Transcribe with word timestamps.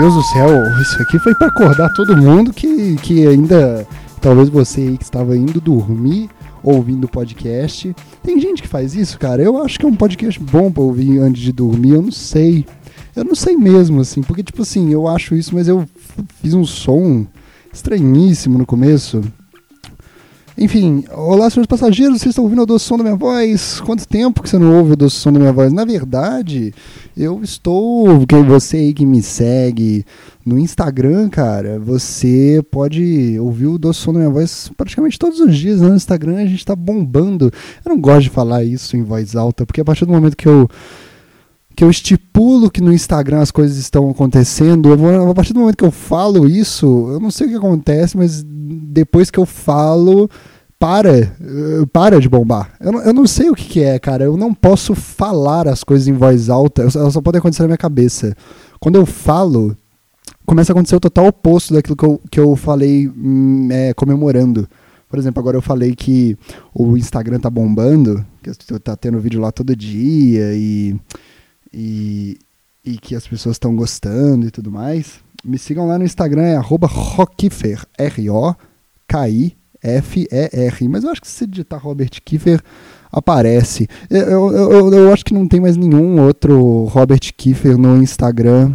Deus 0.00 0.14
do 0.14 0.22
céu, 0.22 0.48
isso 0.80 1.02
aqui 1.02 1.18
foi 1.18 1.34
para 1.34 1.48
acordar 1.48 1.92
todo 1.92 2.16
mundo 2.16 2.54
que, 2.54 2.96
que 3.02 3.26
ainda. 3.26 3.86
Talvez 4.18 4.48
você 4.48 4.80
aí 4.80 4.96
que 4.96 5.04
estava 5.04 5.36
indo 5.36 5.60
dormir 5.60 6.30
ouvindo 6.62 7.04
o 7.04 7.08
podcast. 7.08 7.94
Tem 8.22 8.40
gente 8.40 8.62
que 8.62 8.68
faz 8.68 8.94
isso, 8.94 9.18
cara. 9.18 9.42
Eu 9.42 9.62
acho 9.62 9.78
que 9.78 9.84
é 9.84 9.88
um 9.88 9.94
podcast 9.94 10.40
bom 10.40 10.72
para 10.72 10.82
ouvir 10.82 11.18
antes 11.18 11.42
de 11.42 11.52
dormir. 11.52 11.90
Eu 11.90 12.00
não 12.00 12.10
sei. 12.10 12.64
Eu 13.14 13.24
não 13.24 13.34
sei 13.34 13.58
mesmo, 13.58 14.00
assim. 14.00 14.22
Porque, 14.22 14.42
tipo 14.42 14.62
assim, 14.62 14.90
eu 14.90 15.06
acho 15.06 15.34
isso, 15.34 15.54
mas 15.54 15.68
eu 15.68 15.86
fiz 16.40 16.54
um 16.54 16.64
som 16.64 17.26
estranhíssimo 17.70 18.56
no 18.56 18.64
começo. 18.64 19.20
Enfim, 20.62 21.04
olá, 21.14 21.48
senhores 21.48 21.66
passageiros, 21.66 22.20
vocês 22.20 22.32
estão 22.32 22.44
ouvindo 22.44 22.60
o 22.60 22.66
doce 22.66 22.84
som 22.84 22.98
da 22.98 23.02
minha 23.02 23.16
voz? 23.16 23.80
Quanto 23.80 24.06
tempo 24.06 24.42
que 24.42 24.48
você 24.50 24.58
não 24.58 24.76
ouve 24.76 24.92
o 24.92 24.96
doce 24.96 25.16
som 25.16 25.32
da 25.32 25.38
minha 25.38 25.54
voz? 25.54 25.72
Na 25.72 25.86
verdade, 25.86 26.74
eu 27.16 27.42
estou. 27.42 28.26
Que 28.26 28.36
você 28.42 28.76
aí 28.76 28.92
que 28.92 29.06
me 29.06 29.22
segue 29.22 30.04
no 30.44 30.58
Instagram, 30.58 31.30
cara, 31.30 31.78
você 31.78 32.62
pode 32.70 33.38
ouvir 33.40 33.68
o 33.68 33.78
doce 33.78 34.00
som 34.00 34.12
da 34.12 34.18
minha 34.18 34.30
voz 34.30 34.70
praticamente 34.76 35.18
todos 35.18 35.40
os 35.40 35.56
dias. 35.56 35.80
Né? 35.80 35.88
No 35.88 35.96
Instagram 35.96 36.36
a 36.36 36.44
gente 36.46 36.58
está 36.58 36.76
bombando. 36.76 37.50
Eu 37.82 37.88
não 37.88 37.98
gosto 37.98 38.24
de 38.24 38.30
falar 38.30 38.62
isso 38.62 38.98
em 38.98 39.02
voz 39.02 39.34
alta, 39.34 39.64
porque 39.64 39.80
a 39.80 39.84
partir 39.84 40.04
do 40.04 40.12
momento 40.12 40.36
que 40.36 40.46
eu 40.46 40.68
que 41.80 41.84
eu 41.84 41.88
estipulo 41.88 42.70
que 42.70 42.82
no 42.82 42.92
Instagram 42.92 43.40
as 43.40 43.50
coisas 43.50 43.78
estão 43.78 44.10
acontecendo, 44.10 44.94
vou, 44.98 45.30
a 45.30 45.34
partir 45.34 45.54
do 45.54 45.60
momento 45.60 45.78
que 45.78 45.84
eu 45.84 45.90
falo 45.90 46.46
isso, 46.46 47.08
eu 47.10 47.18
não 47.18 47.30
sei 47.30 47.46
o 47.46 47.50
que 47.50 47.56
acontece, 47.56 48.18
mas 48.18 48.44
depois 48.44 49.30
que 49.30 49.38
eu 49.38 49.46
falo, 49.46 50.28
para, 50.78 51.16
eh, 51.16 51.30
para 51.90 52.20
de 52.20 52.28
bombar. 52.28 52.70
Eu 52.78 52.92
não, 52.92 53.00
eu 53.00 53.14
não 53.14 53.26
sei 53.26 53.48
o 53.48 53.54
que, 53.54 53.64
que, 53.64 53.82
é, 53.82 53.98
cara. 53.98 54.24
Eu 54.24 54.36
não 54.36 54.52
posso 54.52 54.94
falar 54.94 55.66
as 55.66 55.82
coisas 55.82 56.06
em 56.06 56.12
voz 56.12 56.50
alta, 56.50 56.82
elas 56.82 57.14
só 57.14 57.22
podem 57.22 57.38
acontecer 57.38 57.62
na 57.62 57.68
minha 57.68 57.78
cabeça. 57.78 58.36
Quando 58.78 58.96
eu 58.96 59.06
falo, 59.06 59.74
começa 60.44 60.72
a 60.72 60.74
acontecer 60.74 60.96
o 60.96 61.00
total 61.00 61.28
oposto 61.28 61.72
daquilo 61.72 61.96
que 61.96 62.04
eu, 62.04 62.20
que 62.30 62.40
eu 62.40 62.56
falei 62.56 63.08
hum, 63.08 63.68
é, 63.72 63.94
comemorando. 63.94 64.68
Por 65.08 65.18
exemplo, 65.18 65.40
agora 65.40 65.56
eu 65.56 65.62
falei 65.62 65.94
que 65.94 66.36
o 66.74 66.94
Instagram 66.98 67.40
tá 67.40 67.48
bombando, 67.48 68.22
que 68.42 68.52
tá 68.80 68.94
tendo 68.96 69.18
vídeo 69.18 69.40
lá 69.40 69.50
todo 69.50 69.74
dia 69.74 70.52
e 70.52 70.94
e, 71.72 72.38
e 72.84 72.98
que 72.98 73.14
as 73.14 73.26
pessoas 73.26 73.56
estão 73.56 73.74
gostando 73.74 74.46
e 74.46 74.50
tudo 74.50 74.70
mais, 74.70 75.20
me 75.44 75.58
sigam 75.58 75.86
lá 75.86 75.98
no 75.98 76.04
Instagram, 76.04 76.42
é 76.42 76.56
Rockifer, 76.56 77.84
R-O-K-I-F-E-R. 77.98 78.58
Mas 80.88 81.04
eu 81.04 81.10
acho 81.10 81.20
que 81.20 81.28
se 81.28 81.46
digitar 81.46 81.82
Robert 81.82 82.10
Kiefer, 82.24 82.62
aparece. 83.10 83.88
Eu, 84.08 84.20
eu, 84.20 84.52
eu, 84.52 84.92
eu, 84.92 85.12
acho 85.12 85.24
que 85.24 85.34
não 85.34 85.48
tem 85.48 85.60
mais 85.60 85.76
nenhum 85.76 86.20
outro 86.20 86.84
Robert 86.84 87.20
Kiefer 87.36 87.76
no 87.76 88.02
Instagram 88.02 88.74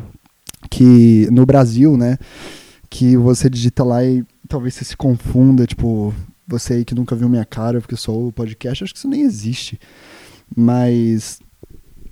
que 0.70 1.28
no 1.32 1.46
Brasil, 1.46 1.96
né? 1.96 2.18
Que 2.90 3.16
você 3.16 3.50
digita 3.50 3.84
lá 3.84 4.04
e 4.04 4.24
talvez 4.48 4.74
você 4.74 4.84
se 4.86 4.98
confunda, 4.98 5.66
tipo, 5.66 6.14
você 6.48 6.74
aí 6.76 6.86
que 6.86 6.96
nunca 6.96 7.16
viu 7.16 7.30
minha 7.30 7.46
cara 7.46 7.80
porque 7.80 7.96
sou 7.96 8.28
o 8.28 8.32
podcast, 8.32 8.84
acho 8.84 8.94
que 8.94 9.00
isso 9.00 9.08
nem 9.08 9.22
existe. 9.22 9.80
Mas 10.56 11.40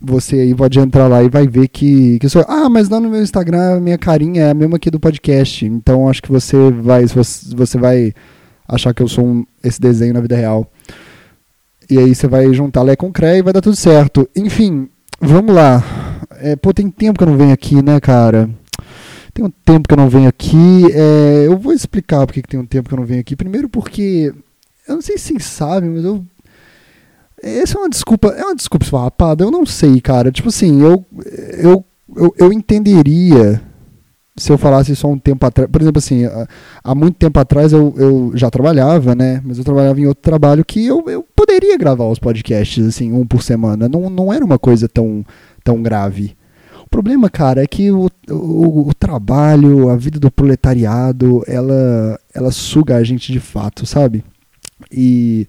você 0.04 0.36
aí 0.36 0.54
pode 0.54 0.78
entrar 0.80 1.08
lá 1.08 1.24
e 1.24 1.30
vai 1.30 1.48
ver 1.48 1.70
que, 1.70 2.20
que 2.20 2.28
sou. 2.28 2.44
Ah, 2.48 2.70
mas 2.70 2.90
lá 2.90 3.00
no 3.00 3.10
meu 3.10 3.22
Instagram 3.22 3.80
minha 3.80 3.98
carinha 3.98 4.44
é 4.44 4.52
a 4.52 4.54
mesma 4.54 4.76
aqui 4.76 4.92
do 4.92 5.00
podcast. 5.00 5.66
Então 5.66 6.10
acho 6.10 6.22
que 6.22 6.32
você 6.32 6.58
vai. 6.72 7.06
Você 7.06 7.78
vai 7.78 8.14
achar 8.68 8.94
que 8.94 9.02
eu 9.02 9.08
sou 9.08 9.26
um, 9.26 9.46
esse 9.64 9.80
desenho 9.80 10.14
na 10.14 10.20
vida 10.20 10.36
real. 10.36 10.70
E 11.90 11.98
aí 11.98 12.14
você 12.14 12.28
vai 12.28 12.54
juntar 12.54 12.82
Lé 12.82 12.96
com 12.96 13.12
Cré 13.12 13.38
e 13.38 13.42
vai 13.42 13.54
dar 13.54 13.62
tudo 13.62 13.76
certo. 13.76 14.30
Enfim, 14.36 14.90
vamos 15.22 15.56
lá. 15.56 15.82
É, 16.40 16.56
pô, 16.56 16.74
tem 16.74 16.90
tempo 16.90 17.18
que 17.18 17.24
eu 17.24 17.30
não 17.30 17.38
venho 17.38 17.54
aqui, 17.54 17.82
né, 17.82 18.00
cara? 18.00 18.50
Tem 19.34 19.46
um 19.46 19.50
tempo 19.50 19.88
que 19.88 19.94
eu 19.94 19.98
não 19.98 20.10
venho 20.10 20.28
aqui. 20.28 20.84
É, 20.94 21.46
eu 21.48 21.58
vou 21.58 21.72
explicar 21.72 22.26
porque 22.26 22.42
que 22.42 22.50
tem 22.50 22.60
um 22.60 22.66
tempo 22.66 22.90
que 22.90 22.96
eu 22.96 23.00
não 23.00 23.06
venho 23.06 23.22
aqui. 23.22 23.36
Primeiro 23.36 23.70
porque. 23.70 24.34
Eu 24.86 24.96
não 24.96 25.02
sei 25.02 25.18
se 25.18 25.30
vocês 25.30 25.46
sabem, 25.46 25.90
mas 25.90 26.04
eu 26.04 26.26
essa 27.44 27.78
é 27.78 27.82
uma 27.82 27.90
desculpa, 27.90 28.30
é 28.30 28.44
uma 28.44 28.56
desculpa 28.56 28.86
esfarrapada, 28.86 29.44
eu 29.44 29.52
não 29.52 29.66
sei, 29.66 30.00
cara. 30.00 30.32
Tipo 30.32 30.50
assim, 30.50 30.82
eu, 30.82 31.06
eu, 31.58 31.86
eu, 32.16 32.34
eu 32.38 32.54
entenderia 32.54 33.62
se 34.36 34.52
eu 34.52 34.58
falasse 34.58 34.96
só 34.96 35.08
um 35.08 35.18
tempo 35.18 35.46
atrás. 35.46 35.70
Por 35.70 35.82
exemplo, 35.82 36.00
assim, 36.00 36.24
há 36.84 36.96
muito 36.96 37.16
tempo 37.16 37.40
atrás 37.40 37.72
eu, 37.72 37.94
eu 37.98 38.32
já 38.34 38.50
trabalhava, 38.50 39.14
né? 39.14 39.42
Mas 39.44 39.58
eu 39.58 39.64
trabalhava 39.64 40.00
em 40.00 40.08
outro 40.08 40.24
trabalho 40.24 40.66
que 40.66 40.86
eu, 40.86 41.04
eu 41.08 41.26
poderia 41.36 41.78
gravar 41.78 42.06
os 42.06 42.18
podcasts, 42.18 42.86
assim, 42.86 43.12
um 43.12 43.26
por 43.26 43.44
semana. 43.44 43.88
Não, 43.88 44.10
não 44.10 44.34
era 44.34 44.44
uma 44.44 44.58
coisa 44.58 44.88
tão, 44.88 45.26
tão 45.64 45.82
grave. 45.82 46.36
O 46.84 46.90
problema, 46.90 47.30
cara, 47.30 47.64
é 47.64 47.68
que 47.68 47.92
o, 47.92 48.10
o, 48.30 48.90
o 48.90 48.94
trabalho, 48.94 49.90
a 49.90 49.96
vida 49.96 50.20
do 50.20 50.32
proletariado, 50.32 51.44
ela, 51.48 52.20
ela 52.34 52.52
suga 52.52 52.96
a 52.98 53.04
gente 53.04 53.32
de 53.32 53.40
fato, 53.40 53.86
sabe? 53.86 54.24
E 54.92 55.48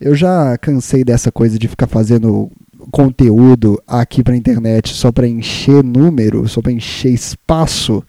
eu 0.00 0.14
já 0.14 0.56
cansei 0.58 1.04
dessa 1.04 1.30
coisa 1.32 1.58
de 1.58 1.68
ficar 1.68 1.86
fazendo 1.86 2.50
conteúdo 2.90 3.80
aqui 3.86 4.22
pra 4.22 4.36
internet 4.36 4.94
só 4.94 5.12
pra 5.12 5.26
encher 5.26 5.84
número, 5.84 6.48
só 6.48 6.62
pra 6.62 6.72
encher 6.72 7.12
espaço, 7.12 8.02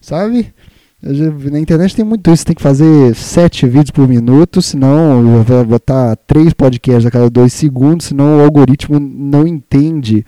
sabe? 0.00 0.52
Na 1.02 1.60
internet 1.60 1.94
tem 1.94 2.04
muito 2.04 2.30
isso, 2.30 2.44
tem 2.44 2.54
que 2.54 2.62
fazer 2.62 3.14
sete 3.14 3.66
vídeos 3.66 3.90
por 3.90 4.08
minuto, 4.08 4.60
senão 4.60 5.42
vai 5.44 5.64
botar 5.64 6.16
três 6.26 6.52
podcasts 6.52 7.06
a 7.06 7.10
cada 7.10 7.30
dois 7.30 7.52
segundos, 7.52 8.06
senão 8.06 8.38
o 8.38 8.42
algoritmo 8.42 8.98
não 8.98 9.46
entende 9.46 10.24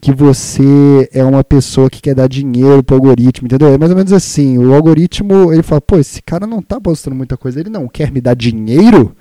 que 0.00 0.12
você 0.12 1.08
é 1.12 1.22
uma 1.22 1.44
pessoa 1.44 1.90
que 1.90 2.00
quer 2.00 2.14
dar 2.14 2.28
dinheiro 2.28 2.82
pro 2.82 2.96
algoritmo, 2.96 3.46
entendeu? 3.46 3.68
É 3.68 3.78
mais 3.78 3.90
ou 3.90 3.96
menos 3.96 4.12
assim, 4.12 4.58
o 4.58 4.72
algoritmo, 4.72 5.52
ele 5.52 5.62
fala, 5.62 5.80
pô, 5.80 5.98
esse 5.98 6.22
cara 6.22 6.46
não 6.46 6.62
tá 6.62 6.80
postando 6.80 7.14
muita 7.14 7.36
coisa, 7.36 7.60
ele 7.60 7.70
não 7.70 7.86
quer 7.86 8.10
me 8.10 8.20
dar 8.20 8.34
dinheiro? 8.34 9.14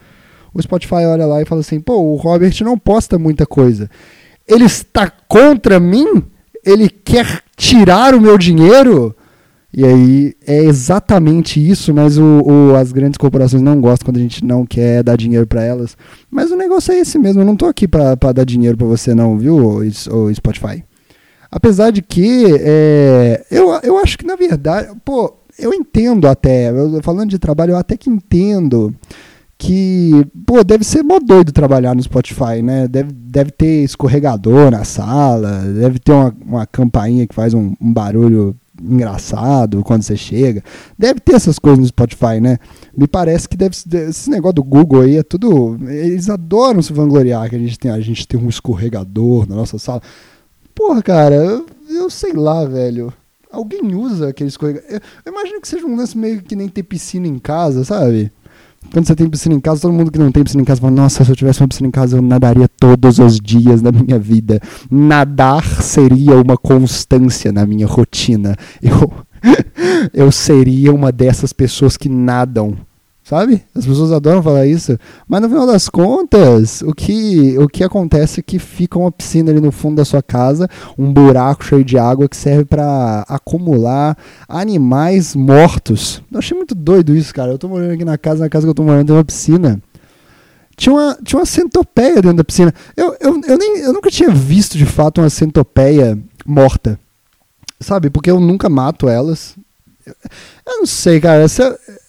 O 0.54 0.62
Spotify 0.62 1.06
olha 1.06 1.26
lá 1.26 1.42
e 1.42 1.46
fala 1.46 1.62
assim: 1.62 1.80
pô, 1.80 1.96
o 1.98 2.16
Robert 2.16 2.54
não 2.62 2.78
posta 2.78 3.18
muita 3.18 3.46
coisa. 3.46 3.90
Ele 4.48 4.66
está 4.66 5.10
contra 5.10 5.80
mim? 5.80 6.24
Ele 6.66 6.90
quer 6.90 7.42
tirar 7.56 8.14
o 8.14 8.22
meu 8.22 8.38
dinheiro? 8.38 9.16
E 9.74 9.86
aí 9.86 10.34
é 10.46 10.66
exatamente 10.66 11.66
isso, 11.66 11.94
mas 11.94 12.18
o, 12.18 12.42
o, 12.44 12.76
as 12.76 12.92
grandes 12.92 13.18
corporações 13.18 13.64
não 13.64 13.80
gostam 13.80 14.08
quando 14.08 14.18
a 14.18 14.22
gente 14.22 14.44
não 14.44 14.66
quer 14.66 15.02
dar 15.02 15.16
dinheiro 15.16 15.48
para 15.48 15.64
elas. 15.64 15.96
Mas 16.30 16.52
o 16.52 16.58
negócio 16.58 16.92
é 16.92 17.00
esse 17.00 17.18
mesmo, 17.18 17.42
eu 17.42 17.46
não 17.46 17.56
tô 17.56 17.68
aqui 17.68 17.88
para 17.88 18.16
dar 18.34 18.44
dinheiro 18.44 18.78
para 18.78 18.88
você 18.88 19.16
não, 19.16 19.38
viu, 19.38 19.56
o, 19.56 20.34
Spotify. 20.34 20.84
Apesar 21.50 21.92
de 21.92 22.02
que 22.02 22.48
é, 22.60 23.46
eu, 23.50 23.72
eu 23.82 23.98
acho 24.00 24.18
que 24.18 24.26
na 24.26 24.36
verdade, 24.36 24.90
pô, 25.06 25.34
eu 25.58 25.74
entendo 25.74 26.28
até, 26.28 26.70
falando 27.02 27.30
de 27.30 27.40
trabalho, 27.40 27.72
eu 27.72 27.78
até 27.78 27.96
que 27.96 28.10
entendo 28.10 28.94
que, 29.62 30.26
pô, 30.44 30.64
deve 30.64 30.84
ser 30.84 31.04
mó 31.04 31.20
doido 31.20 31.52
trabalhar 31.52 31.94
no 31.94 32.02
Spotify, 32.02 32.64
né? 32.64 32.88
Deve, 32.88 33.12
deve 33.12 33.52
ter 33.52 33.84
escorregador 33.84 34.72
na 34.72 34.84
sala, 34.84 35.60
deve 35.60 36.00
ter 36.00 36.12
uma, 36.12 36.36
uma 36.44 36.66
campainha 36.66 37.28
que 37.28 37.36
faz 37.36 37.54
um, 37.54 37.76
um 37.80 37.94
barulho 37.94 38.56
engraçado 38.82 39.84
quando 39.84 40.02
você 40.02 40.18
chega. 40.18 40.64
Deve 40.98 41.20
ter 41.20 41.36
essas 41.36 41.60
coisas 41.60 41.78
no 41.78 41.86
Spotify, 41.86 42.40
né? 42.42 42.58
Me 42.98 43.08
parece 43.08 43.48
que 43.48 43.56
deve 43.56 43.76
esse 44.10 44.32
negócio 44.32 44.56
do 44.56 44.64
Google 44.64 45.02
aí 45.02 45.18
é 45.18 45.22
tudo, 45.22 45.78
eles 45.88 46.28
adoram 46.28 46.82
se 46.82 46.92
vangloriar 46.92 47.48
que 47.48 47.56
a 47.56 47.60
gente 47.60 47.78
tem, 47.78 47.92
a 47.92 48.02
gente 48.02 48.28
tem 48.28 48.40
um 48.40 48.50
escorregador 48.50 49.48
na 49.48 49.56
nossa 49.56 49.78
sala. 49.78 50.02
Porra, 50.74 51.04
cara, 51.04 51.36
eu, 51.36 51.68
eu 51.88 52.10
sei 52.10 52.34
lá, 52.34 52.66
velho. 52.66 53.14
Alguém 53.52 53.94
usa 53.94 54.30
aquele 54.30 54.50
escorregador. 54.50 54.90
Eu, 54.90 55.00
eu 55.24 55.32
imagino 55.32 55.62
que 55.62 55.68
seja 55.68 55.86
um 55.86 55.96
lance 55.96 56.18
meio 56.18 56.42
que 56.42 56.56
nem 56.56 56.68
ter 56.68 56.82
piscina 56.82 57.28
em 57.28 57.38
casa, 57.38 57.84
sabe? 57.84 58.32
Quando 58.92 59.06
você 59.06 59.16
tem 59.16 59.30
piscina 59.30 59.56
em 59.56 59.60
casa, 59.60 59.82
todo 59.82 59.94
mundo 59.94 60.12
que 60.12 60.20
não 60.20 60.32
tem 60.32 60.44
piscina 60.44 60.62
em 60.62 60.66
casa 60.66 60.82
fala: 60.82 60.94
Nossa, 60.94 61.24
se 61.24 61.32
eu 61.32 61.36
tivesse 61.36 61.62
uma 61.62 61.68
piscina 61.68 61.88
em 61.88 61.92
casa, 61.92 62.18
eu 62.18 62.22
nadaria 62.22 62.68
todos 62.68 63.20
os 63.20 63.40
dias 63.40 63.82
da 63.82 63.92
minha 63.92 64.20
vida. 64.20 64.60
Nadar 64.90 65.64
seria 65.82 66.36
uma 66.36 66.58
constância 66.58 67.52
na 67.52 67.66
minha 67.66 67.88
rotina. 67.88 68.56
Eu, 68.82 69.12
eu 70.14 70.32
seria 70.32 70.94
uma 70.94 71.12
dessas 71.12 71.54
pessoas 71.54 71.96
que 71.96 72.10
nadam 72.10 72.76
Sabe? 73.32 73.64
As 73.74 73.86
pessoas 73.86 74.12
adoram 74.12 74.44
falar 74.44 74.66
isso. 74.66 75.00
Mas 75.26 75.42
no 75.42 75.48
final 75.48 75.66
das 75.66 75.88
contas, 75.88 76.82
o 76.82 76.94
que, 76.94 77.58
o 77.58 77.66
que 77.66 77.82
acontece 77.82 78.42
é 78.42 78.44
que 78.44 78.60
fica 78.60 79.00
uma 79.00 79.10
piscina 79.10 79.52
ali 79.52 79.62
no 79.62 79.72
fundo 79.72 79.96
da 79.96 80.04
sua 80.04 80.22
casa, 80.22 80.68
um 80.98 81.14
buraco 81.14 81.64
cheio 81.64 81.82
de 81.82 81.98
água 81.98 82.28
que 82.28 82.36
serve 82.36 82.66
para 82.66 83.24
acumular 83.30 84.18
animais 84.50 85.34
mortos. 85.34 86.22
Eu 86.30 86.40
achei 86.40 86.58
muito 86.58 86.76
doido 86.76 87.16
isso, 87.16 87.34
cara. 87.34 87.54
Eu 87.54 87.58
tô 87.58 87.70
morando 87.70 87.94
aqui 87.94 88.04
na 88.04 88.18
casa, 88.18 88.44
na 88.44 88.50
casa 88.50 88.66
que 88.66 88.70
eu 88.70 88.76
tô 88.76 88.84
morando 88.84 89.08
tem 89.08 89.16
uma 89.16 89.24
piscina. 89.24 89.82
Tinha 90.76 90.94
uma, 90.94 91.18
tinha 91.24 91.40
uma 91.40 91.46
centopeia 91.46 92.16
dentro 92.16 92.34
da 92.34 92.44
piscina. 92.44 92.74
Eu, 92.98 93.16
eu, 93.22 93.40
eu, 93.48 93.58
nem, 93.58 93.78
eu 93.78 93.94
nunca 93.94 94.12
tinha 94.12 94.30
visto 94.30 94.78
de 94.78 94.86
fato 94.86 95.22
uma 95.22 95.30
centopeia 95.30 96.20
morta. 96.46 97.00
Sabe? 97.80 98.10
Porque 98.10 98.30
eu 98.30 98.42
nunca 98.42 98.68
mato 98.68 99.08
elas. 99.08 99.56
Eu 100.06 100.80
não 100.80 100.86
sei, 100.86 101.20
cara. 101.20 101.48
Se, 101.48 101.62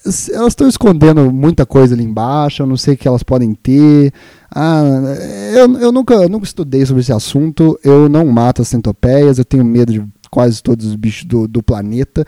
se 0.05 0.33
elas 0.33 0.53
estão 0.53 0.69
escondendo 0.69 1.33
muita 1.33 1.67
coisa 1.67 1.95
ali 1.95 2.05
embaixo. 2.05 2.63
Eu 2.63 2.67
não 2.67 2.77
sei 2.77 2.95
o 2.95 2.97
que 2.97 3.09
elas 3.09 3.23
podem 3.23 3.55
ter. 3.55 4.13
Ah, 4.51 4.83
eu, 5.55 5.79
eu 5.79 5.93
nunca, 5.93 6.29
nunca 6.29 6.45
estudei 6.45 6.85
sobre 6.85 7.01
esse 7.01 7.13
assunto. 7.13 7.79
Eu 7.83 8.09
não 8.09 8.27
mato 8.27 8.63
as 8.63 8.69
centopeias. 8.69 9.39
Eu 9.39 9.45
tenho 9.45 9.65
medo 9.65 9.93
de 9.93 10.05
quase 10.31 10.63
todos 10.63 10.87
os 10.87 10.97
bichos 10.97 11.25
do, 11.25 11.47
do 11.47 11.63
planeta. 11.63 12.25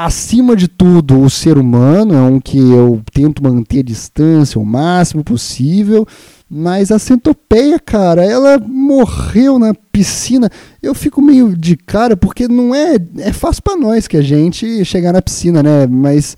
Acima 0.00 0.54
de 0.54 0.68
tudo, 0.68 1.20
o 1.20 1.28
ser 1.28 1.58
humano 1.58 2.14
é 2.14 2.20
um 2.20 2.38
que 2.38 2.56
eu 2.56 3.02
tento 3.12 3.42
manter 3.42 3.80
a 3.80 3.82
distância 3.82 4.60
o 4.60 4.64
máximo 4.64 5.24
possível. 5.24 6.06
Mas 6.48 6.92
a 6.92 7.00
centopeia, 7.00 7.80
cara, 7.80 8.24
ela 8.24 8.60
morreu 8.60 9.58
na 9.58 9.74
piscina. 9.74 10.48
Eu 10.80 10.94
fico 10.94 11.20
meio 11.20 11.56
de 11.56 11.76
cara 11.76 12.16
porque 12.16 12.46
não 12.46 12.72
é 12.72 12.94
é 13.16 13.32
fácil 13.32 13.60
para 13.60 13.76
nós 13.76 14.06
que 14.06 14.16
a 14.16 14.22
gente 14.22 14.84
chegar 14.84 15.12
na 15.12 15.20
piscina, 15.20 15.64
né? 15.64 15.84
Mas 15.88 16.36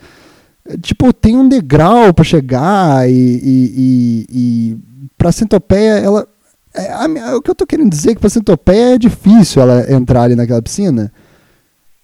tipo 0.81 1.13
tem 1.13 1.37
um 1.37 1.47
degrau 1.47 2.15
para 2.15 2.25
chegar 2.25 3.11
e, 3.11 3.13
e, 3.13 3.75
e, 3.77 4.27
e 4.31 4.79
para 5.19 5.33
centopeia 5.33 5.99
ela 5.99 6.27
é, 6.75 6.91
a, 6.93 7.37
o 7.37 7.43
que 7.43 7.51
eu 7.51 7.55
tô 7.55 7.67
querendo 7.67 7.91
dizer 7.91 8.13
é 8.13 8.15
que 8.15 8.21
para 8.23 8.31
centopeia 8.31 8.95
é 8.95 8.99
difícil 8.99 9.61
ela 9.61 9.93
entrar 9.93 10.23
ali 10.23 10.35
naquela 10.35 10.63
piscina. 10.63 11.13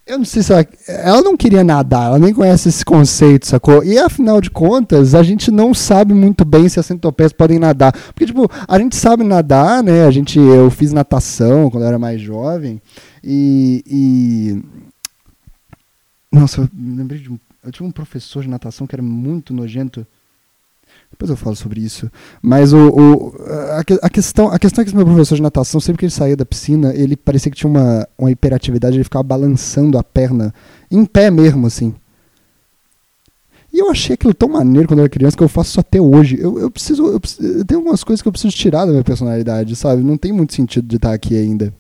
Eu 0.07 0.19
não 0.19 0.25
sei 0.25 0.41
se 0.41 0.53
ela, 0.53 0.65
ela 0.87 1.21
não 1.21 1.37
queria 1.37 1.65
nadar, 1.65 2.07
ela 2.07 2.19
nem 2.21 2.33
conhece 2.33 2.69
esse 2.69 2.85
conceito, 2.85 3.45
sacou? 3.45 3.83
E 3.83 3.99
afinal 3.99 4.41
de 4.41 4.49
contas, 4.49 5.17
a 5.17 5.23
gente 5.25 5.51
não 5.51 5.75
sabe 5.75 6.15
muito 6.15 6.45
bem 6.45 6.69
se 6.69 6.79
as 6.79 6.87
centopeias 6.87 7.33
podem 7.33 7.59
nadar. 7.59 7.93
Porque, 7.93 8.27
tipo, 8.27 8.49
a 8.69 8.79
gente 8.79 8.95
sabe 8.95 9.25
nadar, 9.25 9.83
né? 9.83 10.07
A 10.07 10.11
gente, 10.13 10.39
eu 10.39 10.71
fiz 10.71 10.93
natação 10.93 11.69
quando 11.69 11.83
eu 11.83 11.89
era 11.89 11.99
mais 11.99 12.21
jovem. 12.21 12.81
E. 13.23 13.83
e... 13.85 14.65
Nossa, 16.31 16.61
eu 16.61 16.69
lembrei 16.73 17.21
de 17.21 17.33
um. 17.33 17.39
Eu 17.65 17.73
tinha 17.73 17.89
um 17.89 17.91
professor 17.91 18.45
de 18.45 18.49
natação 18.49 18.87
que 18.87 18.95
era 18.95 19.03
muito 19.03 19.53
nojento. 19.53 20.07
Depois 21.11 21.31
eu 21.31 21.37
falo 21.37 21.57
sobre 21.57 21.81
isso. 21.81 22.11
Mas 22.43 22.73
o, 22.73 22.89
o, 22.89 23.35
a, 23.47 23.81
a, 24.03 24.11
questão, 24.11 24.49
a 24.49 24.59
questão 24.59 24.83
é 24.83 24.85
que 24.85 24.91
esse 24.91 24.97
meu 24.97 25.07
professor 25.07 25.37
de 25.37 25.43
natação, 25.43 25.81
sempre 25.81 26.01
que 26.01 26.05
ele 26.05 26.13
saía 26.13 26.37
da 26.37 26.45
piscina, 26.45 26.93
ele 26.95 27.17
parecia 27.17 27.51
que 27.51 27.57
tinha 27.57 27.71
uma, 27.71 28.07
uma 28.19 28.31
hiperatividade, 28.31 28.97
ele 28.97 29.05
ficava 29.05 29.23
balançando 29.23 29.99
a 29.99 30.05
perna 30.05 30.53
em 30.91 31.05
pé 31.05 31.31
mesmo, 31.31 31.67
assim. 31.67 31.95
E 33.73 33.79
eu 33.79 33.91
achei 33.91 34.15
aquilo 34.15 34.33
tão 34.33 34.49
maneiro 34.49 34.89
quando 34.89 35.01
eu 35.01 35.05
era 35.05 35.11
criança 35.11 35.37
que 35.37 35.43
eu 35.43 35.49
faço 35.49 35.71
isso 35.71 35.81
até 35.81 36.01
hoje. 36.01 36.39
Eu, 36.41 36.59
eu 36.59 36.71
preciso. 36.71 37.07
Eu, 37.07 37.21
eu 37.41 37.65
tenho 37.65 37.81
algumas 37.81 38.03
coisas 38.03 38.23
que 38.23 38.29
eu 38.29 38.33
preciso 38.33 38.57
tirar 38.57 38.87
da 38.87 38.91
minha 38.91 39.05
personalidade, 39.05 39.77
sabe? 39.77 40.03
Não 40.03 40.17
tem 40.17 40.33
muito 40.33 40.55
sentido 40.55 40.87
de 40.87 40.97
estar 40.97 41.13
aqui 41.13 41.37
ainda. 41.37 41.75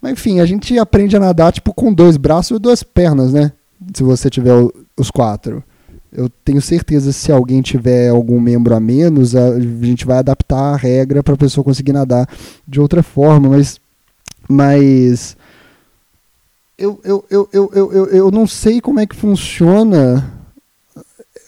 Mas 0.00 0.12
enfim, 0.12 0.38
a 0.38 0.46
gente 0.46 0.78
aprende 0.78 1.16
a 1.16 1.20
nadar, 1.20 1.52
tipo, 1.52 1.74
com 1.74 1.92
dois 1.92 2.16
braços 2.16 2.56
e 2.56 2.60
duas 2.60 2.82
pernas, 2.82 3.32
né? 3.32 3.50
Se 3.92 4.04
você 4.04 4.30
tiver 4.30 4.54
os 4.96 5.10
quatro. 5.10 5.64
Eu 6.12 6.28
tenho 6.28 6.60
certeza 6.60 7.12
se 7.12 7.30
alguém 7.30 7.62
tiver 7.62 8.08
algum 8.08 8.40
membro 8.40 8.74
a 8.74 8.80
menos, 8.80 9.36
a, 9.36 9.60
gente 9.60 10.04
vai 10.04 10.18
adaptar 10.18 10.74
a 10.74 10.76
regra 10.76 11.22
para 11.22 11.34
a 11.34 11.38
pessoa 11.38 11.64
conseguir 11.64 11.92
nadar 11.92 12.28
de 12.66 12.80
outra 12.80 13.02
forma, 13.02 13.50
mas 13.50 13.80
mas 14.48 15.36
eu, 16.76 16.98
eu, 17.04 17.24
eu, 17.30 17.48
eu, 17.52 17.70
eu, 17.74 18.06
eu 18.06 18.30
não 18.30 18.46
sei 18.46 18.80
como 18.80 18.98
é 18.98 19.06
que 19.06 19.14
funciona. 19.14 20.32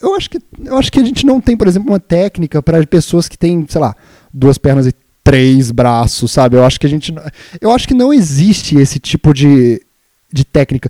Eu 0.01 0.15
acho 0.15 0.29
que, 0.29 0.39
eu 0.63 0.77
acho 0.77 0.91
que 0.91 0.99
a 0.99 1.03
gente 1.03 1.25
não 1.25 1.41
tem, 1.41 1.57
por 1.57 1.67
exemplo, 1.67 1.91
uma 1.91 1.99
técnica 1.99 2.61
para 2.61 2.85
pessoas 2.85 3.27
que 3.27 3.37
têm, 3.37 3.65
sei 3.67 3.81
lá, 3.81 3.95
duas 4.31 4.57
pernas 4.57 4.85
e 4.85 4.93
três 5.23 5.71
braços, 5.71 6.31
sabe? 6.31 6.55
Eu 6.55 6.63
acho 6.63 6.79
que 6.79 6.85
a 6.85 6.89
gente. 6.89 7.13
Eu 7.59 7.71
acho 7.71 7.87
que 7.87 7.93
não 7.93 8.13
existe 8.13 8.77
esse 8.77 8.99
tipo 8.99 9.33
de, 9.33 9.81
de 10.31 10.45
técnica. 10.45 10.89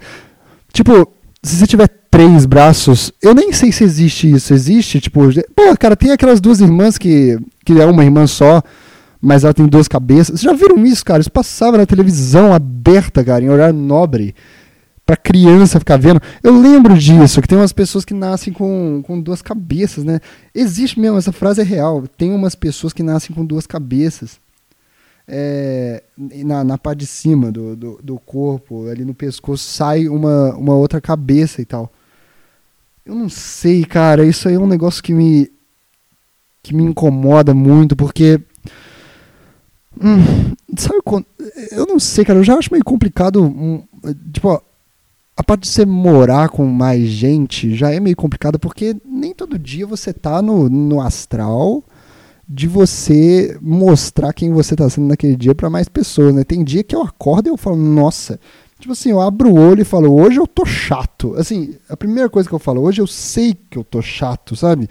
Tipo, 0.74 1.12
se 1.44 1.58
você 1.58 1.68
tiver 1.68 1.90
três 2.10 2.46
braços, 2.46 3.12
eu 3.22 3.36
nem 3.36 3.52
sei 3.52 3.72
se 3.72 3.84
existe 3.84 4.32
isso. 4.32 4.54
Existe, 4.54 5.02
tipo, 5.02 5.20
pô, 5.54 5.78
cara, 5.78 5.96
tem 5.96 6.12
aquelas 6.12 6.40
duas 6.40 6.62
irmãs 6.62 6.98
que, 6.98 7.38
que 7.66 7.74
é 7.74 7.86
uma 7.86 8.04
irmã 8.04 8.26
só, 8.26 8.64
mas 9.22 9.44
ela 9.44 9.54
tem 9.54 9.68
duas 9.68 9.88
cabeças. 9.88 10.40
Vocês 10.40 10.42
já 10.42 10.54
viram 10.54 10.86
isso, 10.86 11.04
cara? 11.04 11.20
Isso 11.20 11.32
passava 11.32 11.78
na 11.78 11.86
televisão 11.86 12.54
aberta, 12.54 13.24
cara, 13.24 13.44
em 13.44 13.50
horário 13.50 13.76
nobre. 13.76 14.34
Pra 15.06 15.18
criança 15.18 15.80
ficar 15.80 15.98
vendo. 15.98 16.22
Eu 16.42 16.58
lembro 16.58 16.98
disso, 16.98 17.42
que 17.42 17.48
tem 17.48 17.58
umas 17.58 17.74
pessoas 17.74 18.06
que 18.06 18.14
nascem 18.14 18.54
com, 18.54 19.02
com 19.06 19.20
duas 19.20 19.42
cabeças, 19.42 20.06
né? 20.06 20.22
Existe 20.56 20.98
mesmo, 20.98 21.18
essa 21.18 21.34
frase 21.34 21.60
é 21.60 21.64
real. 21.64 22.06
Tem 22.18 22.32
umas 22.32 22.56
pessoas 22.56 22.94
que 22.94 23.04
nascem 23.04 23.36
com 23.36 23.46
duas 23.46 23.68
cabeças 23.68 24.40
é, 25.28 26.04
na, 26.18 26.64
na 26.64 26.78
parte 26.78 27.00
de 27.00 27.08
cima 27.08 27.52
do, 27.52 27.76
do, 27.76 28.00
do, 28.04 28.20
corpo, 28.20 28.88
ali 28.90 29.06
no 29.06 29.14
pescoço, 29.14 29.64
sai 29.64 30.08
uma, 30.08 30.54
uma 30.56 30.76
outra 30.76 31.00
cabeça 31.00 31.62
e 31.62 31.66
tal. 31.66 31.92
Eu 33.06 33.16
não 33.16 33.30
sei, 33.30 33.84
cara, 33.84 34.26
isso 34.26 34.48
aí 34.48 34.56
é 34.56 34.60
um 34.60 34.68
negócio 34.68 35.04
que 35.04 35.14
me, 35.14 35.52
que 36.62 36.74
me 36.74 36.84
incomoda 36.84 37.54
muito, 37.54 37.96
porque. 37.96 38.40
Hum, 40.02 40.54
sabe 40.78 41.02
quando. 41.04 41.26
Eu 41.72 41.86
não 41.86 42.00
sei, 42.00 42.26
cara, 42.26 42.40
eu 42.40 42.44
já 42.44 42.56
acho 42.58 42.72
meio 42.72 42.84
complicado. 42.84 43.44
Um, 43.44 43.84
tipo, 44.32 44.62
a 45.36 45.44
parte 45.44 45.64
de 45.64 45.70
você 45.70 45.86
morar 45.86 46.50
com 46.50 46.66
mais 46.66 47.08
gente 47.08 47.76
já 47.76 47.92
é 47.92 48.00
meio 48.00 48.16
complicada, 48.16 48.58
porque 48.58 48.96
nem 49.06 49.34
todo 49.34 49.60
dia 49.60 49.86
você 49.86 50.14
tá 50.14 50.42
no, 50.42 50.70
no 50.70 51.02
astral 51.02 51.84
de 52.48 52.68
você 52.68 53.58
mostrar 53.62 54.34
quem 54.34 54.52
você 54.52 54.74
está 54.74 54.90
sendo 54.90 55.08
naquele 55.08 55.36
dia 55.36 55.56
para 55.56 55.70
mais 55.70 55.88
pessoas, 55.88 56.34
né? 56.34 56.44
Tem 56.44 56.64
dia 56.64 56.84
que 56.84 56.96
eu 56.96 57.02
acordo 57.02 57.48
e 57.48 57.52
eu 57.52 57.58
falo, 57.58 57.78
nossa, 57.78 58.40
tipo 58.80 58.92
assim, 58.92 59.12
eu 59.12 59.22
abro 59.22 59.50
o 59.50 59.58
olho 59.58 59.82
e 59.82 59.86
falo, 59.86 60.14
hoje 60.14 60.40
eu 60.40 60.48
tô 60.48 60.66
chato. 60.66 61.36
Assim, 61.36 61.76
a 61.88 61.96
primeira 61.96 62.30
coisa 62.30 62.48
que 62.48 62.56
eu 62.56 62.60
falo, 62.60 62.82
hoje 62.82 63.02
eu 63.02 63.08
sei 63.08 63.56
que 63.70 63.78
eu 63.78 63.84
tô 63.84 64.02
chato, 64.02 64.56
sabe? 64.56 64.90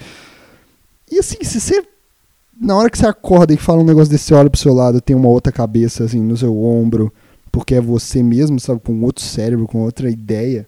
E 1.11 1.19
assim, 1.19 1.37
se 1.43 1.61
você 1.61 1.85
na 2.59 2.77
hora 2.77 2.89
que 2.89 2.99
você 2.99 3.07
acorda 3.07 3.53
e 3.53 3.57
fala 3.57 3.81
um 3.81 3.85
negócio 3.85 4.11
desse, 4.11 4.33
olha 4.33 4.49
pro 4.49 4.61
seu 4.61 4.73
lado, 4.73 5.01
tem 5.01 5.17
uma 5.17 5.29
outra 5.29 5.53
cabeça 5.53 6.05
assim 6.05 6.21
no 6.21 6.37
seu 6.37 6.57
ombro, 6.63 7.13
porque 7.51 7.75
é 7.75 7.81
você 7.81 8.23
mesmo, 8.23 8.61
sabe, 8.61 8.81
com 8.81 9.03
outro 9.03 9.25
cérebro, 9.25 9.67
com 9.67 9.83
outra 9.83 10.09
ideia. 10.11 10.67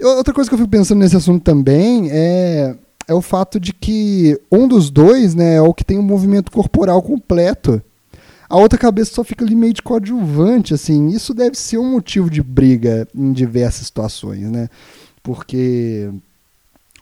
Outra 0.00 0.34
coisa 0.34 0.50
que 0.50 0.54
eu 0.54 0.58
fico 0.58 0.70
pensando 0.70 0.98
nesse 0.98 1.16
assunto 1.16 1.44
também 1.44 2.10
é 2.10 2.76
é 3.06 3.14
o 3.14 3.22
fato 3.22 3.58
de 3.58 3.72
que 3.72 4.38
um 4.50 4.66
dos 4.68 4.90
dois 4.90 5.34
né, 5.34 5.54
é 5.56 5.62
o 5.62 5.74
que 5.74 5.84
tem 5.84 5.98
um 5.98 6.02
movimento 6.02 6.50
corporal 6.50 7.02
completo. 7.02 7.82
A 8.48 8.56
outra 8.56 8.78
cabeça 8.78 9.14
só 9.14 9.24
fica 9.24 9.44
ali 9.44 9.54
meio 9.54 9.72
de 9.72 9.80
coadjuvante, 9.82 10.74
assim. 10.74 11.08
Isso 11.08 11.32
deve 11.32 11.56
ser 11.56 11.78
um 11.78 11.90
motivo 11.90 12.28
de 12.28 12.42
briga 12.42 13.08
em 13.14 13.32
diversas 13.32 13.86
situações, 13.86 14.50
né? 14.50 14.68
Porque 15.22 16.10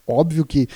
óbvio 0.06 0.44
que 0.44 0.68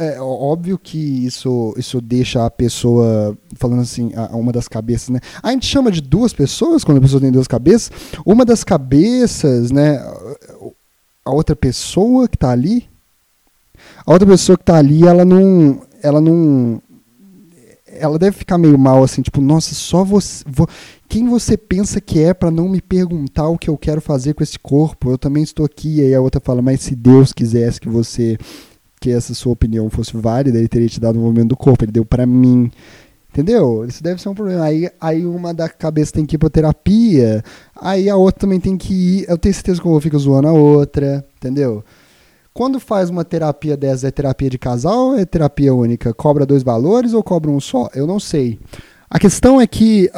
é 0.00 0.20
óbvio 0.20 0.78
que 0.78 0.98
isso 0.98 1.72
isso 1.76 2.00
deixa 2.00 2.44
a 2.44 2.50
pessoa 2.50 3.38
falando 3.54 3.82
assim 3.82 4.12
a, 4.16 4.36
uma 4.36 4.50
das 4.50 4.66
cabeças 4.66 5.10
né 5.10 5.20
a 5.40 5.52
gente 5.52 5.66
chama 5.66 5.92
de 5.92 6.00
duas 6.00 6.32
pessoas 6.32 6.82
quando 6.82 6.98
a 6.98 7.00
pessoa 7.00 7.20
tem 7.20 7.30
duas 7.30 7.46
cabeças 7.46 7.92
uma 8.26 8.44
das 8.44 8.64
cabeças 8.64 9.70
né 9.70 9.98
a 11.24 11.30
outra 11.30 11.54
pessoa 11.54 12.26
que 12.26 12.34
está 12.34 12.50
ali 12.50 12.88
a 14.08 14.12
outra 14.12 14.26
pessoa 14.26 14.56
que 14.56 14.64
tá 14.64 14.76
ali, 14.76 15.06
ela 15.06 15.22
não. 15.22 15.82
Ela 16.02 16.18
não. 16.18 16.80
Ela 17.86 18.18
deve 18.18 18.38
ficar 18.38 18.56
meio 18.56 18.78
mal, 18.78 19.04
assim, 19.04 19.20
tipo, 19.20 19.38
nossa, 19.38 19.74
só 19.74 20.02
você. 20.02 20.42
quem 21.06 21.28
você 21.28 21.58
pensa 21.58 22.00
que 22.00 22.18
é 22.20 22.32
para 22.32 22.50
não 22.50 22.70
me 22.70 22.80
perguntar 22.80 23.48
o 23.48 23.58
que 23.58 23.68
eu 23.68 23.76
quero 23.76 24.00
fazer 24.00 24.32
com 24.32 24.42
esse 24.42 24.58
corpo? 24.58 25.10
Eu 25.10 25.18
também 25.18 25.42
estou 25.42 25.66
aqui. 25.66 25.96
E 25.96 26.00
aí 26.00 26.14
a 26.14 26.22
outra 26.22 26.40
fala, 26.40 26.62
mas 26.62 26.80
se 26.80 26.96
Deus 26.96 27.34
quisesse 27.34 27.78
que 27.78 27.88
você. 27.88 28.38
que 28.98 29.10
essa 29.10 29.34
sua 29.34 29.52
opinião 29.52 29.90
fosse 29.90 30.16
válida, 30.16 30.56
ele 30.56 30.68
teria 30.68 30.88
te 30.88 30.98
dado 30.98 31.18
o 31.18 31.22
movimento 31.22 31.48
do 31.48 31.56
corpo, 31.56 31.84
ele 31.84 31.92
deu 31.92 32.06
para 32.06 32.24
mim. 32.24 32.72
Entendeu? 33.30 33.84
Isso 33.84 34.02
deve 34.02 34.22
ser 34.22 34.30
um 34.30 34.34
problema. 34.34 34.64
Aí, 34.64 34.88
aí 34.98 35.26
uma 35.26 35.52
da 35.52 35.68
cabeça 35.68 36.12
tem 36.12 36.24
que 36.24 36.36
ir 36.36 36.38
pra 36.38 36.48
terapia, 36.48 37.44
aí 37.76 38.08
a 38.08 38.16
outra 38.16 38.40
também 38.40 38.58
tem 38.58 38.78
que 38.78 38.94
ir. 38.94 39.26
Eu 39.28 39.36
tenho 39.36 39.54
certeza 39.54 39.82
que 39.82 39.86
eu 39.86 39.92
vou 39.92 40.00
ficar 40.00 40.16
zoando 40.16 40.48
a 40.48 40.52
outra, 40.52 41.22
entendeu? 41.36 41.84
Quando 42.58 42.80
faz 42.80 43.08
uma 43.08 43.24
terapia 43.24 43.76
dessa, 43.76 44.08
é 44.08 44.10
terapia 44.10 44.50
de 44.50 44.58
casal 44.58 45.10
ou 45.10 45.16
é 45.16 45.24
terapia 45.24 45.72
única? 45.72 46.12
Cobra 46.12 46.44
dois 46.44 46.64
valores 46.64 47.14
ou 47.14 47.22
cobra 47.22 47.48
um 47.52 47.60
só? 47.60 47.88
Eu 47.94 48.04
não 48.04 48.18
sei. 48.18 48.58
A 49.08 49.16
questão 49.16 49.60
é 49.60 49.66
que, 49.68 50.10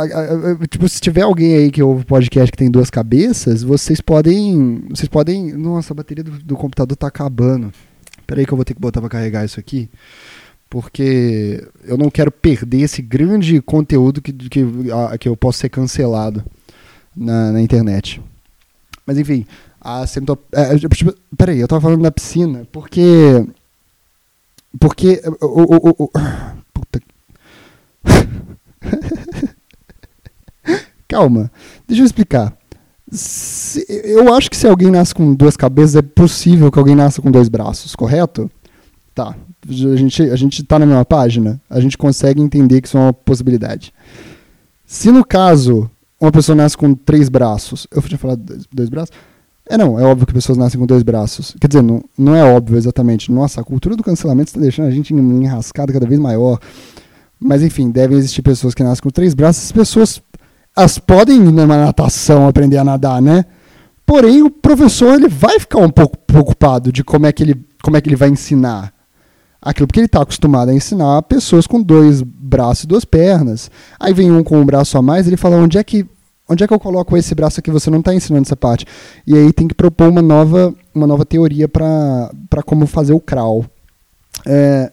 tipo, 0.70 0.88
se 0.88 1.02
tiver 1.02 1.20
alguém 1.20 1.54
aí 1.54 1.70
que 1.70 1.82
ouve 1.82 2.02
podcast 2.02 2.50
que 2.50 2.56
tem 2.56 2.70
duas 2.70 2.88
cabeças, 2.88 3.62
vocês 3.62 4.00
podem. 4.00 4.82
Vocês 4.88 5.06
podem. 5.06 5.52
Nossa, 5.52 5.92
a 5.92 5.96
bateria 5.96 6.24
do, 6.24 6.30
do 6.30 6.56
computador 6.56 6.96
tá 6.96 7.08
acabando. 7.08 7.70
Peraí 8.26 8.46
que 8.46 8.52
eu 8.54 8.56
vou 8.56 8.64
ter 8.64 8.72
que 8.72 8.80
botar 8.80 9.02
para 9.02 9.10
carregar 9.10 9.44
isso 9.44 9.60
aqui. 9.60 9.90
Porque 10.70 11.62
eu 11.84 11.98
não 11.98 12.10
quero 12.10 12.32
perder 12.32 12.80
esse 12.80 13.02
grande 13.02 13.60
conteúdo 13.60 14.22
que, 14.22 14.32
que, 14.32 14.64
que 15.20 15.28
eu 15.28 15.36
posso 15.36 15.58
ser 15.58 15.68
cancelado 15.68 16.42
na, 17.14 17.52
na 17.52 17.60
internet. 17.60 18.18
Mas 19.04 19.18
enfim, 19.18 19.44
a 19.80 20.06
centop... 20.06 20.42
É, 20.52 20.76
tipo, 20.78 21.14
peraí, 21.36 21.58
eu 21.58 21.68
tava 21.68 21.80
falando 21.80 22.02
da 22.02 22.10
piscina, 22.10 22.66
porque. 22.70 23.46
Porque. 24.78 25.22
O, 25.40 25.62
o, 25.62 25.76
o, 25.76 26.04
o... 26.04 26.10
Puta. 26.72 27.00
Calma, 31.08 31.50
deixa 31.88 32.02
eu 32.02 32.06
explicar. 32.06 32.56
Se, 33.10 33.84
eu 33.88 34.32
acho 34.34 34.50
que 34.50 34.56
se 34.56 34.68
alguém 34.68 34.90
nasce 34.90 35.14
com 35.14 35.34
duas 35.34 35.56
cabeças, 35.56 35.96
é 35.96 36.02
possível 36.02 36.70
que 36.70 36.78
alguém 36.78 36.94
nasça 36.94 37.20
com 37.20 37.30
dois 37.30 37.48
braços, 37.48 37.96
correto? 37.96 38.50
Tá. 39.14 39.34
A 39.68 39.96
gente, 39.96 40.22
a 40.22 40.36
gente 40.36 40.62
tá 40.62 40.78
na 40.78 40.86
mesma 40.86 41.04
página. 41.04 41.60
A 41.68 41.80
gente 41.80 41.98
consegue 41.98 42.40
entender 42.40 42.80
que 42.80 42.86
isso 42.86 42.96
é 42.96 43.00
uma 43.00 43.12
possibilidade. 43.12 43.92
Se 44.86 45.10
no 45.10 45.24
caso 45.24 45.90
uma 46.20 46.30
pessoa 46.30 46.54
nasce 46.54 46.76
com 46.76 46.94
três 46.94 47.28
braços. 47.28 47.86
Eu 47.90 48.02
tinha 48.02 48.18
falado 48.18 48.42
dois, 48.42 48.66
dois 48.70 48.88
braços? 48.90 49.16
É, 49.70 49.78
não, 49.78 50.00
é 50.00 50.02
óbvio 50.02 50.26
que 50.26 50.34
pessoas 50.34 50.58
nascem 50.58 50.80
com 50.80 50.84
dois 50.84 51.04
braços. 51.04 51.54
Quer 51.60 51.68
dizer, 51.68 51.80
não, 51.80 52.02
não 52.18 52.34
é 52.34 52.42
óbvio 52.42 52.76
exatamente. 52.76 53.30
Nossa, 53.30 53.60
a 53.60 53.64
cultura 53.64 53.94
do 53.94 54.02
cancelamento 54.02 54.48
está 54.48 54.60
deixando 54.60 54.88
a 54.88 54.90
gente 54.90 55.14
enrascada 55.14 55.92
cada 55.92 56.08
vez 56.08 56.18
maior. 56.18 56.58
Mas 57.38 57.62
enfim, 57.62 57.88
devem 57.88 58.18
existir 58.18 58.42
pessoas 58.42 58.74
que 58.74 58.82
nascem 58.82 59.00
com 59.00 59.10
três 59.10 59.32
braços. 59.32 59.66
As 59.66 59.72
pessoas 59.72 60.20
as 60.74 60.98
podem 60.98 61.36
ir 61.36 61.52
numa 61.52 61.76
natação 61.76 62.48
aprender 62.48 62.78
a 62.78 62.84
nadar, 62.84 63.22
né? 63.22 63.44
Porém, 64.04 64.42
o 64.42 64.50
professor 64.50 65.14
ele 65.14 65.28
vai 65.28 65.60
ficar 65.60 65.78
um 65.78 65.88
pouco 65.88 66.18
preocupado 66.18 66.90
de 66.90 67.04
como 67.04 67.26
é 67.26 67.32
que 67.32 67.44
ele, 67.44 67.64
como 67.80 67.96
é 67.96 68.00
que 68.00 68.08
ele 68.08 68.16
vai 68.16 68.28
ensinar 68.28 68.92
aquilo, 69.62 69.86
porque 69.86 70.00
ele 70.00 70.06
está 70.06 70.20
acostumado 70.20 70.70
a 70.70 70.74
ensinar 70.74 71.22
pessoas 71.22 71.64
com 71.64 71.80
dois 71.80 72.22
braços 72.22 72.84
e 72.84 72.88
duas 72.88 73.04
pernas. 73.04 73.70
Aí 74.00 74.12
vem 74.12 74.32
um 74.32 74.42
com 74.42 74.60
um 74.60 74.64
braço 74.64 74.98
a 74.98 75.02
mais, 75.02 75.28
ele 75.28 75.36
fala 75.36 75.54
onde 75.54 75.78
é 75.78 75.84
que 75.84 76.04
onde 76.50 76.64
é 76.64 76.66
que 76.66 76.74
eu 76.74 76.80
coloco 76.80 77.16
esse 77.16 77.34
braço 77.34 77.60
aqui? 77.60 77.70
Você 77.70 77.88
não 77.88 78.00
está 78.00 78.12
ensinando 78.12 78.42
essa 78.42 78.56
parte. 78.56 78.84
E 79.26 79.34
aí 79.34 79.52
tem 79.52 79.68
que 79.68 79.74
propor 79.74 80.08
uma 80.08 80.20
nova, 80.20 80.74
uma 80.92 81.06
nova 81.06 81.24
teoria 81.24 81.68
para 81.68 82.30
como 82.66 82.86
fazer 82.86 83.12
o 83.12 83.20
crawl. 83.20 83.64
É, 84.44 84.92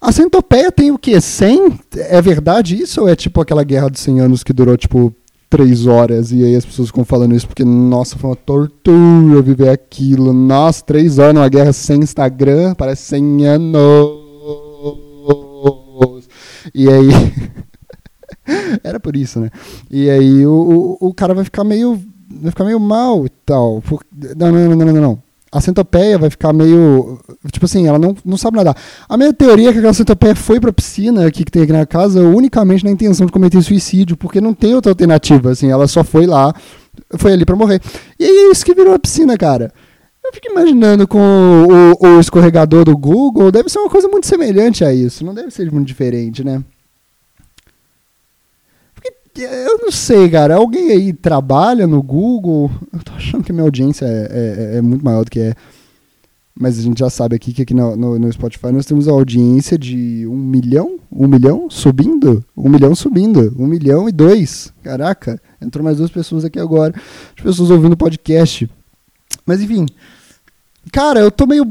a 0.00 0.10
centopeia 0.12 0.72
tem 0.72 0.90
o 0.90 0.98
quê? 0.98 1.20
100? 1.20 1.78
É 1.94 2.20
verdade 2.20 2.80
isso? 2.80 3.00
Ou 3.02 3.08
é 3.08 3.14
tipo 3.14 3.40
aquela 3.40 3.62
guerra 3.62 3.88
dos 3.88 4.00
100 4.00 4.20
anos 4.20 4.42
que 4.42 4.52
durou 4.52 4.76
tipo 4.76 5.14
3 5.48 5.86
horas 5.86 6.32
e 6.32 6.44
aí 6.44 6.56
as 6.56 6.64
pessoas 6.64 6.88
ficam 6.88 7.04
falando 7.04 7.34
isso 7.34 7.46
porque, 7.46 7.64
nossa, 7.64 8.18
foi 8.18 8.30
uma 8.30 8.36
tortura 8.36 9.40
viver 9.42 9.68
aquilo. 9.68 10.32
Nossa, 10.32 10.84
3 10.84 11.18
horas 11.18 11.34
numa 11.34 11.48
guerra 11.48 11.72
sem 11.72 12.00
Instagram, 12.00 12.74
parece 12.74 13.02
100 13.02 13.46
anos. 13.46 14.26
E 16.74 16.88
aí. 16.88 17.08
Era 18.82 19.00
por 19.00 19.16
isso, 19.16 19.40
né? 19.40 19.50
E 19.90 20.08
aí 20.08 20.46
o, 20.46 20.96
o, 21.00 21.08
o, 21.08 21.14
cara 21.14 21.34
vai 21.34 21.44
ficar 21.44 21.64
meio. 21.64 22.00
Vai 22.28 22.50
ficar 22.50 22.64
meio 22.64 22.80
mal 22.80 23.26
e 23.26 23.28
tal. 23.44 23.82
Não, 24.36 24.52
não, 24.52 24.68
não, 24.70 24.76
não, 24.76 24.92
não, 24.92 25.00
não. 25.00 25.22
A 25.50 25.60
centopeia 25.60 26.18
vai 26.18 26.28
ficar 26.28 26.52
meio. 26.52 27.18
Tipo 27.50 27.66
assim, 27.66 27.86
ela 27.86 27.98
não, 27.98 28.16
não 28.24 28.36
sabe 28.36 28.56
nadar. 28.56 28.76
A 29.08 29.16
minha 29.16 29.32
teoria 29.32 29.70
é 29.70 29.72
que 29.72 29.78
aquela 29.78 29.94
centopeia 29.94 30.34
foi 30.34 30.60
pra 30.60 30.72
piscina 30.72 31.26
aqui 31.26 31.44
que 31.44 31.50
tem 31.50 31.62
aqui 31.62 31.72
na 31.72 31.86
casa 31.86 32.20
unicamente 32.20 32.84
na 32.84 32.90
intenção 32.90 33.26
de 33.26 33.32
cometer 33.32 33.62
suicídio, 33.62 34.16
porque 34.16 34.40
não 34.40 34.52
tem 34.52 34.74
outra 34.74 34.90
alternativa, 34.90 35.50
assim. 35.50 35.70
Ela 35.70 35.86
só 35.86 36.02
foi 36.02 36.26
lá, 36.26 36.54
foi 37.16 37.32
ali 37.32 37.44
para 37.44 37.56
morrer. 37.56 37.80
E 38.18 38.24
aí 38.24 38.30
é 38.30 38.50
isso 38.50 38.64
que 38.64 38.74
virou 38.74 38.94
a 38.94 38.98
piscina, 38.98 39.36
cara. 39.36 39.72
Eu 40.24 40.32
fico 40.32 40.50
imaginando 40.50 41.06
com 41.06 41.18
o, 41.20 42.06
o, 42.06 42.20
escorregador 42.20 42.84
do 42.84 42.96
Google, 42.96 43.52
deve 43.52 43.68
ser 43.68 43.78
uma 43.78 43.88
coisa 43.88 44.08
muito 44.08 44.26
semelhante 44.26 44.84
a 44.84 44.92
isso. 44.92 45.24
Não 45.24 45.32
deve 45.32 45.52
ser 45.52 45.70
muito 45.70 45.86
diferente, 45.86 46.42
né? 46.42 46.64
Eu 49.42 49.78
não 49.78 49.90
sei, 49.90 50.28
cara. 50.28 50.56
Alguém 50.56 50.90
aí 50.90 51.12
trabalha 51.12 51.86
no 51.86 52.02
Google? 52.02 52.70
Eu 52.92 53.00
tô 53.00 53.12
achando 53.12 53.44
que 53.44 53.52
minha 53.52 53.64
audiência 53.64 54.04
é, 54.04 54.72
é, 54.74 54.76
é 54.78 54.82
muito 54.82 55.04
maior 55.04 55.24
do 55.24 55.30
que 55.30 55.40
é. 55.40 55.54
Mas 56.58 56.78
a 56.78 56.82
gente 56.82 57.00
já 57.00 57.10
sabe 57.10 57.36
aqui 57.36 57.52
que 57.52 57.62
aqui 57.62 57.74
no, 57.74 57.94
no, 57.94 58.18
no, 58.18 58.32
Spotify 58.32 58.72
nós 58.72 58.86
temos 58.86 59.06
a 59.06 59.12
audiência 59.12 59.76
de 59.76 60.26
um 60.26 60.36
milhão? 60.36 60.98
Um 61.12 61.28
milhão 61.28 61.68
subindo? 61.68 62.42
Um 62.56 62.70
milhão 62.70 62.94
subindo. 62.94 63.54
Um 63.58 63.66
milhão 63.66 64.08
e 64.08 64.12
dois. 64.12 64.72
Caraca, 64.82 65.40
entrou 65.60 65.84
mais 65.84 65.98
duas 65.98 66.10
pessoas 66.10 66.46
aqui 66.46 66.58
agora. 66.58 66.94
As 67.36 67.42
pessoas 67.42 67.70
ouvindo 67.70 67.92
o 67.92 67.96
podcast. 67.96 68.70
Mas 69.44 69.60
enfim. 69.60 69.86
Cara, 70.92 71.20
eu 71.20 71.30
tô 71.30 71.46
meio. 71.46 71.66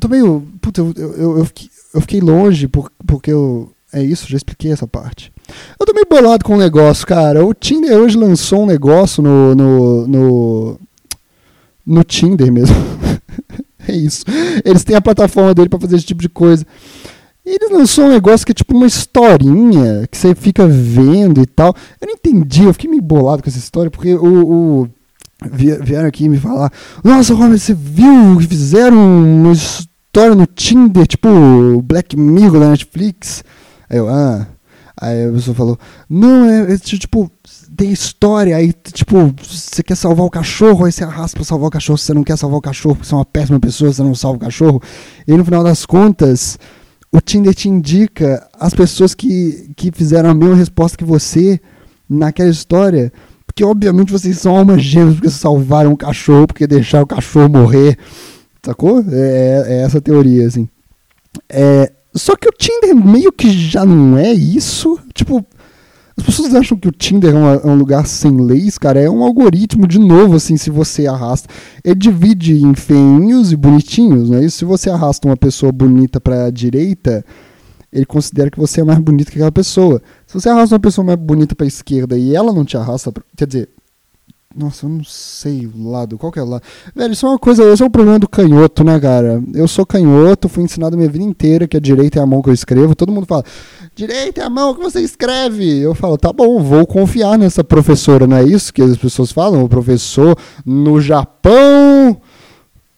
Tô 0.00 0.08
meio. 0.08 0.46
Puta, 0.60 0.80
eu, 0.80 0.92
eu, 0.96 1.38
eu, 1.38 1.44
fiquei, 1.44 1.70
eu 1.94 2.00
fiquei 2.00 2.20
longe 2.20 2.68
por, 2.68 2.90
porque 3.06 3.32
eu. 3.32 3.70
É 3.92 4.02
isso, 4.02 4.28
já 4.28 4.36
expliquei 4.36 4.72
essa 4.72 4.86
parte. 4.86 5.31
Eu 5.78 5.86
tô 5.86 5.92
meio 5.92 6.06
bolado 6.08 6.44
com 6.44 6.52
o 6.52 6.56
um 6.56 6.58
negócio, 6.58 7.06
cara. 7.06 7.44
O 7.44 7.52
Tinder 7.52 7.96
hoje 7.96 8.16
lançou 8.16 8.62
um 8.62 8.66
negócio 8.66 9.22
no. 9.22 9.54
no, 9.54 10.06
no, 10.06 10.80
no 11.86 12.04
Tinder 12.04 12.52
mesmo. 12.52 12.76
é 13.88 13.94
isso. 13.94 14.24
Eles 14.64 14.84
têm 14.84 14.96
a 14.96 15.00
plataforma 15.00 15.54
dele 15.54 15.68
para 15.68 15.80
fazer 15.80 15.96
esse 15.96 16.06
tipo 16.06 16.22
de 16.22 16.28
coisa. 16.28 16.64
E 17.44 17.50
eles 17.50 17.70
lançou 17.70 18.04
um 18.04 18.10
negócio 18.10 18.46
que 18.46 18.52
é 18.52 18.54
tipo 18.54 18.76
uma 18.76 18.86
historinha 18.86 20.06
que 20.08 20.16
você 20.16 20.34
fica 20.34 20.66
vendo 20.66 21.42
e 21.42 21.46
tal. 21.46 21.74
Eu 22.00 22.06
não 22.06 22.14
entendi, 22.14 22.64
eu 22.64 22.72
fiquei 22.72 22.88
meio 22.88 23.02
bolado 23.02 23.42
com 23.42 23.48
essa 23.48 23.58
história, 23.58 23.90
porque 23.90 24.14
o, 24.14 24.82
o 24.82 24.88
vieram 25.50 26.08
aqui 26.08 26.28
me 26.28 26.38
falar: 26.38 26.72
Nossa, 27.02 27.34
Robert, 27.34 27.58
você 27.58 27.74
viu 27.74 28.38
que 28.38 28.46
fizeram 28.46 28.96
uma 28.96 29.52
história 29.52 30.36
no 30.36 30.46
Tinder, 30.46 31.04
tipo 31.06 31.82
Black 31.82 32.16
Mirror 32.16 32.60
da 32.60 32.70
Netflix? 32.70 33.42
Aí 33.90 33.98
eu, 33.98 34.08
ah. 34.08 34.46
Aí 35.00 35.26
a 35.26 35.32
pessoa 35.32 35.54
falou: 35.54 35.78
Não, 36.08 36.48
é, 36.48 36.74
é 36.74 36.78
tipo, 36.78 37.30
tem 37.76 37.90
história. 37.90 38.56
Aí, 38.56 38.72
tipo, 38.72 39.34
você 39.42 39.82
quer 39.82 39.96
salvar 39.96 40.26
o 40.26 40.30
cachorro, 40.30 40.84
aí 40.84 40.92
você 40.92 41.04
arrasta 41.04 41.36
pra 41.36 41.44
salvar 41.44 41.68
o 41.68 41.70
cachorro. 41.70 41.98
Você 41.98 42.14
não 42.14 42.24
quer 42.24 42.36
salvar 42.36 42.58
o 42.58 42.62
cachorro, 42.62 42.94
porque 42.96 43.08
você 43.08 43.14
é 43.14 43.18
uma 43.18 43.24
péssima 43.24 43.60
pessoa, 43.60 43.92
você 43.92 44.02
não 44.02 44.14
salva 44.14 44.36
o 44.36 44.40
cachorro. 44.40 44.82
E 45.26 45.32
no 45.32 45.44
final 45.44 45.64
das 45.64 45.86
contas, 45.86 46.58
o 47.10 47.20
Tinder 47.20 47.54
te 47.54 47.68
indica 47.68 48.46
as 48.58 48.74
pessoas 48.74 49.14
que, 49.14 49.72
que 49.76 49.90
fizeram 49.92 50.30
a 50.30 50.34
mesma 50.34 50.56
resposta 50.56 50.96
que 50.96 51.04
você 51.04 51.60
naquela 52.08 52.50
história. 52.50 53.12
Porque, 53.46 53.64
obviamente, 53.64 54.12
vocês 54.12 54.38
são 54.38 54.56
almas 54.56 54.82
gêmeas 54.82 55.14
porque 55.14 55.30
salvaram 55.30 55.92
o 55.92 55.96
cachorro, 55.96 56.46
porque 56.46 56.66
deixaram 56.66 57.04
o 57.04 57.06
cachorro 57.06 57.48
morrer. 57.50 57.98
Sacou? 58.64 59.04
É, 59.10 59.64
é 59.66 59.82
essa 59.82 60.00
teoria, 60.00 60.46
assim. 60.46 60.68
É, 61.48 61.92
só 62.14 62.36
que 62.36 62.48
o 62.48 62.52
Tinder 62.52 62.94
meio 62.94 63.32
que 63.32 63.50
já 63.50 63.84
não 63.84 64.18
é 64.18 64.32
isso. 64.32 64.98
Tipo, 65.14 65.44
as 66.16 66.24
pessoas 66.24 66.54
acham 66.54 66.76
que 66.76 66.88
o 66.88 66.92
Tinder 66.92 67.34
é, 67.34 67.66
é, 67.66 67.66
um 67.66 67.74
lugar 67.74 68.06
sem 68.06 68.36
leis, 68.38 68.76
cara. 68.76 69.00
É 69.00 69.08
um 69.08 69.22
algoritmo, 69.22 69.86
de 69.86 69.98
novo, 69.98 70.36
assim, 70.36 70.56
se 70.56 70.70
você 70.70 71.06
arrasta. 71.06 71.48
Ele 71.82 71.94
divide 71.94 72.54
em 72.54 72.74
feinhos 72.74 73.50
e 73.50 73.56
bonitinhos, 73.56 74.28
né? 74.28 74.44
E 74.44 74.50
se 74.50 74.64
você 74.64 74.90
arrasta 74.90 75.26
uma 75.26 75.36
pessoa 75.36 75.72
bonita 75.72 76.20
pra 76.20 76.50
direita, 76.50 77.24
ele 77.90 78.04
considera 78.04 78.50
que 78.50 78.58
você 78.58 78.82
é 78.82 78.84
mais 78.84 78.98
bonito 78.98 79.30
que 79.30 79.38
aquela 79.38 79.52
pessoa. 79.52 80.02
Se 80.26 80.34
você 80.34 80.50
arrasta 80.50 80.74
uma 80.74 80.80
pessoa 80.80 81.04
mais 81.04 81.18
bonita 81.18 81.54
pra 81.54 81.66
esquerda 81.66 82.16
e 82.18 82.36
ela 82.36 82.52
não 82.52 82.64
te 82.64 82.76
arrasta, 82.76 83.10
quer 83.36 83.46
dizer, 83.46 83.68
nossa, 84.56 84.86
eu 84.86 84.90
não 84.90 85.04
sei 85.04 85.66
o 85.66 85.90
lado. 85.90 86.18
Qual 86.18 86.30
que 86.30 86.38
é 86.38 86.42
o 86.42 86.48
lado? 86.48 86.62
Velho, 86.94 87.12
isso 87.12 87.26
é 87.26 87.28
uma 87.28 87.38
coisa. 87.38 87.64
Esse 87.72 87.82
é 87.82 87.86
o 87.86 87.90
problema 87.90 88.18
do 88.18 88.28
canhoto, 88.28 88.84
né, 88.84 88.98
cara? 89.00 89.42
Eu 89.54 89.66
sou 89.66 89.86
canhoto, 89.86 90.48
fui 90.48 90.64
ensinado 90.64 90.94
a 90.94 90.98
minha 90.98 91.10
vida 91.10 91.24
inteira 91.24 91.66
que 91.66 91.76
a 91.76 91.80
direita 91.80 92.18
é 92.18 92.22
a 92.22 92.26
mão 92.26 92.42
que 92.42 92.50
eu 92.50 92.54
escrevo. 92.54 92.94
Todo 92.94 93.12
mundo 93.12 93.26
fala, 93.26 93.44
direita 93.94 94.42
é 94.42 94.44
a 94.44 94.50
mão 94.50 94.74
que 94.74 94.82
você 94.82 95.00
escreve. 95.00 95.78
Eu 95.78 95.94
falo, 95.94 96.18
tá 96.18 96.32
bom, 96.32 96.62
vou 96.62 96.86
confiar 96.86 97.38
nessa 97.38 97.64
professora, 97.64 98.26
não 98.26 98.36
é 98.36 98.44
isso 98.44 98.72
que 98.72 98.82
as 98.82 98.96
pessoas 98.96 99.32
falam? 99.32 99.64
O 99.64 99.68
professor 99.68 100.36
no 100.64 101.00
Japão. 101.00 102.20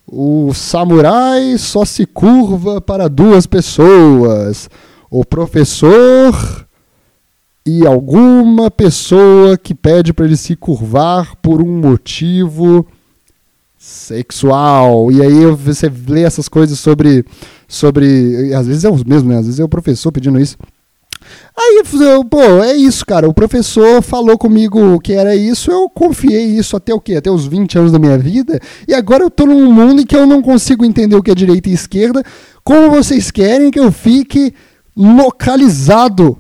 O 0.06 0.52
samurai 0.52 1.56
só 1.58 1.84
se 1.84 2.06
curva 2.06 2.80
para 2.80 3.08
duas 3.08 3.46
pessoas. 3.46 4.68
O 5.10 5.24
professor 5.24 6.66
e 7.66 7.86
alguma 7.86 8.70
pessoa 8.70 9.56
que 9.56 9.74
pede 9.74 10.12
para 10.12 10.26
ele 10.26 10.36
se 10.36 10.54
curvar 10.54 11.34
por 11.36 11.62
um 11.62 11.80
motivo 11.80 12.86
sexual. 13.78 15.10
E 15.10 15.22
aí 15.22 15.46
você 15.46 15.90
lê 16.08 16.22
essas 16.22 16.48
coisas 16.48 16.78
sobre 16.78 17.24
sobre 17.66 18.52
às 18.54 18.66
vezes 18.66 18.84
é 18.84 18.90
o 18.90 18.96
mesmo, 19.06 19.30
né? 19.30 19.38
Às 19.38 19.46
vezes 19.46 19.60
é 19.60 19.64
o 19.64 19.68
professor 19.68 20.12
pedindo 20.12 20.38
isso. 20.38 20.56
Aí, 21.56 21.82
eu, 22.00 22.24
pô, 22.24 22.42
é 22.62 22.74
isso, 22.74 23.06
cara. 23.06 23.28
O 23.28 23.32
professor 23.32 24.02
falou 24.02 24.36
comigo 24.36 25.00
que 25.00 25.12
era 25.12 25.34
isso, 25.34 25.70
eu 25.70 25.88
confiei 25.88 26.44
isso 26.44 26.76
até 26.76 26.92
o 26.92 27.00
quê? 27.00 27.14
Até 27.14 27.30
os 27.30 27.46
20 27.46 27.78
anos 27.78 27.92
da 27.92 27.98
minha 27.98 28.18
vida. 28.18 28.60
E 28.86 28.92
agora 28.92 29.24
eu 29.24 29.30
tô 29.30 29.46
num 29.46 29.72
mundo 29.72 30.02
em 30.02 30.06
que 30.06 30.16
eu 30.16 30.26
não 30.26 30.42
consigo 30.42 30.84
entender 30.84 31.16
o 31.16 31.22
que 31.22 31.30
é 31.30 31.34
direita 31.34 31.70
e 31.70 31.72
esquerda. 31.72 32.22
Como 32.62 32.90
vocês 32.90 33.30
querem 33.30 33.70
que 33.70 33.80
eu 33.80 33.90
fique 33.90 34.52
localizado 34.96 36.38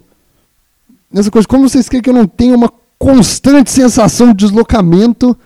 nessa 1.14 1.30
coisa. 1.30 1.46
Como 1.46 1.68
vocês 1.68 1.88
querem 1.88 2.02
que 2.02 2.10
eu 2.10 2.14
não 2.14 2.26
tenha 2.26 2.56
uma 2.56 2.70
constante 2.98 3.70
sensação 3.70 4.28
de 4.28 4.44
deslocamento 4.44 5.36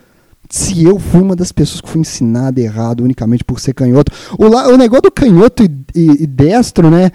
se 0.48 0.82
eu 0.82 0.98
fui 0.98 1.20
uma 1.20 1.37
das 1.37 1.52
pessoas 1.52 1.82
que 1.82 1.88
foi 1.88 2.00
ensinada 2.00 2.58
errado 2.58 3.04
unicamente 3.04 3.44
por 3.44 3.60
ser 3.60 3.75
canhoto? 3.75 4.10
O, 4.38 4.46
o 4.46 4.76
negócio 4.78 5.02
do 5.02 5.12
canhoto 5.12 5.62
e, 5.62 5.70
e, 5.94 6.22
e 6.22 6.26
destro, 6.26 6.90
né? 6.90 7.10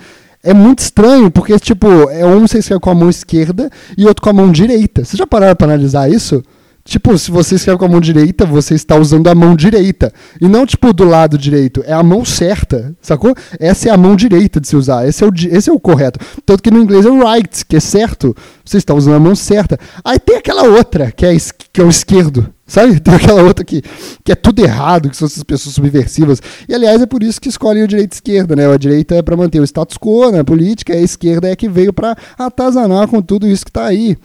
É 0.46 0.54
muito 0.54 0.80
estranho, 0.80 1.32
porque, 1.32 1.58
tipo, 1.58 1.88
é 2.10 2.26
um 2.26 2.42
você 2.42 2.60
escreve 2.60 2.82
com 2.82 2.90
a 2.90 2.96
mão 2.96 3.10
esquerda 3.10 3.72
e 3.98 4.06
outro 4.06 4.22
com 4.22 4.30
a 4.30 4.34
mão 4.34 4.52
direita. 4.52 5.06
Vocês 5.06 5.18
já 5.18 5.26
pararam 5.26 5.56
para 5.56 5.68
analisar 5.68 6.12
isso? 6.12 6.44
Tipo, 6.86 7.18
se 7.18 7.32
você 7.32 7.56
escreve 7.56 7.80
com 7.80 7.86
a 7.86 7.90
mão 7.90 8.02
direita, 8.02 8.46
você 8.46 8.76
está 8.76 8.98
usando 8.98 9.28
a 9.30 9.36
mão 9.36 9.56
direita. 9.56 10.12
E 10.42 10.50
não, 10.50 10.66
tipo, 10.66 10.92
do 10.92 11.06
lado 11.06 11.38
direito. 11.38 11.82
É 11.86 11.94
a 11.94 12.04
mão 12.04 12.26
certa, 12.26 12.94
sacou? 13.02 13.34
Essa 13.58 13.88
é 13.88 13.92
a 13.92 13.98
mão 13.98 14.18
direita 14.18 14.60
de 14.60 14.68
se 14.68 14.76
usar. 14.76 15.08
Esse 15.08 15.24
é 15.24 15.28
o, 15.28 15.32
esse 15.50 15.70
é 15.70 15.74
o 15.74 15.80
correto. 15.80 16.20
Tanto 16.46 16.62
que 16.62 16.70
no 16.70 16.82
inglês 16.82 17.06
é 17.06 17.10
right, 17.10 17.66
que 17.66 17.78
é 17.78 17.80
certo. 17.80 18.36
Você 18.66 18.78
está 18.78 18.94
usando 18.94 19.16
a 19.16 19.20
mão 19.20 19.34
certa. 19.34 19.80
Aí 20.04 20.20
tem 20.20 20.36
aquela 20.36 20.64
outra, 20.64 21.10
que 21.10 21.26
é, 21.26 21.36
que 21.72 21.80
é 21.80 21.84
o 21.86 21.90
esquerdo. 21.90 22.54
Sabe? 22.68 23.00
Tem 23.00 23.14
aquela 23.14 23.44
outra 23.44 23.64
que, 23.64 23.82
que 24.24 24.32
é 24.32 24.36
tudo 24.36 24.60
errado, 24.60 25.10
que 25.10 25.16
são 25.16 25.26
essas 25.26 25.44
pessoas 25.44 25.76
subversivas. 25.76 26.42
E, 26.68 26.74
aliás, 26.76 27.02
é 27.02 27.06
por 27.06 27.24
isso 27.24 27.40
que 27.40 27.48
escolhem 27.48 27.84
o 27.84 27.88
direito 27.88 28.14
e 28.14 28.16
esquerda, 28.16 28.58
né? 28.58 28.70
A 28.70 28.78
direita 28.78 29.16
é 29.16 29.22
para 29.22 29.38
manter 29.38 29.62
o 29.62 29.64
status 29.64 29.98
quo 29.98 30.32
na 30.32 30.44
política, 30.44 30.94
a 30.94 31.00
esquerda 31.00 31.50
é 31.50 31.56
que 31.56 31.70
veio 31.70 31.94
para 31.94 32.18
atazanar 32.38 33.08
com 33.08 33.22
tudo 33.22 33.48
isso 33.48 33.64
que 33.64 33.70
está 33.70 33.86
aí. 33.86 34.18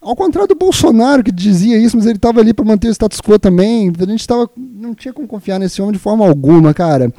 Ao 0.00 0.16
contrário 0.16 0.48
do 0.48 0.54
Bolsonaro, 0.54 1.22
que 1.22 1.30
dizia 1.30 1.76
isso, 1.76 1.96
mas 1.96 2.06
ele 2.06 2.16
estava 2.16 2.40
ali 2.40 2.54
para 2.54 2.64
manter 2.64 2.88
o 2.88 2.90
status 2.90 3.20
quo 3.20 3.38
também. 3.38 3.92
A 3.98 4.06
gente 4.06 4.26
tava, 4.26 4.48
não 4.56 4.94
tinha 4.94 5.12
como 5.12 5.28
confiar 5.28 5.58
nesse 5.58 5.82
homem 5.82 5.92
de 5.92 5.98
forma 5.98 6.26
alguma, 6.26 6.72
cara. 6.72 7.12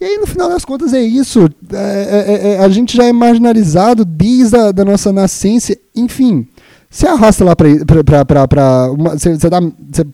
E 0.00 0.04
aí, 0.04 0.18
no 0.18 0.26
final 0.26 0.48
das 0.48 0.64
contas, 0.64 0.92
é 0.92 1.02
isso. 1.02 1.48
É, 1.72 1.76
é, 1.76 2.32
é, 2.32 2.54
é 2.54 2.58
a 2.58 2.68
gente 2.68 2.96
já 2.96 3.04
é 3.04 3.12
marginalizado 3.12 4.04
desde 4.04 4.56
a 4.56 4.70
da 4.70 4.84
nossa 4.84 5.12
nascença. 5.12 5.76
Enfim, 5.94 6.46
você 6.88 7.06
arrasta 7.08 7.44
lá 7.44 7.56
para. 7.56 8.88
Você, 9.14 9.34
você 9.34 9.50
dá. 9.50 9.60
Você 9.60 10.06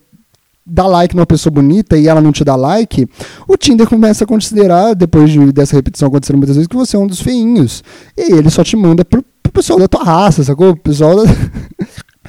dá 0.64 0.86
like 0.86 1.16
numa 1.16 1.26
pessoa 1.26 1.52
bonita 1.52 1.98
e 1.98 2.06
ela 2.06 2.20
não 2.20 2.30
te 2.30 2.44
dá 2.44 2.54
like, 2.54 3.08
o 3.48 3.56
Tinder 3.56 3.88
começa 3.88 4.22
a 4.22 4.26
considerar, 4.26 4.94
depois 4.94 5.30
de, 5.30 5.52
dessa 5.52 5.74
repetição 5.74 6.06
acontecendo 6.06 6.36
muitas 6.36 6.54
vezes, 6.54 6.68
que 6.68 6.76
você 6.76 6.96
é 6.96 6.98
um 6.98 7.08
dos 7.08 7.20
feinhos. 7.20 7.82
E 8.16 8.32
ele 8.32 8.48
só 8.50 8.62
te 8.62 8.76
manda 8.76 9.04
pro, 9.04 9.24
pro 9.42 9.52
pessoal 9.52 9.80
da 9.80 9.88
tua 9.88 10.04
raça, 10.04 10.44
sacou? 10.44 10.70
O 10.70 10.76
pessoal 10.76 11.16
da, 11.16 11.24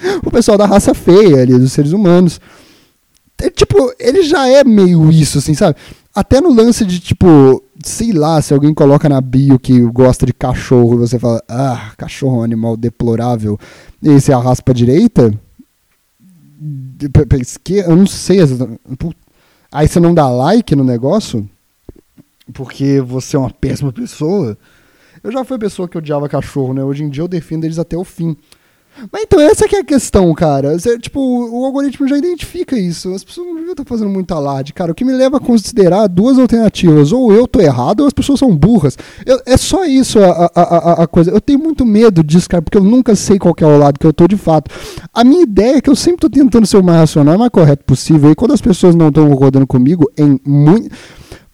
o 0.25 0.31
pessoal 0.31 0.57
da 0.57 0.65
raça 0.65 0.93
feia 0.93 1.41
ali, 1.41 1.57
dos 1.57 1.71
seres 1.71 1.91
humanos. 1.91 2.39
É, 3.37 3.49
tipo, 3.49 3.93
ele 3.99 4.23
já 4.23 4.47
é 4.47 4.63
meio 4.63 5.11
isso, 5.11 5.39
assim, 5.39 5.53
sabe? 5.53 5.77
Até 6.13 6.39
no 6.41 6.53
lance 6.53 6.85
de, 6.85 6.99
tipo, 6.99 7.63
sei 7.83 8.11
lá, 8.11 8.41
se 8.41 8.53
alguém 8.53 8.73
coloca 8.73 9.07
na 9.09 9.19
bio 9.21 9.57
que 9.57 9.79
gosta 9.79 10.25
de 10.25 10.33
cachorro 10.33 10.97
você 10.97 11.17
fala, 11.17 11.41
ah, 11.47 11.91
cachorro 11.97 12.37
é 12.37 12.39
um 12.39 12.43
animal 12.43 12.77
deplorável, 12.77 13.57
e 14.01 14.09
aí 14.09 14.21
você 14.21 14.31
arrasta 14.31 14.63
pra 14.63 14.73
direita, 14.73 15.33
eu 17.87 17.95
não 17.95 18.05
sei. 18.05 18.39
Aí 19.71 19.87
você 19.87 19.99
não 19.99 20.13
dá 20.13 20.29
like 20.29 20.75
no 20.75 20.83
negócio 20.83 21.49
porque 22.51 22.99
você 23.01 23.35
é 23.35 23.39
uma 23.39 23.49
péssima 23.49 23.91
pessoa. 23.91 24.57
Eu 25.23 25.31
já 25.31 25.43
fui 25.43 25.57
pessoa 25.57 25.87
que 25.87 25.97
odiava 25.97 26.29
cachorro, 26.29 26.73
né? 26.73 26.83
Hoje 26.83 27.03
em 27.03 27.09
dia 27.09 27.23
eu 27.23 27.27
defendo 27.27 27.63
eles 27.63 27.79
até 27.79 27.97
o 27.97 28.03
fim. 28.03 28.35
Mas 29.11 29.23
então, 29.23 29.39
essa 29.39 29.67
que 29.67 29.75
é 29.75 29.79
a 29.79 29.83
questão, 29.83 30.33
cara. 30.33 30.77
Você, 30.77 30.99
tipo, 30.99 31.19
o 31.19 31.65
algoritmo 31.65 32.07
já 32.07 32.17
identifica 32.17 32.77
isso. 32.77 33.13
As 33.13 33.23
pessoas 33.23 33.47
não 33.47 33.55
deviam 33.55 33.71
estar 33.71 33.85
fazendo 33.85 34.09
muito 34.09 34.33
alarde, 34.33 34.73
cara. 34.73 34.91
O 34.91 34.95
que 34.95 35.05
me 35.05 35.13
leva 35.13 35.37
a 35.37 35.39
considerar 35.39 36.07
duas 36.07 36.37
alternativas. 36.37 37.11
Ou 37.11 37.31
eu 37.33 37.47
tô 37.47 37.59
errado, 37.59 38.01
ou 38.01 38.07
as 38.07 38.13
pessoas 38.13 38.39
são 38.39 38.55
burras. 38.55 38.97
Eu, 39.25 39.41
é 39.45 39.57
só 39.57 39.85
isso 39.85 40.19
a, 40.19 40.51
a, 40.53 40.61
a, 40.61 41.03
a, 41.03 41.07
coisa. 41.07 41.31
Eu 41.31 41.41
tenho 41.41 41.59
muito 41.59 41.85
medo 41.85 42.23
disso, 42.23 42.49
cara, 42.49 42.61
porque 42.61 42.77
eu 42.77 42.83
nunca 42.83 43.15
sei 43.15 43.39
qual 43.39 43.55
é 43.57 43.65
o 43.65 43.77
lado 43.77 43.99
que 43.99 44.05
eu 44.05 44.13
tô 44.13 44.27
de 44.27 44.37
fato. 44.37 44.69
A 45.13 45.23
minha 45.23 45.41
ideia 45.41 45.77
é 45.77 45.81
que 45.81 45.89
eu 45.89 45.95
sempre 45.95 46.19
tô 46.19 46.29
tentando 46.29 46.67
ser 46.67 46.77
o 46.77 46.83
mais 46.83 46.99
racional 46.99 47.35
e 47.35 47.37
mais 47.37 47.51
correto 47.51 47.83
possível. 47.85 48.31
E 48.31 48.35
quando 48.35 48.53
as 48.53 48.61
pessoas 48.61 48.93
não 48.93 49.07
estão 49.07 49.27
concordando 49.29 49.65
comigo 49.65 50.11
em 50.17 50.39
muito. 50.45 50.89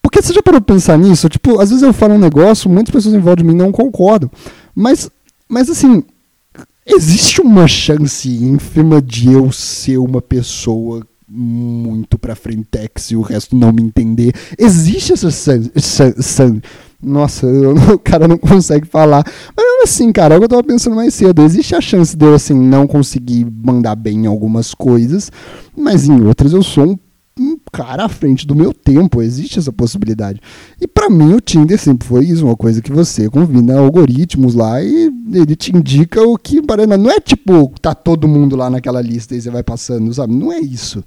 Porque 0.02 0.22
você 0.22 0.34
já 0.34 0.42
parou 0.42 0.62
pensar 0.62 0.98
nisso? 0.98 1.28
Tipo, 1.30 1.60
às 1.60 1.70
vezes 1.70 1.84
eu 1.84 1.94
falo 1.94 2.14
um 2.14 2.20
negócio, 2.20 2.70
muitas 2.70 2.94
pessoas 2.94 3.14
em 3.14 3.20
volta 3.20 3.44
de 3.44 3.48
mim 3.48 3.56
não 3.56 3.72
concordam. 3.72 4.32
Mas, 4.74 5.10
mas 5.50 5.70
assim, 5.70 6.04
Existe 6.88 7.42
uma 7.42 7.68
chance 7.68 8.30
ínfima 8.30 9.02
de 9.02 9.32
eu 9.32 9.52
ser 9.52 9.98
uma 9.98 10.22
pessoa 10.22 11.06
muito 11.30 12.18
pra 12.18 12.34
frentex 12.34 13.12
e 13.12 13.18
o 13.18 13.22
resto 13.22 13.56
não 13.56 13.74
me 13.74 13.84
entender. 13.84 14.34
Existe 14.58 15.12
essa 15.12 15.30
chance. 15.30 15.70
Nossa, 17.04 17.46
eu, 17.46 17.76
o 17.94 18.00
cara 18.00 18.28
não 18.28 18.38
consegue 18.38 18.88
falar. 18.88 19.24
Mas 19.56 19.84
assim, 19.84 20.12
cara, 20.14 20.36
é 20.36 20.38
o 20.38 20.40
que 20.40 20.46
eu 20.46 20.50
tava 20.50 20.64
pensando 20.64 20.96
mais 20.96 21.14
cedo. 21.14 21.44
Existe 21.44 21.76
a 21.76 21.82
chance 21.82 22.16
de 22.16 22.26
eu, 22.26 22.34
assim, 22.34 22.54
não 22.54 22.88
conseguir 22.88 23.46
mandar 23.46 23.96
bem 23.96 24.24
em 24.24 24.28
algumas 24.28 24.74
coisas, 24.74 25.30
mas 25.76 26.08
em 26.08 26.22
outras 26.26 26.54
eu 26.54 26.64
sou 26.64 26.92
um 26.92 26.98
cara 27.78 28.06
à 28.06 28.10
frente 28.10 28.48
do 28.48 28.56
meu 28.56 28.74
tempo, 28.74 29.22
existe 29.22 29.60
essa 29.60 29.72
possibilidade. 29.72 30.42
E 30.82 30.88
para 30.88 31.12
mim 31.12 31.36
o 31.36 31.40
Tinder 31.40 31.78
sempre 31.78 32.08
foi 32.08 32.26
isso, 32.26 32.44
uma 32.44 32.56
coisa 32.58 32.82
que 32.82 32.92
você 32.92 33.30
combina 33.30 33.78
algoritmos 33.78 34.56
lá 34.56 34.82
e 34.82 35.12
ele 35.32 35.56
te 35.56 35.76
indica 35.76 36.24
o 36.24 36.36
que 36.40 36.60
parece, 36.60 36.98
não 36.98 37.12
é 37.12 37.20
tipo 37.20 37.72
tá 37.80 37.94
todo 37.94 38.28
mundo 38.28 38.56
lá 38.56 38.68
naquela 38.68 39.00
lista 39.00 39.36
e 39.36 39.42
você 39.42 39.52
vai 39.52 39.62
passando, 39.62 40.12
sabe? 40.12 40.34
Não 40.34 40.52
é 40.52 40.60
isso. 40.60 41.04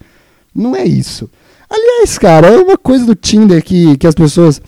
Não 0.54 0.76
é 0.76 0.84
isso. 0.84 1.28
Aliás, 1.68 2.16
cara, 2.18 2.46
é 2.46 2.56
uma 2.56 2.78
coisa 2.78 3.04
do 3.04 3.16
Tinder 3.16 3.64
que, 3.64 3.96
que 3.96 4.06
as 4.06 4.14
pessoas 4.14 4.62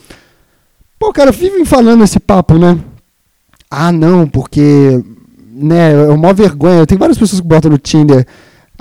Pô, 0.99 1.13
cara, 1.13 1.33
vivem 1.33 1.65
falando 1.65 2.05
esse 2.05 2.21
papo, 2.21 2.57
né? 2.59 2.79
Ah, 3.69 3.91
não, 3.91 4.27
porque 4.27 5.03
né, 5.53 5.93
é 5.93 6.09
uma 6.09 6.33
vergonha. 6.33 6.87
Tem 6.87 6.99
várias 6.99 7.19
pessoas 7.19 7.41
que 7.41 7.47
botam 7.47 7.71
no 7.71 7.79
Tinder 7.79 8.27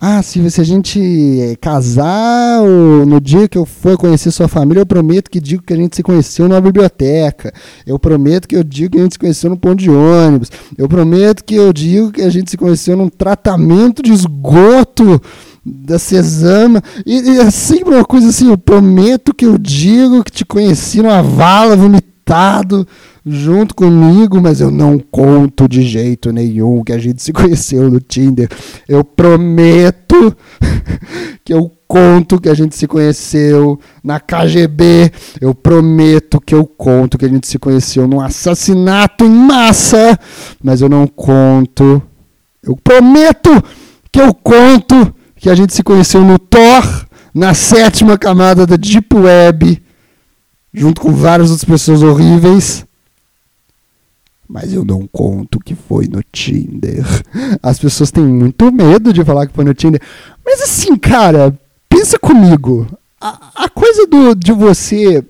ah, 0.03 0.23
se, 0.23 0.49
se 0.49 0.59
a 0.59 0.63
gente 0.63 0.99
eh, 0.99 1.55
casar, 1.61 2.59
no 3.05 3.21
dia 3.21 3.47
que 3.47 3.55
eu 3.55 3.67
for 3.67 3.95
conhecer 3.99 4.31
sua 4.31 4.47
família, 4.47 4.81
eu 4.81 4.85
prometo 4.85 5.29
que 5.29 5.39
digo 5.39 5.61
que 5.61 5.73
a 5.73 5.75
gente 5.75 5.95
se 5.95 6.01
conheceu 6.01 6.49
numa 6.49 6.59
biblioteca. 6.59 7.53
Eu 7.85 7.99
prometo 7.99 8.47
que 8.47 8.55
eu 8.55 8.63
digo 8.63 8.93
que 8.93 8.97
a 8.97 9.03
gente 9.03 9.13
se 9.13 9.19
conheceu 9.19 9.51
no 9.51 9.57
ponto 9.57 9.75
de 9.75 9.91
ônibus. 9.91 10.49
Eu 10.75 10.89
prometo 10.89 11.43
que 11.43 11.53
eu 11.53 11.71
digo 11.71 12.11
que 12.11 12.23
a 12.23 12.31
gente 12.31 12.49
se 12.49 12.57
conheceu 12.57 12.97
num 12.97 13.09
tratamento 13.09 14.01
de 14.01 14.11
esgoto 14.11 15.21
da 15.63 15.99
Cesama. 15.99 16.81
E, 17.05 17.19
e 17.19 17.39
é 17.39 17.51
sempre 17.51 17.93
uma 17.93 18.03
coisa 18.03 18.29
assim, 18.29 18.49
eu 18.49 18.57
prometo 18.57 19.35
que 19.35 19.45
eu 19.45 19.55
digo 19.55 20.23
que 20.23 20.31
te 20.31 20.43
conheci 20.43 20.99
numa 20.99 21.21
vala 21.21 21.75
vomitado 21.75 22.87
junto 23.25 23.75
comigo, 23.75 24.41
mas 24.41 24.61
eu 24.61 24.71
não 24.71 24.99
conto 24.99 25.67
de 25.67 25.83
jeito 25.83 26.31
nenhum 26.31 26.83
que 26.83 26.91
a 26.91 26.97
gente 26.97 27.21
se 27.21 27.31
conheceu 27.31 27.89
no 27.89 27.99
Tinder. 27.99 28.49
Eu 28.87 29.03
prometo 29.03 30.35
que 31.45 31.53
eu 31.53 31.71
conto 31.87 32.39
que 32.39 32.49
a 32.49 32.53
gente 32.53 32.75
se 32.75 32.87
conheceu 32.87 33.79
na 34.03 34.19
KGB. 34.19 35.11
Eu 35.39 35.53
prometo 35.53 36.41
que 36.41 36.55
eu 36.55 36.65
conto 36.65 37.17
que 37.17 37.25
a 37.25 37.29
gente 37.29 37.47
se 37.47 37.59
conheceu 37.59 38.07
num 38.07 38.21
assassinato 38.21 39.23
em 39.23 39.29
massa, 39.29 40.17
mas 40.63 40.81
eu 40.81 40.89
não 40.89 41.05
conto. 41.05 42.01
Eu 42.63 42.75
prometo 42.75 43.49
que 44.11 44.21
eu 44.21 44.33
conto 44.33 45.13
que 45.35 45.49
a 45.49 45.55
gente 45.55 45.73
se 45.73 45.83
conheceu 45.83 46.21
no 46.23 46.37
Thor, 46.37 47.05
na 47.33 47.53
sétima 47.53 48.17
camada 48.17 48.67
da 48.67 48.75
Deep 48.75 49.15
Web, 49.15 49.81
junto 50.73 51.01
com 51.01 51.11
várias 51.11 51.49
outras 51.49 51.67
pessoas 51.67 52.03
horríveis 52.03 52.85
mas 54.51 54.73
eu 54.73 54.83
não 54.83 55.07
conto 55.07 55.59
que 55.59 55.73
foi 55.73 56.07
no 56.07 56.21
Tinder. 56.29 57.05
As 57.63 57.79
pessoas 57.79 58.11
têm 58.11 58.25
muito 58.25 58.69
medo 58.69 59.13
de 59.13 59.23
falar 59.23 59.47
que 59.47 59.53
foi 59.53 59.63
no 59.63 59.73
Tinder. 59.73 60.01
Mas 60.45 60.61
assim, 60.61 60.97
cara, 60.97 61.57
pensa 61.87 62.19
comigo. 62.19 62.85
A, 63.19 63.63
a 63.63 63.69
coisa 63.69 64.05
do, 64.05 64.35
de 64.35 64.51
você 64.51 65.23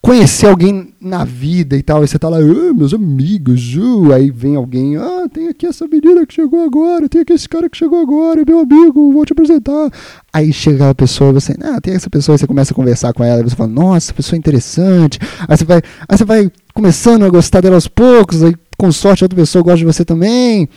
conhecer 0.00 0.46
alguém 0.46 0.94
na 1.00 1.24
vida 1.24 1.76
e 1.76 1.82
tal, 1.82 2.04
e 2.04 2.06
você 2.06 2.18
tá 2.18 2.28
lá, 2.28 2.36
ah, 2.36 2.74
meus 2.74 2.92
amigos, 2.92 3.74
uh, 3.74 4.12
aí 4.12 4.30
vem 4.30 4.54
alguém, 4.54 4.98
ah, 4.98 5.26
tem 5.32 5.48
aqui 5.48 5.66
essa 5.66 5.88
menina 5.88 6.26
que 6.26 6.34
chegou 6.34 6.62
agora, 6.62 7.08
tem 7.08 7.22
aqui 7.22 7.32
esse 7.32 7.48
cara 7.48 7.70
que 7.70 7.76
chegou 7.76 7.98
agora, 7.98 8.44
meu 8.46 8.60
amigo, 8.60 9.12
vou 9.12 9.24
te 9.24 9.32
apresentar. 9.32 9.90
Aí 10.30 10.52
chega 10.52 10.90
a 10.90 10.94
pessoa, 10.94 11.32
você, 11.32 11.56
ah, 11.62 11.80
tem 11.80 11.94
essa 11.94 12.10
pessoa, 12.10 12.36
você 12.36 12.46
começa 12.46 12.74
a 12.74 12.76
conversar 12.76 13.14
com 13.14 13.24
ela, 13.24 13.42
você 13.42 13.56
fala, 13.56 13.70
nossa, 13.70 14.12
pessoa 14.12 14.36
é 14.36 14.38
interessante. 14.38 15.18
Aí 15.48 15.56
você 15.56 15.64
vai, 15.64 15.78
aí 16.06 16.18
você 16.18 16.24
vai 16.24 16.52
começando 16.74 17.24
a 17.24 17.30
gostar 17.30 17.60
dela 17.60 17.76
aos 17.76 17.88
poucos, 17.88 18.42
aí 18.42 18.54
com 18.76 18.90
sorte 18.90 19.24
outra 19.24 19.36
pessoa 19.36 19.62
gosta 19.62 19.78
de 19.78 19.84
você 19.84 20.04
também, 20.04 20.68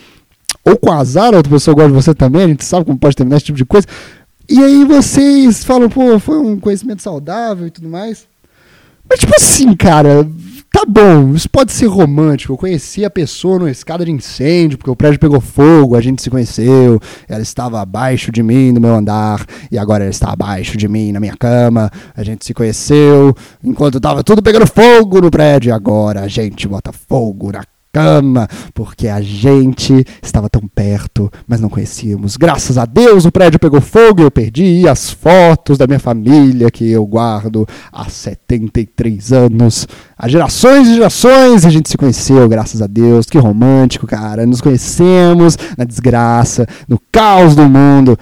ou 0.64 0.78
com 0.78 0.92
azar 0.92 1.34
outra 1.34 1.52
pessoa 1.52 1.74
gosta 1.74 1.90
de 1.90 1.96
você 1.96 2.14
também, 2.14 2.44
a 2.44 2.48
gente 2.48 2.64
sabe 2.64 2.86
como 2.86 2.98
pode 2.98 3.16
terminar 3.16 3.38
esse 3.38 3.48
tipo 3.48 3.58
de 3.58 3.66
coisa. 3.66 3.88
E 4.48 4.64
aí 4.64 4.86
vocês 4.86 5.64
falam, 5.64 5.90
pô, 5.90 6.20
foi 6.20 6.38
um 6.38 6.58
conhecimento 6.58 7.02
saudável 7.02 7.68
e 7.68 7.72
tudo 7.72 7.90
mais. 7.90 8.26
Mas, 9.10 9.20
tipo 9.20 9.34
assim, 9.36 9.76
cara, 9.76 10.26
tá 10.78 10.86
bom, 10.88 11.34
isso 11.34 11.50
pode 11.50 11.72
ser 11.72 11.88
romântico. 11.88 12.54
Eu 12.54 12.58
conheci 12.58 13.04
a 13.04 13.10
pessoa 13.10 13.58
numa 13.58 13.72
escada 13.72 14.06
de 14.06 14.12
incêndio, 14.12 14.78
porque 14.78 14.92
o 14.92 14.96
prédio 14.96 15.20
pegou 15.20 15.42
fogo, 15.42 15.96
a 15.96 16.02
gente 16.02 16.22
se 16.22 16.30
conheceu, 16.30 17.00
ela 17.28 17.42
estava 17.42 17.82
abaixo 17.82 18.32
de 18.32 18.44
mim 18.44 18.72
no 18.72 18.80
meu 18.80 18.94
andar, 18.94 19.44
e 19.72 19.78
agora 19.78 20.04
ela 20.04 20.12
está 20.12 20.32
abaixo 20.32 20.78
de 20.78 20.88
mim 20.88 21.12
na 21.12 21.20
minha 21.20 21.36
cama. 21.36 21.90
A 22.16 22.24
gente 22.24 22.46
se 22.46 22.54
conheceu 22.54 23.36
enquanto 23.64 23.98
estava 23.98 24.24
tudo 24.24 24.44
pegando 24.44 24.68
fogo 24.68 25.20
no 25.20 25.32
prédio, 25.32 25.70
e 25.70 25.72
agora 25.72 26.22
a 26.22 26.28
gente 26.28 26.68
bota 26.68 26.92
fogo 26.92 27.52
na 27.52 27.64
cama, 27.98 28.48
porque 28.76 29.08
a 29.08 29.20
gente 29.20 30.06
estava 30.22 30.48
tão 30.48 30.62
perto, 30.68 31.32
mas 31.48 31.60
não 31.60 31.68
conhecíamos. 31.68 32.38
Graças 32.38 32.78
a 32.78 32.86
Deus 32.86 33.26
o 33.26 33.32
prédio 33.32 33.60
pegou 33.60 33.82
fogo 33.82 34.22
e 34.22 34.24
eu 34.24 34.30
perdi 34.30 34.88
as 34.88 35.10
fotos 35.10 35.80
da 35.80 35.88
minha 35.88 36.00
família 36.00 36.70
que 36.70 36.92
eu 36.92 37.04
guardo 37.08 37.68
há 37.92 38.08
73 38.08 39.34
anos. 39.34 39.88
Há 40.16 40.28
gerações 40.28 40.88
e 40.88 40.94
gerações 40.94 41.66
a 41.66 41.72
gente 41.72 41.90
se 41.90 41.98
conheceu, 41.98 42.48
graças 42.48 42.84
a 42.84 42.88
Deus. 42.88 43.26
Que 43.26 43.40
romântico, 43.40 44.06
cara. 44.06 44.46
Nos 44.46 44.62
conhecemos 44.62 45.58
na 45.76 45.84
desgraça, 45.84 46.68
no 46.88 47.02
caos 47.12 47.56
do 47.56 47.64
mundo. 47.64 48.16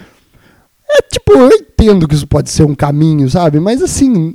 É 0.90 1.02
tipo, 1.02 1.34
eu 1.34 1.50
entendo 1.50 2.08
que 2.08 2.16
isso 2.16 2.28
pode 2.28 2.50
ser 2.50 2.64
um 2.64 2.76
caminho, 2.76 3.30
sabe? 3.30 3.60
Mas 3.60 3.82
assim, 3.82 4.34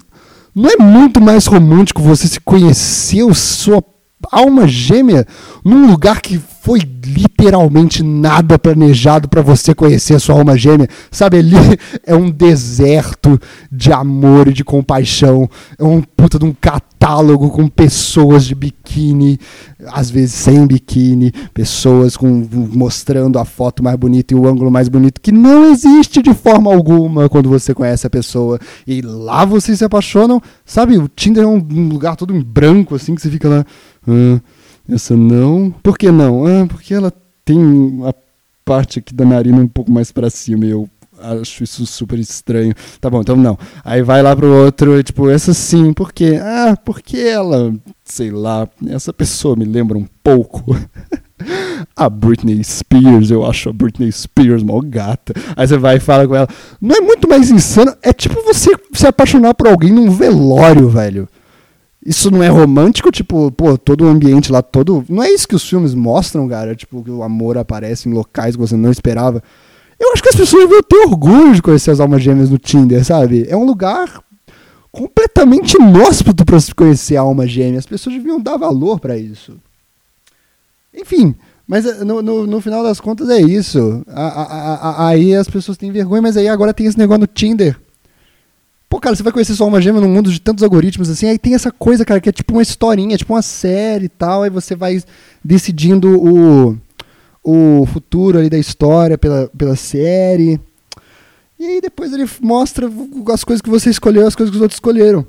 não 0.54 0.68
é 0.68 0.76
muito 0.76 1.18
mais 1.18 1.46
romântico 1.46 2.02
você 2.02 2.28
se 2.28 2.40
conhecer 2.40 3.24
sua 3.34 3.82
alma 4.30 4.66
gêmea 4.66 5.26
num 5.64 5.86
lugar 5.86 6.20
que 6.20 6.40
foi 6.60 6.80
literalmente 7.06 8.02
nada 8.02 8.58
planejado 8.58 9.28
para 9.28 9.40
você 9.40 9.74
conhecer 9.74 10.14
a 10.14 10.18
sua 10.18 10.34
alma 10.34 10.58
gêmea. 10.58 10.88
Sabe, 11.10 11.38
ali 11.38 11.56
é 12.04 12.14
um 12.14 12.30
deserto 12.30 13.40
de 13.72 13.90
amor 13.90 14.48
e 14.48 14.52
de 14.52 14.62
compaixão. 14.62 15.48
É 15.78 15.84
um 15.84 16.02
puta 16.02 16.38
de 16.38 16.44
um 16.44 16.52
catálogo 16.52 17.48
com 17.48 17.66
pessoas 17.66 18.44
de 18.44 18.54
biquíni, 18.54 19.38
às 19.86 20.10
vezes 20.10 20.34
sem 20.34 20.66
biquíni, 20.66 21.32
pessoas 21.54 22.14
com 22.14 22.46
mostrando 22.52 23.38
a 23.38 23.46
foto 23.46 23.82
mais 23.82 23.96
bonita 23.96 24.34
e 24.34 24.36
o 24.36 24.46
ângulo 24.46 24.70
mais 24.70 24.88
bonito 24.88 25.18
que 25.18 25.32
não 25.32 25.72
existe 25.72 26.20
de 26.22 26.34
forma 26.34 26.70
alguma 26.70 27.26
quando 27.30 27.48
você 27.48 27.72
conhece 27.72 28.06
a 28.06 28.10
pessoa. 28.10 28.58
E 28.86 29.00
lá 29.00 29.46
vocês 29.46 29.78
se 29.78 29.84
apaixonam. 29.84 30.42
Sabe, 30.66 30.98
o 30.98 31.08
Tinder 31.08 31.44
é 31.44 31.46
um 31.46 31.56
lugar 31.88 32.16
todo 32.16 32.36
em 32.36 32.42
branco 32.42 32.94
assim 32.94 33.14
que 33.14 33.22
você 33.22 33.30
fica 33.30 33.48
lá, 33.48 33.64
ah, 34.06 34.40
essa 34.92 35.16
não. 35.16 35.70
Por 35.82 35.96
que 35.96 36.10
não? 36.10 36.46
Ah, 36.46 36.66
porque 36.66 36.94
ela 36.94 37.12
tem 37.44 38.00
a 38.04 38.14
parte 38.64 38.98
aqui 38.98 39.14
da 39.14 39.24
narina 39.24 39.58
um 39.58 39.68
pouco 39.68 39.90
mais 39.90 40.12
para 40.12 40.30
cima 40.30 40.64
e 40.64 40.70
eu 40.70 40.88
acho 41.20 41.64
isso 41.64 41.84
super 41.86 42.18
estranho. 42.18 42.74
Tá 43.00 43.10
bom, 43.10 43.20
então 43.20 43.36
não. 43.36 43.58
Aí 43.84 44.02
vai 44.02 44.22
lá 44.22 44.34
pro 44.34 44.46
outro, 44.64 45.02
tipo, 45.02 45.28
essa 45.28 45.52
sim, 45.52 45.92
por 45.92 46.12
quê? 46.12 46.38
Ah, 46.40 46.76
porque 46.84 47.18
ela, 47.18 47.74
sei 48.04 48.30
lá, 48.30 48.68
essa 48.88 49.12
pessoa 49.12 49.56
me 49.56 49.64
lembra 49.64 49.98
um 49.98 50.06
pouco. 50.22 50.76
a 51.96 52.08
Britney 52.08 52.62
Spears, 52.62 53.30
eu 53.30 53.44
acho 53.44 53.70
a 53.70 53.72
Britney 53.72 54.10
Spears 54.12 54.62
mal 54.62 54.80
gata. 54.80 55.34
Aí 55.56 55.66
você 55.66 55.76
vai 55.76 55.96
e 55.96 56.00
fala 56.00 56.26
com 56.26 56.34
ela. 56.34 56.48
Não 56.80 56.96
é 56.96 57.00
muito 57.00 57.28
mais 57.28 57.50
insano? 57.50 57.94
É 58.02 58.12
tipo 58.12 58.42
você 58.42 58.70
se 58.92 59.06
apaixonar 59.06 59.54
por 59.54 59.68
alguém 59.68 59.92
num 59.92 60.10
velório, 60.10 60.88
velho. 60.88 61.28
Isso 62.04 62.30
não 62.30 62.42
é 62.42 62.48
romântico, 62.48 63.10
tipo, 63.10 63.50
pô, 63.52 63.76
todo 63.76 64.04
o 64.04 64.08
ambiente 64.08 64.50
lá, 64.50 64.62
todo. 64.62 65.04
Não 65.08 65.22
é 65.22 65.30
isso 65.30 65.46
que 65.46 65.54
os 65.54 65.68
filmes 65.68 65.94
mostram, 65.94 66.48
cara? 66.48 66.74
Tipo, 66.74 67.02
que 67.04 67.10
o 67.10 67.22
amor 67.22 67.58
aparece 67.58 68.08
em 68.08 68.12
locais 68.12 68.56
que 68.56 68.60
você 68.60 68.74
não 68.74 68.90
esperava. 68.90 69.42
Eu 69.98 70.12
acho 70.12 70.22
que 70.22 70.30
as 70.30 70.34
pessoas 70.34 70.62
deviam 70.62 70.82
ter 70.82 70.96
orgulho 70.96 71.54
de 71.54 71.60
conhecer 71.60 71.90
as 71.90 72.00
almas 72.00 72.22
gêmeas 72.22 72.48
no 72.48 72.56
Tinder, 72.56 73.04
sabe? 73.04 73.46
É 73.48 73.56
um 73.56 73.66
lugar 73.66 74.22
completamente 74.90 75.74
inóspito 75.74 76.44
para 76.44 76.58
se 76.58 76.74
conhecer 76.74 77.16
a 77.16 77.20
alma 77.20 77.46
gêmea. 77.46 77.78
As 77.78 77.86
pessoas 77.86 78.16
deviam 78.16 78.40
dar 78.40 78.56
valor 78.56 78.98
para 78.98 79.18
isso. 79.18 79.58
Enfim, 80.94 81.34
mas 81.66 81.84
eh, 81.86 82.02
no, 82.02 82.22
no, 82.22 82.46
no, 82.46 82.60
final 82.60 82.82
das 82.82 82.98
contas 82.98 83.28
é 83.28 83.40
isso. 83.40 84.02
A, 84.08 84.26
a, 84.26 84.74
a, 84.74 85.08
aí 85.08 85.34
as 85.34 85.48
pessoas 85.48 85.76
têm 85.76 85.92
vergonha, 85.92 86.22
mas 86.22 86.36
aí 86.36 86.48
agora 86.48 86.74
tem 86.74 86.86
esse 86.86 86.98
negócio 86.98 87.20
no 87.20 87.26
Tinder. 87.26 87.78
Pô, 88.90 88.98
cara, 88.98 89.14
você 89.14 89.22
vai 89.22 89.32
conhecer 89.32 89.54
sua 89.54 89.68
alma 89.68 89.80
gêmea 89.80 90.00
num 90.00 90.08
mundo 90.08 90.32
de 90.32 90.40
tantos 90.40 90.64
algoritmos 90.64 91.08
assim, 91.08 91.28
aí 91.28 91.38
tem 91.38 91.54
essa 91.54 91.70
coisa, 91.70 92.04
cara, 92.04 92.20
que 92.20 92.28
é 92.28 92.32
tipo 92.32 92.54
uma 92.54 92.62
historinha, 92.62 93.16
tipo 93.16 93.32
uma 93.32 93.40
série 93.40 94.06
e 94.06 94.08
tal, 94.08 94.42
aí 94.42 94.50
você 94.50 94.74
vai 94.74 95.00
decidindo 95.44 96.20
o, 96.20 96.76
o 97.44 97.86
futuro 97.86 98.36
ali 98.36 98.50
da 98.50 98.58
história 98.58 99.16
pela, 99.16 99.48
pela 99.56 99.76
série. 99.76 100.60
E 101.56 101.64
aí 101.64 101.80
depois 101.80 102.12
ele 102.12 102.28
mostra 102.40 102.90
as 103.32 103.44
coisas 103.44 103.62
que 103.62 103.70
você 103.70 103.90
escolheu, 103.90 104.26
as 104.26 104.34
coisas 104.34 104.50
que 104.50 104.56
os 104.56 104.62
outros 104.62 104.78
escolheram. 104.78 105.24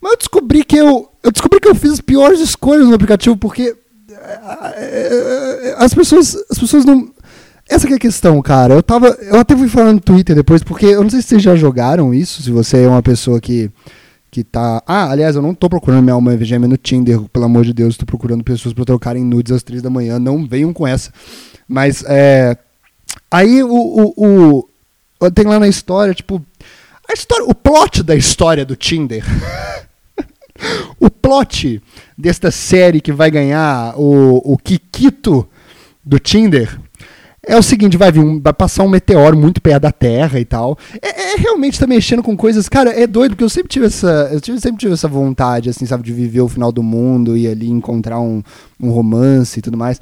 Mas 0.00 0.12
eu 0.12 0.18
descobri 0.18 0.64
que 0.64 0.76
eu, 0.76 1.10
eu 1.22 1.30
descobri 1.30 1.60
que 1.60 1.68
eu 1.68 1.74
fiz 1.74 1.92
as 1.92 2.00
piores 2.00 2.40
escolhas 2.40 2.88
no 2.88 2.94
aplicativo 2.94 3.36
porque 3.36 3.76
as 5.76 5.92
pessoas, 5.92 6.36
as 6.50 6.58
pessoas 6.58 6.84
não. 6.86 7.12
Essa 7.68 7.88
é 7.88 7.94
a 7.94 7.98
questão, 7.98 8.40
cara. 8.42 8.74
Eu 8.74 8.82
tava. 8.82 9.08
Eu 9.22 9.38
até 9.38 9.56
fui 9.56 9.68
falando 9.68 9.94
no 9.94 10.00
Twitter 10.00 10.36
depois, 10.36 10.62
porque 10.62 10.86
eu 10.86 11.02
não 11.02 11.10
sei 11.10 11.22
se 11.22 11.28
vocês 11.28 11.42
já 11.42 11.56
jogaram 11.56 12.12
isso, 12.12 12.42
se 12.42 12.50
você 12.50 12.82
é 12.82 12.88
uma 12.88 13.02
pessoa 13.02 13.40
que. 13.40 13.70
Que 14.30 14.42
tá. 14.42 14.82
Ah, 14.86 15.10
aliás, 15.10 15.36
eu 15.36 15.42
não 15.42 15.54
tô 15.54 15.68
procurando 15.68 16.02
minha 16.02 16.14
alma 16.14 16.36
gêmea 16.44 16.68
no 16.68 16.76
Tinder, 16.76 17.20
pelo 17.32 17.44
amor 17.44 17.64
de 17.64 17.72
Deus, 17.72 17.96
tô 17.96 18.04
procurando 18.04 18.42
pessoas 18.42 18.74
para 18.74 18.84
trocarem 18.84 19.24
nudes 19.24 19.52
às 19.52 19.62
três 19.62 19.80
da 19.80 19.88
manhã. 19.88 20.18
Não 20.18 20.46
venham 20.46 20.72
com 20.72 20.86
essa. 20.86 21.12
Mas 21.68 22.04
é. 22.06 22.56
Aí 23.30 23.62
o, 23.62 23.70
o, 24.16 24.68
o. 25.20 25.30
Tem 25.30 25.46
lá 25.46 25.58
na 25.58 25.68
história, 25.68 26.12
tipo. 26.12 26.44
A 27.08 27.12
história, 27.12 27.44
o 27.46 27.54
plot 27.54 28.02
da 28.02 28.14
história 28.16 28.64
do 28.64 28.76
Tinder. 28.76 29.24
o 30.98 31.08
plot 31.08 31.82
desta 32.16 32.50
série 32.50 33.00
que 33.00 33.12
vai 33.12 33.30
ganhar 33.30 33.94
o, 33.96 34.52
o 34.52 34.58
Kikito 34.58 35.48
do 36.04 36.18
Tinder 36.18 36.78
é 37.46 37.56
o 37.56 37.62
seguinte, 37.62 37.96
vai 37.96 38.10
vir, 38.10 38.40
vai 38.40 38.52
passar 38.52 38.82
um 38.82 38.88
meteoro 38.88 39.36
muito 39.36 39.60
perto 39.60 39.82
da 39.82 39.92
Terra 39.92 40.38
e 40.40 40.44
tal. 40.44 40.78
É, 41.00 41.34
é, 41.34 41.36
realmente 41.36 41.78
tá 41.78 41.86
mexendo 41.86 42.22
com 42.22 42.36
coisas, 42.36 42.68
cara, 42.68 42.90
é 42.90 43.06
doido 43.06 43.32
porque 43.32 43.44
eu 43.44 43.48
sempre 43.48 43.68
tive 43.68 43.86
essa, 43.86 44.30
eu 44.32 44.40
tive, 44.40 44.60
sempre 44.60 44.78
tive 44.78 44.92
essa 44.92 45.08
vontade, 45.08 45.70
assim, 45.70 45.86
sabe, 45.86 46.02
de 46.02 46.12
viver 46.12 46.40
o 46.40 46.48
final 46.48 46.72
do 46.72 46.82
mundo 46.82 47.36
e 47.36 47.46
ali 47.46 47.68
encontrar 47.68 48.20
um, 48.20 48.42
um 48.80 48.90
romance 48.90 49.58
e 49.58 49.62
tudo 49.62 49.76
mais. 49.76 50.00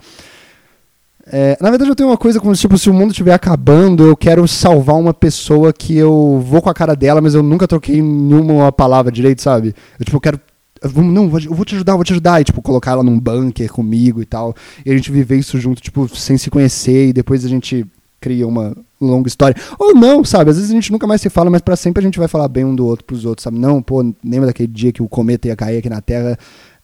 É, 1.27 1.57
na 1.61 1.71
verdade, 1.71 1.91
eu 1.91 1.95
tenho 1.95 2.09
uma 2.09 2.17
coisa 2.17 2.41
como 2.41 2.55
tipo, 2.55 2.77
se 2.77 2.91
o 2.91 2.95
mundo 2.95 3.11
estiver 3.11 3.33
acabando, 3.33 4.05
eu 4.05 4.17
quero 4.17 4.47
salvar 4.49 4.97
uma 4.97 5.15
pessoa 5.15 5.73
que 5.73 5.97
eu 5.97 6.43
vou 6.45 6.61
com 6.61 6.69
a 6.69 6.75
cara 6.75 6.97
dela, 6.97 7.21
mas 7.21 7.35
eu 7.35 7.43
nunca 7.43 7.69
troquei 7.69 8.03
nenhuma 8.03 8.73
palavra 8.73 9.13
direito, 9.13 9.41
sabe? 9.41 9.75
Eu, 9.99 10.05
tipo, 10.05 10.17
eu 10.17 10.21
quero 10.21 10.41
Vamos, 10.85 11.13
não, 11.13 11.25
eu 11.25 11.55
vou 11.55 11.65
te 11.65 11.75
ajudar, 11.75 11.95
vou 11.95 12.05
te 12.05 12.13
ajudar. 12.13 12.41
E, 12.41 12.45
tipo, 12.45 12.61
colocar 12.63 12.93
ela 12.93 13.03
num 13.03 13.19
bunker 13.19 13.71
comigo 13.73 14.23
e 14.23 14.27
tal. 14.27 14.55
E 14.85 14.91
a 14.91 14.97
gente 14.97 15.11
viver 15.11 15.39
isso 15.39 15.59
junto, 15.59 15.81
tipo, 15.81 16.09
sem 16.17 16.37
se 16.37 16.51
conhecer. 16.51 17.09
E 17.09 17.13
depois 17.13 17.45
a 17.45 17.49
gente 17.49 17.87
cria 18.21 18.47
uma 18.47 18.75
longa 19.01 19.29
história. 19.29 19.57
Ou 19.79 19.95
não, 19.95 20.25
sabe? 20.25 20.51
Às 20.51 20.57
vezes 20.57 20.71
a 20.71 20.75
gente 20.75 20.93
nunca 20.93 21.07
mais 21.07 21.21
se 21.21 21.29
fala, 21.29 21.51
mas 21.51 21.61
para 21.61 21.75
sempre 21.75 22.01
a 22.01 22.05
gente 22.05 22.19
vai 22.19 22.29
falar 22.29 22.49
bem 22.49 22.65
um 22.65 22.75
do 22.75 22.87
outro 22.87 23.05
pros 23.05 23.25
outros, 23.25 23.43
sabe? 23.43 23.59
Não, 23.59 23.83
pô, 23.83 24.01
lembra 24.25 24.47
daquele 24.47 24.69
dia 24.69 24.93
que 24.93 25.03
o 25.03 25.09
cometa 25.09 25.49
ia 25.49 25.57
cair 25.57 25.79
aqui 25.79 25.91
na 25.91 26.01
Terra? 26.01 26.39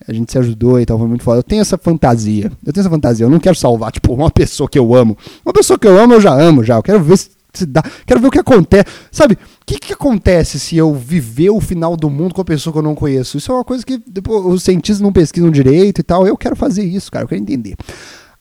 A 0.06 0.12
gente 0.12 0.30
se 0.30 0.38
ajudou 0.38 0.80
e 0.80 0.86
tal, 0.86 0.98
foi 0.98 1.08
muito 1.08 1.24
foda. 1.24 1.38
Eu 1.38 1.42
tenho 1.42 1.60
essa 1.60 1.78
fantasia. 1.78 2.52
Eu 2.64 2.72
tenho 2.72 2.82
essa 2.82 2.90
fantasia. 2.90 3.24
Eu 3.24 3.30
não 3.30 3.38
quero 3.38 3.56
salvar, 3.56 3.92
tipo, 3.92 4.12
uma 4.12 4.30
pessoa 4.30 4.68
que 4.68 4.78
eu 4.78 4.94
amo. 4.94 5.16
Uma 5.44 5.52
pessoa 5.52 5.78
que 5.78 5.86
eu 5.86 5.98
amo, 5.98 6.14
eu 6.14 6.20
já 6.20 6.32
amo 6.32 6.62
já. 6.62 6.76
Eu 6.76 6.82
quero 6.82 7.02
ver 7.02 7.16
se 7.16 7.30
se 7.58 7.66
dá. 7.66 7.82
Quero 8.06 8.20
ver 8.20 8.28
o 8.28 8.30
que 8.30 8.38
acontece. 8.38 8.86
Sabe, 9.10 9.34
o 9.34 9.66
que, 9.66 9.78
que 9.78 9.92
acontece 9.92 10.58
se 10.58 10.76
eu 10.76 10.94
viver 10.94 11.50
o 11.50 11.60
final 11.60 11.96
do 11.96 12.08
mundo 12.08 12.34
com 12.34 12.40
uma 12.40 12.44
pessoa 12.44 12.72
que 12.72 12.78
eu 12.78 12.82
não 12.82 12.94
conheço? 12.94 13.36
Isso 13.36 13.52
é 13.52 13.54
uma 13.54 13.64
coisa 13.64 13.84
que 13.84 14.00
depois, 14.06 14.44
os 14.44 14.62
cientistas 14.62 15.00
não 15.00 15.12
pesquisam 15.12 15.50
direito 15.50 16.00
e 16.00 16.04
tal. 16.04 16.26
Eu 16.26 16.36
quero 16.36 16.56
fazer 16.56 16.84
isso, 16.84 17.10
cara, 17.10 17.24
eu 17.24 17.28
quero 17.28 17.40
entender. 17.40 17.76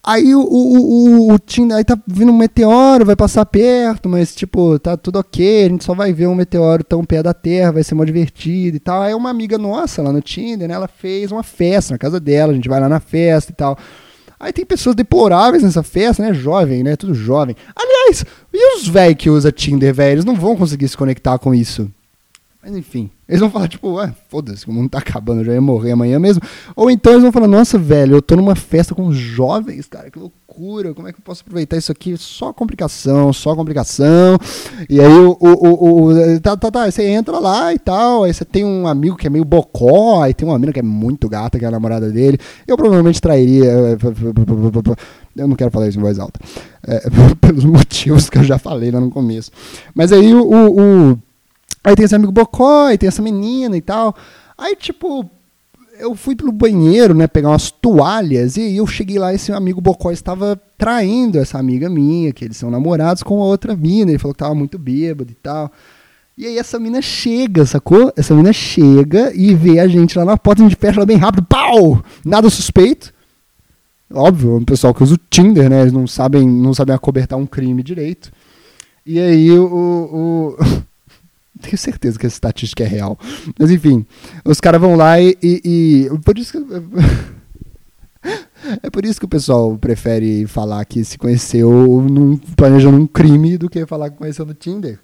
Aí 0.08 0.34
o, 0.34 0.40
o, 0.40 1.28
o, 1.28 1.36
o 1.36 1.74
aí 1.74 1.84
tá 1.84 2.00
vindo 2.08 2.32
um 2.32 2.38
meteoro, 2.38 3.06
vai 3.06 3.16
passar 3.16 3.46
perto, 3.46 4.08
mas 4.08 4.34
tipo, 4.34 4.80
tá 4.80 4.96
tudo 4.96 5.20
ok, 5.20 5.66
a 5.66 5.70
gente 5.70 5.84
só 5.84 5.94
vai 5.94 6.14
ver 6.14 6.28
um 6.28 6.36
meteoro 6.36 6.82
tão 6.82 7.04
perto 7.04 7.26
da 7.26 7.34
Terra, 7.34 7.74
vai 7.74 7.84
ser 7.84 7.94
mó 7.94 8.06
divertido 8.06 8.78
e 8.78 8.80
tal. 8.80 9.02
Aí 9.02 9.14
uma 9.14 9.30
amiga 9.30 9.58
nossa 9.58 10.02
lá 10.02 10.14
no 10.14 10.22
Tinder, 10.22 10.66
né, 10.66 10.76
ela 10.76 10.88
fez 10.88 11.30
uma 11.30 11.44
festa 11.44 11.94
na 11.94 11.98
casa 11.98 12.22
dela, 12.22 12.54
a 12.54 12.56
gente 12.56 12.70
vai 12.70 12.80
lá 12.80 12.88
na 12.88 13.02
festa 13.02 13.52
e 13.52 13.56
tal. 13.56 13.78
Aí 14.40 14.54
tem 14.54 14.66
pessoas 14.66 14.96
deploráveis 14.96 15.64
nessa 15.64 15.82
festa, 15.82 16.22
né? 16.22 16.34
Jovem, 16.34 16.84
né? 16.84 16.96
Tudo 16.96 17.14
jovem. 17.14 17.56
Aliás, 17.76 18.24
e 18.54 18.78
os 18.78 18.88
velhos 18.88 19.18
que 19.18 19.30
usam 19.30 19.52
Tinder, 19.52 19.94
velho? 19.94 20.14
Eles 20.14 20.26
não 20.26 20.36
vão 20.36 20.56
conseguir 20.56 20.88
se 20.88 20.98
conectar 20.98 21.40
com 21.40 21.54
isso. 21.54 21.90
Mas 22.62 22.76
enfim, 22.76 23.10
eles 23.30 23.40
vão 23.40 23.50
falar, 23.50 23.68
tipo, 23.68 23.94
ué, 23.94 24.14
foda-se, 24.30 24.68
o 24.68 24.74
mundo 24.74 24.90
tá 24.90 24.98
acabando, 25.00 25.40
eu 25.42 25.46
já 25.46 25.54
ia 25.54 25.62
morrer 25.62 25.92
amanhã 25.92 26.20
mesmo. 26.20 26.42
Ou 26.76 26.92
então 26.92 27.14
eles 27.14 27.24
vão 27.24 27.32
falar, 27.32 27.48
nossa, 27.48 27.78
velho, 27.78 28.16
eu 28.16 28.22
tô 28.22 28.36
numa 28.36 28.56
festa 28.56 28.94
com 28.94 29.12
jovens, 29.12 29.88
cara, 29.88 30.12
que 30.12 30.20
loucura, 30.20 30.34
como 30.96 31.08
é 31.08 31.14
que 31.14 31.20
eu 31.20 31.24
posso 31.24 31.42
aproveitar 31.42 31.78
isso 31.78 31.92
aqui? 31.92 32.18
Só 32.18 32.52
complicação, 32.52 33.32
só 33.32 33.56
complicação. 33.56 34.38
E 34.90 35.00
aí 35.00 35.14
o. 35.14 35.38
o, 35.40 36.10
o, 36.10 36.40
tá, 36.42 36.58
tá, 36.58 36.72
tá, 36.72 36.92
você 36.92 37.08
entra 37.08 37.40
lá 37.40 37.74
e 37.74 37.80
tal, 37.80 38.24
aí 38.24 38.34
você 38.34 38.44
tem 38.44 38.66
um 38.66 38.88
amigo 38.88 39.16
que 39.16 39.28
é 39.28 39.30
meio 39.30 39.46
bocó, 39.46 40.24
aí 40.24 40.34
tem 40.34 40.48
uma 40.48 40.56
menina 40.56 40.74
que 40.74 40.80
é 40.80 40.84
muito 40.84 41.30
gata, 41.30 41.60
que 41.60 41.66
é 41.66 41.68
a 41.68 41.72
namorada 41.72 42.10
dele. 42.10 42.40
Eu 42.68 42.76
provavelmente 42.76 43.22
trairia. 43.22 43.66
Eh, 43.66 43.98
eu 45.36 45.48
não 45.48 45.56
quero 45.56 45.72
falar 45.72 45.88
isso 45.88 46.00
em 46.00 46.02
voz 46.02 46.18
alta. 46.18 46.40
É, 46.88 47.08
pelos 47.40 47.66
motivos 47.66 48.30
que 48.30 48.38
eu 48.38 48.44
já 48.44 48.58
falei 48.58 48.92
lá 48.92 49.00
no 49.00 49.12
começo. 49.12 49.52
Mas 49.94 50.12
aí 50.12 50.34
o 50.34 51.18
Aí 51.88 51.96
tem 51.96 52.04
esse 52.04 52.16
amigo 52.16 52.34
Bocó, 52.34 52.88
aí 52.88 52.98
tem 52.98 53.08
essa 53.08 53.22
menina 53.22 53.78
e 53.78 53.82
tal. 53.82 54.14
Aí, 54.58 54.76
tipo, 54.76 55.30
eu 56.00 56.16
fui 56.16 56.36
pelo 56.36 56.52
banheiro, 56.52 57.14
né, 57.14 57.28
pegar 57.28 57.50
umas 57.50 57.72
toalhas, 57.72 58.58
e 58.58 58.62
aí 58.62 58.78
eu 58.78 58.88
cheguei 58.88 59.20
lá, 59.20 59.34
esse 59.34 59.52
amigo 59.52 59.82
Bocó 59.82 60.12
estava 60.12 60.60
traindo 60.78 61.40
essa 61.40 61.58
amiga 61.58 61.90
minha, 61.90 62.32
que 62.32 62.46
eles 62.46 62.58
são 62.58 62.70
namorados, 62.70 63.24
com 63.24 63.42
a 63.42 63.46
outra 63.46 63.76
mina. 63.76 64.12
Ele 64.12 64.20
falou 64.20 64.34
que 64.34 64.40
tava 64.40 64.56
muito 64.56 64.78
bêbado 64.78 65.32
e 65.32 65.36
tal. 65.36 65.72
E 66.38 66.46
aí 66.46 66.58
essa 66.58 66.80
mina 66.80 67.02
chega, 67.02 67.66
sacou? 67.66 68.14
Essa 68.16 68.36
mina 68.36 68.54
chega 68.54 69.34
e 69.34 69.56
vê 69.56 69.80
a 69.80 69.88
gente 69.88 70.18
lá 70.18 70.24
na 70.24 70.38
porta, 70.38 70.62
a 70.62 70.68
gente 70.68 70.78
fecha 70.78 71.00
ela 71.00 71.06
bem 71.06 71.18
rápido, 71.18 71.44
pau! 71.44 72.04
Nada 72.24 72.50
suspeito. 72.50 73.12
Óbvio, 74.14 74.52
é 74.52 74.56
um 74.58 74.64
pessoal 74.64 74.94
que 74.94 75.04
usa 75.04 75.16
o 75.16 75.20
Tinder, 75.30 75.70
né? 75.70 75.82
Eles 75.82 75.92
não 75.94 76.06
sabem, 76.08 76.48
não 76.48 76.74
sabem 76.74 76.96
acobertar 76.96 77.38
um 77.38 77.46
crime 77.46 77.82
direito. 77.82 78.32
E 79.06 79.20
aí 79.20 79.52
o, 79.52 79.66
o 79.66 80.58
tenho 81.58 81.78
certeza 81.78 82.18
que 82.18 82.26
essa 82.26 82.36
estatística 82.36 82.84
é 82.84 82.88
real. 82.88 83.18
Mas 83.60 83.72
enfim, 83.72 84.06
os 84.46 84.60
caras 84.60 84.80
vão 84.82 84.96
lá 84.96 85.20
e, 85.20 85.38
e, 85.42 85.62
e. 86.12 86.20
Por 86.20 86.38
isso 86.38 86.54
que. 86.54 86.58
É 88.84 88.90
por 88.90 89.06
isso 89.06 89.20
que 89.20 89.26
o 89.26 89.30
pessoal 89.30 89.78
prefere 89.78 90.46
falar 90.48 90.84
que 90.84 91.06
se 91.06 91.18
conheceu 91.18 91.72
num, 92.02 92.36
planejando 92.38 92.98
um 92.98 93.08
crime 93.08 93.58
do 93.58 93.70
que 93.70 93.86
falar 93.86 94.10
que 94.10 94.18
conheceu 94.18 94.46
no 94.46 94.54
Tinder. 94.54 95.00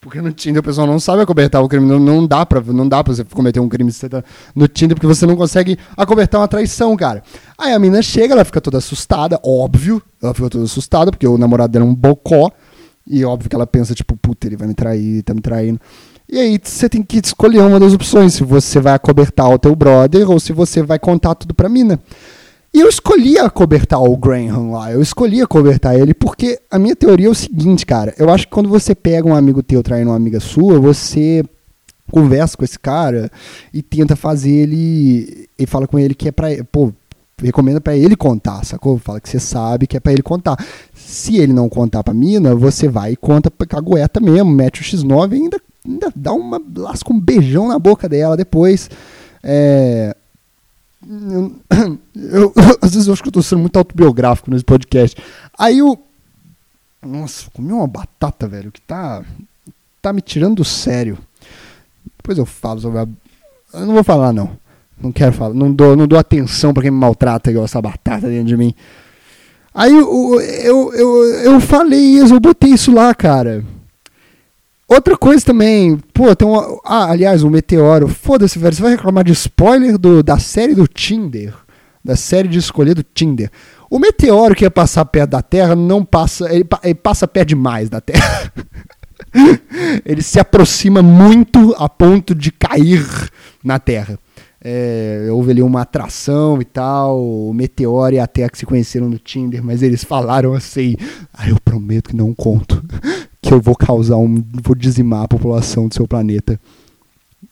Porque 0.00 0.20
no 0.20 0.32
Tinder 0.32 0.60
o 0.60 0.62
pessoal 0.62 0.86
não 0.86 1.00
sabe 1.00 1.22
acobertar 1.22 1.62
o 1.62 1.68
crime. 1.68 1.86
Não, 1.86 1.98
não, 1.98 2.26
dá, 2.26 2.46
pra, 2.46 2.60
não 2.60 2.88
dá 2.88 3.02
pra 3.02 3.14
você 3.14 3.24
cometer 3.24 3.58
um 3.58 3.68
crime 3.68 3.92
tá 3.92 4.22
no 4.54 4.68
Tinder 4.68 4.96
porque 4.96 5.06
você 5.06 5.26
não 5.26 5.36
consegue 5.36 5.76
acobertar 5.96 6.40
uma 6.40 6.46
traição, 6.46 6.96
cara. 6.96 7.22
Aí 7.56 7.72
a 7.72 7.78
menina 7.78 8.00
chega, 8.00 8.32
ela 8.32 8.44
fica 8.44 8.60
toda 8.60 8.78
assustada, 8.78 9.40
óbvio. 9.44 10.00
Ela 10.22 10.32
fica 10.32 10.48
toda 10.48 10.64
assustada 10.64 11.10
porque 11.10 11.26
o 11.26 11.36
namorado 11.36 11.72
dela 11.72 11.84
é 11.84 11.88
um 11.88 11.94
bocó. 11.94 12.52
E 13.08 13.24
óbvio 13.24 13.48
que 13.48 13.56
ela 13.56 13.66
pensa, 13.66 13.94
tipo, 13.94 14.16
puta, 14.16 14.46
ele 14.46 14.56
vai 14.56 14.68
me 14.68 14.74
trair, 14.74 15.22
tá 15.22 15.32
me 15.32 15.40
traindo. 15.40 15.80
E 16.28 16.38
aí 16.38 16.60
você 16.62 16.88
tem 16.88 17.02
que 17.02 17.18
escolher 17.24 17.60
uma 17.60 17.80
das 17.80 17.94
opções, 17.94 18.34
se 18.34 18.44
você 18.44 18.78
vai 18.80 18.92
acobertar 18.92 19.48
o 19.48 19.58
teu 19.58 19.74
brother 19.74 20.30
ou 20.30 20.38
se 20.38 20.52
você 20.52 20.82
vai 20.82 20.98
contar 20.98 21.34
tudo 21.34 21.54
pra 21.54 21.70
mina. 21.70 21.98
E 22.72 22.80
eu 22.80 22.88
escolhi 22.88 23.38
acobertar 23.38 24.02
o 24.02 24.14
Graham 24.14 24.72
lá, 24.72 24.92
eu 24.92 25.00
escolhi 25.00 25.40
acobertar 25.40 25.98
ele 25.98 26.12
porque 26.12 26.60
a 26.70 26.78
minha 26.78 26.94
teoria 26.94 27.28
é 27.28 27.30
o 27.30 27.34
seguinte, 27.34 27.86
cara, 27.86 28.14
eu 28.18 28.28
acho 28.28 28.46
que 28.46 28.52
quando 28.52 28.68
você 28.68 28.94
pega 28.94 29.26
um 29.26 29.34
amigo 29.34 29.62
teu 29.62 29.82
traindo 29.82 30.10
uma 30.10 30.16
amiga 30.16 30.38
sua, 30.38 30.78
você 30.78 31.42
conversa 32.10 32.58
com 32.58 32.64
esse 32.64 32.78
cara 32.78 33.30
e 33.72 33.82
tenta 33.82 34.14
fazer 34.14 34.50
ele 34.50 35.48
e 35.58 35.66
fala 35.66 35.86
com 35.86 35.98
ele 35.98 36.14
que 36.14 36.28
é 36.28 36.32
pra, 36.32 36.48
pô, 36.70 36.92
recomenda 37.42 37.80
para 37.80 37.96
ele 37.96 38.16
contar, 38.16 38.64
sacou? 38.64 38.98
Fala 38.98 39.20
que 39.20 39.28
você 39.28 39.38
sabe 39.38 39.86
que 39.86 39.96
é 39.96 40.00
para 40.00 40.12
ele 40.12 40.22
contar. 40.22 40.56
Se 40.94 41.36
ele 41.36 41.52
não 41.52 41.68
contar 41.68 42.02
pra 42.02 42.14
mina, 42.14 42.54
você 42.54 42.88
vai 42.88 43.12
e 43.12 43.16
conta 43.16 43.50
pra 43.50 43.66
cagueta 43.66 44.20
mesmo, 44.20 44.50
mete 44.50 44.80
o 44.80 44.84
X9 44.84 45.32
e 45.32 45.34
ainda 45.34 45.60
ainda 45.86 46.12
dá 46.14 46.32
uma 46.32 46.60
lasca 46.76 47.12
um 47.12 47.18
beijão 47.18 47.68
na 47.68 47.78
boca 47.78 48.08
dela 48.08 48.36
depois. 48.36 48.90
É, 49.42 50.14
eu, 51.06 51.56
eu, 52.14 52.54
às 52.82 52.92
vezes 52.92 53.06
eu 53.06 53.12
acho 53.12 53.22
que 53.22 53.28
eu 53.28 53.32
tô 53.32 53.42
sendo 53.42 53.60
muito 53.60 53.78
autobiográfico 53.78 54.50
nesse 54.50 54.64
podcast. 54.64 55.20
Aí 55.58 55.82
o. 55.82 55.98
Nossa, 57.00 57.48
comi 57.52 57.72
uma 57.72 57.86
batata, 57.86 58.48
velho, 58.48 58.72
que 58.72 58.80
tá. 58.80 59.24
tá 60.02 60.12
me 60.12 60.20
tirando 60.20 60.56
do 60.56 60.64
sério. 60.64 61.18
Depois 62.16 62.36
eu 62.38 62.46
falo 62.46 62.80
sobre 62.80 63.00
a. 63.00 63.08
Eu 63.74 63.86
não 63.86 63.94
vou 63.94 64.04
falar, 64.04 64.32
não. 64.32 64.56
Não 65.00 65.12
quero 65.12 65.32
falar. 65.32 65.54
Não 65.54 65.72
dou, 65.72 65.96
não 65.96 66.06
dou 66.06 66.18
atenção 66.18 66.72
para 66.72 66.82
quem 66.82 66.90
me 66.90 66.98
maltrata 66.98 67.50
igual 67.50 67.64
essa 67.64 67.80
batata 67.80 68.28
dentro 68.28 68.46
de 68.46 68.56
mim. 68.56 68.74
Aí 69.74 69.92
eu, 69.92 70.40
eu, 70.40 70.92
eu, 70.94 71.24
eu 71.44 71.60
falei 71.60 72.00
isso, 72.00 72.34
eu 72.34 72.40
botei 72.40 72.70
isso 72.70 72.92
lá, 72.92 73.14
cara. 73.14 73.64
Outra 74.88 75.16
coisa 75.16 75.44
também, 75.44 75.98
pô, 76.14 76.34
tem 76.34 76.48
um. 76.48 76.80
Ah, 76.84 77.10
aliás, 77.10 77.44
o 77.44 77.48
um 77.48 77.50
Meteoro. 77.50 78.08
Foda-se, 78.08 78.58
velho. 78.58 78.74
Você 78.74 78.82
vai 78.82 78.92
reclamar 78.92 79.22
de 79.22 79.32
spoiler 79.32 79.98
do, 79.98 80.22
da 80.22 80.38
série 80.38 80.74
do 80.74 80.88
Tinder. 80.88 81.54
Da 82.02 82.16
série 82.16 82.48
de 82.48 82.58
escolher 82.58 82.94
do 82.94 83.02
Tinder. 83.02 83.50
O 83.90 83.98
meteoro 83.98 84.54
que 84.54 84.64
ia 84.64 84.70
passar 84.70 85.04
perto 85.04 85.30
da 85.30 85.42
Terra 85.42 85.76
não 85.76 86.04
passa. 86.04 86.52
Ele, 86.52 86.66
ele 86.82 86.94
passa 86.94 87.28
perto 87.28 87.48
demais 87.48 87.90
da 87.90 88.00
Terra. 88.00 88.52
ele 90.04 90.22
se 90.22 90.40
aproxima 90.40 91.02
muito 91.02 91.74
a 91.78 91.88
ponto 91.88 92.34
de 92.34 92.50
cair 92.50 93.04
na 93.62 93.78
Terra. 93.78 94.18
É, 94.60 95.28
houve 95.30 95.52
ali 95.52 95.62
uma 95.62 95.82
atração 95.82 96.60
e 96.60 96.64
tal, 96.64 97.20
o 97.20 97.54
Meteoro 97.54 98.16
e 98.16 98.18
a 98.18 98.26
que 98.26 98.58
se 98.58 98.66
conheceram 98.66 99.08
no 99.08 99.18
Tinder, 99.18 99.62
mas 99.62 99.82
eles 99.82 100.02
falaram 100.02 100.52
assim: 100.54 100.96
ah, 101.32 101.48
eu 101.48 101.56
prometo 101.60 102.10
que 102.10 102.16
não 102.16 102.34
conto 102.34 102.84
que 103.40 103.54
eu 103.54 103.60
vou 103.60 103.76
causar 103.76 104.16
um. 104.16 104.42
vou 104.62 104.74
dizimar 104.74 105.22
a 105.24 105.28
população 105.28 105.86
do 105.86 105.94
seu 105.94 106.08
planeta. 106.08 106.60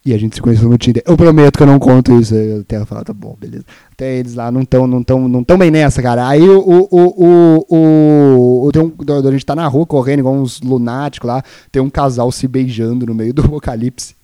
E 0.04 0.14
a 0.14 0.18
gente 0.18 0.36
se 0.36 0.42
conheceu 0.42 0.68
no 0.68 0.78
Tinder. 0.78 1.02
Eu 1.06 1.16
prometo 1.16 1.56
que 1.56 1.62
eu 1.62 1.66
não 1.66 1.78
conto 1.78 2.20
isso. 2.20 2.34
Aí 2.34 2.60
a 2.60 2.64
Terra 2.64 2.86
fala, 2.86 3.04
tá 3.04 3.12
bom, 3.12 3.36
beleza. 3.40 3.64
Até 3.90 4.18
eles 4.18 4.34
lá 4.34 4.50
não 4.52 4.62
estão 4.62 4.86
não 4.86 5.02
tão, 5.02 5.28
não 5.28 5.42
tão 5.42 5.58
bem 5.58 5.70
nessa, 5.70 6.00
cara. 6.02 6.28
Aí 6.28 6.42
o. 6.48 6.60
o, 6.60 6.88
o, 6.90 7.66
o, 7.68 8.66
o 8.66 8.72
tem 8.72 8.82
um, 8.82 9.28
a 9.28 9.32
gente 9.32 9.46
tá 9.46 9.54
na 9.54 9.66
rua 9.66 9.86
correndo, 9.86 10.20
igual 10.20 10.34
uns 10.34 10.60
lunáticos 10.60 11.26
lá. 11.26 11.42
Tem 11.70 11.82
um 11.82 11.90
casal 11.90 12.30
se 12.30 12.46
beijando 12.46 13.06
no 13.06 13.14
meio 13.14 13.32
do 13.32 13.42
apocalipse. 13.46 14.14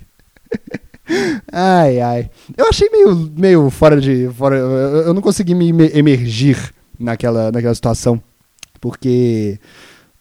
ai, 1.52 2.00
ai. 2.00 2.30
Eu 2.56 2.68
achei 2.68 2.88
meio, 2.90 3.32
meio 3.36 3.70
fora 3.70 4.00
de. 4.00 4.28
Fora, 4.36 4.56
eu 4.56 5.14
não 5.14 5.22
consegui 5.22 5.54
me 5.54 5.70
emergir 5.94 6.72
naquela, 6.98 7.50
naquela 7.50 7.74
situação. 7.74 8.22
Porque 8.80 9.58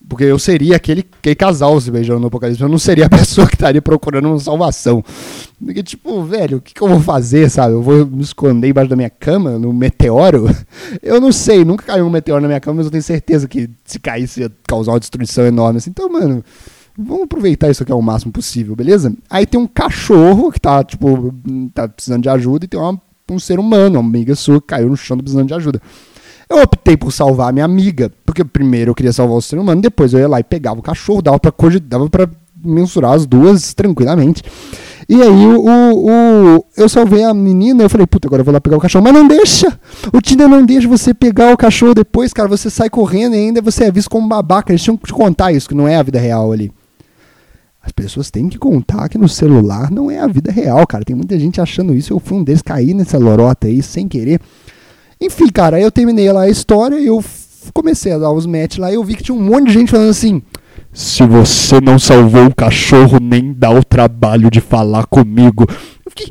porque 0.07 0.23
eu 0.25 0.39
seria 0.39 0.75
aquele, 0.75 1.05
aquele 1.19 1.35
casal 1.35 1.79
se 1.79 1.91
beijando 1.91 2.19
no 2.19 2.27
apocalipse. 2.27 2.61
Eu 2.61 2.67
não 2.67 2.77
seria 2.77 3.05
a 3.05 3.09
pessoa 3.09 3.47
que 3.47 3.55
estaria 3.55 3.81
procurando 3.81 4.27
uma 4.27 4.39
salvação. 4.39 5.03
Porque, 5.63 5.83
tipo, 5.83 6.23
velho, 6.23 6.57
o 6.57 6.61
que, 6.61 6.73
que, 6.73 6.81
eu 6.81 6.87
vou 6.87 6.99
fazer, 6.99 7.49
sabe? 7.49 7.73
Eu 7.75 7.81
vou 7.81 8.05
me 8.05 8.21
esconder 8.21 8.67
embaixo 8.67 8.89
da 8.89 8.95
minha 8.95 9.09
cama, 9.09 9.59
no 9.59 9.71
meteoro? 9.71 10.49
Eu 11.01 11.21
não 11.21 11.31
sei, 11.31 11.63
nunca 11.63 11.85
caiu 11.85 12.05
um 12.05 12.09
meteoro 12.09 12.41
na 12.41 12.47
minha 12.47 12.59
cama, 12.59 12.77
mas 12.77 12.85
eu 12.85 12.91
tenho 12.91 13.03
certeza 13.03 13.47
que 13.47 13.69
se 13.85 13.99
caísse 13.99 14.41
ia 14.41 14.51
causar 14.67 14.91
uma 14.91 14.99
destruição 14.99 15.45
enorme. 15.45 15.77
Assim. 15.77 15.89
Então, 15.89 16.09
mano, 16.09 16.43
vamos 16.97 17.23
aproveitar 17.23 17.69
isso 17.69 17.83
aqui 17.83 17.91
ao 17.91 18.01
máximo 18.01 18.31
possível, 18.31 18.75
beleza? 18.75 19.13
Aí 19.29 19.45
tem 19.45 19.59
um 19.59 19.67
cachorro 19.67 20.51
que 20.51 20.59
tá, 20.59 20.83
tipo, 20.83 21.33
tá 21.73 21.87
precisando 21.87 22.23
de 22.23 22.29
ajuda 22.29 22.65
e 22.65 22.67
tem 22.67 22.79
uma, 22.79 22.99
um 23.29 23.39
ser 23.39 23.59
humano, 23.59 23.99
uma 23.99 24.09
amiga 24.09 24.35
sua 24.35 24.59
que 24.59 24.67
caiu 24.67 24.89
no 24.89 24.97
chão 24.97 25.17
precisando 25.17 25.47
de 25.47 25.53
ajuda. 25.53 25.81
Eu 26.49 26.61
optei 26.61 26.97
por 26.97 27.11
salvar 27.11 27.49
a 27.49 27.51
minha 27.51 27.65
amiga, 27.65 28.11
porque 28.25 28.43
primeiro 28.43 28.91
eu 28.91 28.95
queria 28.95 29.13
salvar 29.13 29.37
o 29.37 29.41
ser 29.41 29.57
humano, 29.57 29.81
depois 29.81 30.13
eu 30.13 30.19
ia 30.19 30.27
lá 30.27 30.39
e 30.39 30.43
pegava 30.43 30.79
o 30.79 30.83
cachorro, 30.83 31.21
dava 31.21 31.39
pra, 31.39 31.53
dava 31.81 32.09
pra 32.09 32.29
mensurar 32.63 33.13
as 33.13 33.25
duas 33.25 33.73
tranquilamente. 33.73 34.43
E 35.09 35.21
aí 35.21 35.45
o, 35.45 35.65
o, 36.57 36.65
eu 36.77 36.87
salvei 36.87 37.23
a 37.23 37.33
menina, 37.33 37.83
eu 37.83 37.89
falei, 37.89 38.07
puta, 38.07 38.27
agora 38.27 38.41
eu 38.41 38.45
vou 38.45 38.53
lá 38.53 38.61
pegar 38.61 38.77
o 38.77 38.79
cachorro. 38.79 39.03
Mas 39.03 39.13
não 39.13 39.27
deixa! 39.27 39.77
O 40.13 40.21
Tinder 40.21 40.47
não 40.47 40.65
deixa 40.65 40.87
você 40.87 41.13
pegar 41.13 41.53
o 41.53 41.57
cachorro 41.57 41.93
depois, 41.93 42.31
cara. 42.31 42.47
Você 42.47 42.69
sai 42.69 42.89
correndo 42.89 43.35
e 43.35 43.39
ainda 43.39 43.61
você 43.61 43.85
é 43.85 43.91
visto 43.91 44.09
como 44.09 44.27
babaca. 44.27 44.71
Eles 44.71 44.81
tinham 44.81 44.95
que 44.95 45.07
te 45.07 45.13
contar 45.13 45.51
isso, 45.51 45.67
que 45.67 45.75
não 45.75 45.87
é 45.87 45.97
a 45.97 46.03
vida 46.03 46.19
real 46.19 46.51
ali. 46.51 46.71
As 47.83 47.91
pessoas 47.91 48.29
têm 48.29 48.47
que 48.47 48.59
contar 48.59 49.09
que 49.09 49.17
no 49.17 49.27
celular 49.27 49.89
não 49.89 50.11
é 50.11 50.19
a 50.19 50.27
vida 50.27 50.51
real, 50.51 50.85
cara. 50.85 51.03
Tem 51.03 51.15
muita 51.15 51.37
gente 51.39 51.59
achando 51.59 51.95
isso. 51.95 52.13
Eu 52.13 52.19
fui 52.19 52.37
um 52.37 52.43
deles, 52.43 52.61
caí 52.61 52.93
nessa 52.93 53.17
lorota 53.17 53.67
aí 53.67 53.81
sem 53.81 54.07
querer. 54.07 54.39
Enfim, 55.19 55.47
cara, 55.47 55.77
aí 55.77 55.83
eu 55.83 55.91
terminei 55.91 56.31
lá 56.31 56.41
a 56.41 56.49
história 56.49 56.95
eu 56.99 57.23
comecei 57.73 58.11
a 58.11 58.17
dar 58.17 58.31
os 58.31 58.45
match 58.45 58.77
lá 58.77 58.91
e 58.91 58.95
eu 58.95 59.03
vi 59.03 59.15
que 59.15 59.23
tinha 59.23 59.35
um 59.35 59.43
monte 59.43 59.67
de 59.67 59.73
gente 59.73 59.91
falando 59.91 60.09
assim: 60.09 60.41
se 60.91 61.23
você 61.23 61.79
não 61.79 61.99
salvou 61.99 62.47
o 62.47 62.55
cachorro, 62.55 63.19
nem 63.21 63.53
dá 63.53 63.69
o 63.69 63.83
trabalho 63.83 64.49
de 64.49 64.59
falar 64.59 65.05
comigo. 65.05 65.65
Eu 66.05 66.09
fiquei. 66.09 66.29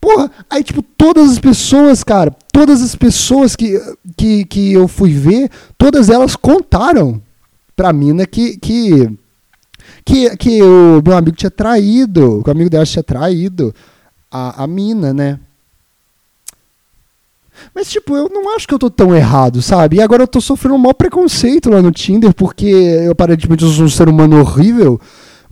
Porra, 0.00 0.30
aí, 0.48 0.64
tipo, 0.64 0.82
todas 0.82 1.32
as 1.32 1.38
pessoas, 1.38 2.02
cara, 2.02 2.34
todas 2.50 2.80
as 2.80 2.96
pessoas 2.96 3.54
que, 3.54 3.78
que, 4.16 4.46
que 4.46 4.72
eu 4.72 4.88
fui 4.88 5.12
ver, 5.12 5.50
todas 5.76 6.08
elas 6.08 6.34
contaram 6.34 7.20
pra 7.76 7.92
mina 7.92 8.26
que, 8.26 8.56
que, 8.56 9.10
que, 10.04 10.36
que 10.36 10.62
o 10.62 11.02
meu 11.04 11.16
amigo 11.16 11.36
tinha 11.36 11.50
traído, 11.50 12.42
o 12.46 12.50
amigo 12.50 12.70
dela 12.70 12.86
tinha 12.86 13.02
traído 13.02 13.74
a, 14.30 14.64
a 14.64 14.66
mina, 14.66 15.12
né? 15.12 15.38
Mas, 17.74 17.90
tipo, 17.90 18.16
eu 18.16 18.28
não 18.28 18.54
acho 18.54 18.66
que 18.66 18.74
eu 18.74 18.78
tô 18.78 18.90
tão 18.90 19.14
errado, 19.14 19.60
sabe? 19.60 19.96
E 19.96 20.02
agora 20.02 20.22
eu 20.22 20.28
tô 20.28 20.40
sofrendo 20.40 20.76
um 20.76 20.78
maior 20.78 20.94
preconceito 20.94 21.70
lá 21.70 21.82
no 21.82 21.92
Tinder, 21.92 22.32
porque 22.34 22.66
eu 22.66 23.12
aparentemente 23.12 23.64
sou 23.70 23.84
um 23.84 23.88
ser 23.88 24.08
humano 24.08 24.40
horrível. 24.40 25.00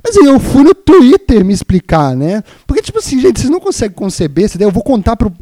Mas 0.03 0.17
aí 0.17 0.27
eu 0.27 0.39
fui 0.41 0.63
no 0.63 0.75
Twitter 0.75 1.45
me 1.45 1.53
explicar, 1.53 2.17
né? 2.17 2.43
Porque, 2.67 2.83
tipo 2.83 2.99
assim, 2.99 3.21
gente, 3.21 3.41
vocês 3.41 3.51
não 3.51 3.61
conseguem 3.61 3.95
conceber. 3.95 4.51
Eu 4.59 4.71
vou 4.71 4.83
contar 4.83 5.17
pro. 5.17 5.33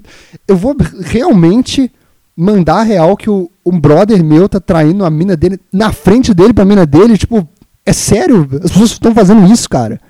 Eu 0.49 0.57
vou 0.57 0.75
realmente 1.03 1.91
mandar 2.37 2.83
real 2.83 3.17
que 3.17 3.31
o, 3.31 3.51
um 3.65 3.79
brother 3.79 4.23
meu 4.25 4.49
tá 4.49 4.61
traindo 4.61 5.05
a 5.05 5.11
mina 5.11 5.37
dele 5.37 5.61
na 5.73 5.93
frente 5.93 6.35
dele 6.35 6.53
pra 6.53 6.65
mina 6.65 6.85
dele. 6.87 7.17
Tipo, 7.17 7.47
é 7.87 7.93
sério? 7.93 8.49
As 8.63 8.73
pessoas 8.73 8.91
estão 8.91 9.15
fazendo 9.15 9.51
isso, 9.51 9.69
cara. 9.69 10.01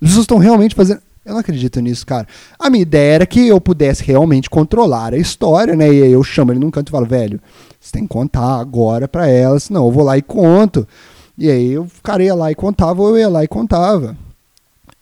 As 0.00 0.08
pessoas 0.08 0.22
estão 0.22 0.38
realmente 0.38 0.74
fazendo. 0.74 1.00
Eu 1.24 1.32
não 1.32 1.40
acredito 1.40 1.80
nisso, 1.80 2.06
cara. 2.06 2.26
A 2.56 2.70
minha 2.70 2.82
ideia 2.82 3.14
era 3.16 3.26
que 3.26 3.48
eu 3.48 3.60
pudesse 3.60 4.04
realmente 4.04 4.48
controlar 4.48 5.12
a 5.12 5.18
história, 5.18 5.74
né? 5.74 5.92
E 5.92 6.02
aí 6.04 6.12
eu 6.12 6.22
chamo 6.22 6.52
ele 6.52 6.60
num 6.60 6.70
canto 6.70 6.88
e 6.88 6.92
falo, 6.92 7.04
velho, 7.04 7.40
você 7.80 7.90
tem 7.90 8.02
que 8.02 8.08
contar 8.08 8.60
agora 8.60 9.08
pra 9.08 9.26
ela, 9.26 9.58
senão 9.58 9.86
eu 9.86 9.90
vou 9.90 10.04
lá 10.04 10.16
e 10.16 10.22
conto. 10.22 10.86
E 11.36 11.50
aí 11.50 11.76
o 11.76 11.88
cara 12.00 12.22
ia 12.22 12.34
lá 12.34 12.52
e 12.52 12.54
contava, 12.54 13.02
ou 13.02 13.10
eu 13.10 13.18
ia 13.18 13.28
lá 13.28 13.42
e 13.42 13.48
contava. 13.48 14.16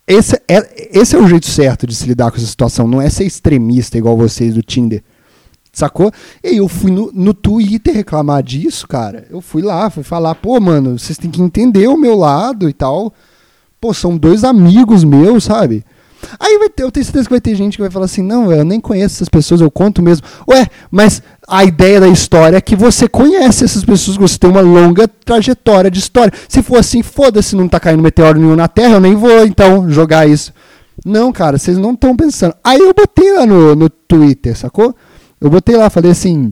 Esse 0.07 0.35
é, 0.47 0.97
esse 0.99 1.15
é 1.15 1.19
o 1.19 1.27
jeito 1.27 1.45
certo 1.45 1.85
de 1.85 1.95
se 1.95 2.07
lidar 2.07 2.31
com 2.31 2.37
essa 2.37 2.45
situação, 2.47 2.87
não 2.87 3.01
é 3.01 3.09
ser 3.09 3.25
extremista 3.25 3.97
igual 3.97 4.17
vocês 4.17 4.55
do 4.55 4.63
Tinder. 4.63 5.03
Sacou? 5.75 6.09
E 6.41 6.55
eu 6.55 6.69
fui 6.69 6.89
no, 6.89 7.11
no 7.13 7.33
Twitter 7.33 7.93
reclamar 7.93 8.41
disso, 8.41 8.87
cara. 8.87 9.27
Eu 9.29 9.41
fui 9.41 9.61
lá, 9.61 9.89
fui 9.89 10.03
falar, 10.03 10.33
pô, 10.33 10.57
mano, 10.57 10.97
vocês 10.97 11.17
têm 11.17 11.29
que 11.29 11.41
entender 11.41 11.89
o 11.89 11.97
meu 11.97 12.15
lado 12.15 12.69
e 12.69 12.73
tal. 12.73 13.13
Pô, 13.81 13.93
são 13.93 14.17
dois 14.17 14.45
amigos 14.45 15.03
meus, 15.03 15.43
sabe? 15.43 15.83
Aí 16.39 16.57
vai 16.57 16.69
ter, 16.69 16.83
eu 16.83 16.91
tenho 16.91 17.03
certeza 17.03 17.25
que 17.25 17.33
vai 17.33 17.41
ter 17.41 17.55
gente 17.55 17.75
que 17.75 17.81
vai 17.81 17.91
falar 17.91 18.05
assim: 18.05 18.21
não, 18.21 18.49
eu 18.53 18.63
nem 18.63 18.79
conheço 18.79 19.15
essas 19.15 19.27
pessoas, 19.27 19.59
eu 19.59 19.69
conto 19.69 20.01
mesmo. 20.01 20.25
Ué, 20.49 20.65
mas 20.89 21.21
a 21.45 21.65
ideia 21.65 21.99
da 21.99 22.07
história 22.07 22.55
é 22.55 22.61
que 22.61 22.73
você 22.73 23.09
conhece 23.09 23.65
essas 23.65 23.83
pessoas, 23.83 24.15
você 24.15 24.37
tem 24.37 24.49
uma 24.49 24.61
longa 24.61 25.09
trajetória 25.09 25.91
de 25.91 25.99
história. 25.99 26.31
Se 26.47 26.63
for 26.63 26.79
assim, 26.79 27.03
foda-se, 27.03 27.53
não 27.53 27.67
tá 27.67 27.81
caindo 27.81 28.01
meteoro 28.01 28.39
nenhum 28.39 28.55
na 28.55 28.69
Terra, 28.69 28.93
eu 28.93 29.01
nem 29.01 29.13
vou 29.13 29.45
então 29.45 29.89
jogar 29.89 30.25
isso. 30.25 30.53
Não, 31.05 31.33
cara, 31.33 31.57
vocês 31.57 31.77
não 31.77 31.91
estão 31.91 32.15
pensando. 32.15 32.55
Aí 32.63 32.79
eu 32.79 32.93
botei 32.93 33.33
lá 33.33 33.45
no, 33.45 33.75
no 33.75 33.89
Twitter, 33.89 34.57
sacou? 34.57 34.95
Eu 35.45 35.49
botei 35.51 35.77
lá, 35.77 35.89
falei 35.91 36.09
assim: 36.09 36.51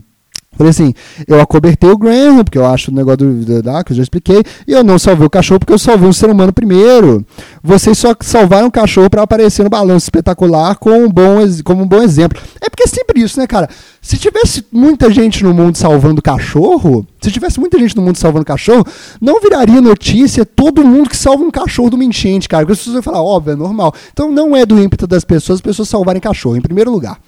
Falei 0.56 0.70
assim, 0.70 0.94
eu 1.26 1.40
acobertei 1.40 1.90
o 1.90 1.98
Graham, 1.98 2.44
porque 2.44 2.58
eu 2.58 2.64
acho 2.64 2.90
o 2.90 2.94
negócio 2.94 3.18
do, 3.18 3.62
da, 3.62 3.82
que 3.82 3.92
eu 3.92 3.96
já 3.96 4.02
expliquei, 4.02 4.42
e 4.66 4.72
eu 4.72 4.84
não 4.84 4.98
salvei 4.98 5.26
o 5.26 5.30
cachorro 5.30 5.58
porque 5.58 5.72
eu 5.72 5.78
salvei 5.78 6.08
um 6.08 6.12
ser 6.12 6.30
humano 6.30 6.52
primeiro. 6.52 7.26
Vocês 7.62 7.98
só 7.98 8.14
salvaram 8.20 8.68
o 8.68 8.70
cachorro 8.70 9.10
para 9.10 9.22
aparecer 9.22 9.64
no 9.64 9.70
balanço 9.70 10.06
espetacular 10.06 10.76
com 10.76 10.90
um 10.90 11.08
bom, 11.08 11.38
como 11.64 11.82
um 11.82 11.86
bom 11.86 12.02
exemplo. 12.02 12.40
É 12.60 12.70
porque 12.70 12.84
é 12.84 12.86
sempre 12.86 13.20
isso, 13.20 13.38
né, 13.38 13.46
cara? 13.46 13.68
Se 14.00 14.16
tivesse 14.16 14.64
muita 14.70 15.10
gente 15.10 15.42
no 15.42 15.52
mundo 15.52 15.76
salvando 15.76 16.22
cachorro, 16.22 17.04
se 17.20 17.32
tivesse 17.32 17.58
muita 17.58 17.78
gente 17.78 17.96
no 17.96 18.02
mundo 18.02 18.16
salvando 18.16 18.44
cachorro, 18.44 18.84
não 19.20 19.40
viraria 19.40 19.80
notícia 19.80 20.46
todo 20.46 20.84
mundo 20.84 21.10
que 21.10 21.16
salva 21.16 21.42
um 21.42 21.50
cachorro 21.50 21.90
de 21.90 21.96
uma 21.96 22.04
enchente, 22.04 22.48
cara. 22.48 22.62
Porque 22.62 22.74
as 22.74 22.78
pessoas 22.78 22.94
vão 22.94 23.02
falar, 23.02 23.22
óbvio, 23.22 23.54
é 23.54 23.56
normal. 23.56 23.92
Então 24.12 24.30
não 24.30 24.54
é 24.54 24.64
do 24.64 24.78
ímpeto 24.78 25.06
das 25.06 25.24
pessoas 25.24 25.56
as 25.56 25.60
pessoas 25.60 25.88
salvarem 25.88 26.20
cachorro, 26.20 26.56
em 26.56 26.60
primeiro 26.60 26.92
lugar. 26.92 27.18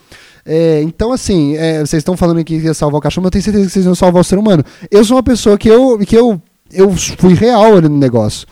É, 0.46 0.80
então, 0.82 1.12
assim, 1.12 1.56
é, 1.56 1.80
vocês 1.80 2.00
estão 2.00 2.16
falando 2.16 2.44
que 2.44 2.54
ia 2.54 2.72
salvar 2.72 2.98
o 2.98 3.02
cachorro, 3.02 3.24
mas 3.24 3.28
eu 3.28 3.32
tenho 3.32 3.44
certeza 3.44 3.66
que 3.66 3.72
vocês 3.72 3.85
vão 3.85 3.94
salvar 3.96 4.20
o 4.20 4.24
ser 4.24 4.38
humano. 4.38 4.64
Eu 4.90 5.04
sou 5.04 5.16
uma 5.16 5.22
pessoa 5.22 5.59
que 5.59 5.68
eu, 5.68 5.98
que 5.98 6.16
eu, 6.16 6.40
eu 6.72 6.90
fui 7.18 7.35
real 7.35 7.76
ali 7.76 7.88
no 7.88 7.98
negócio. 7.98 8.46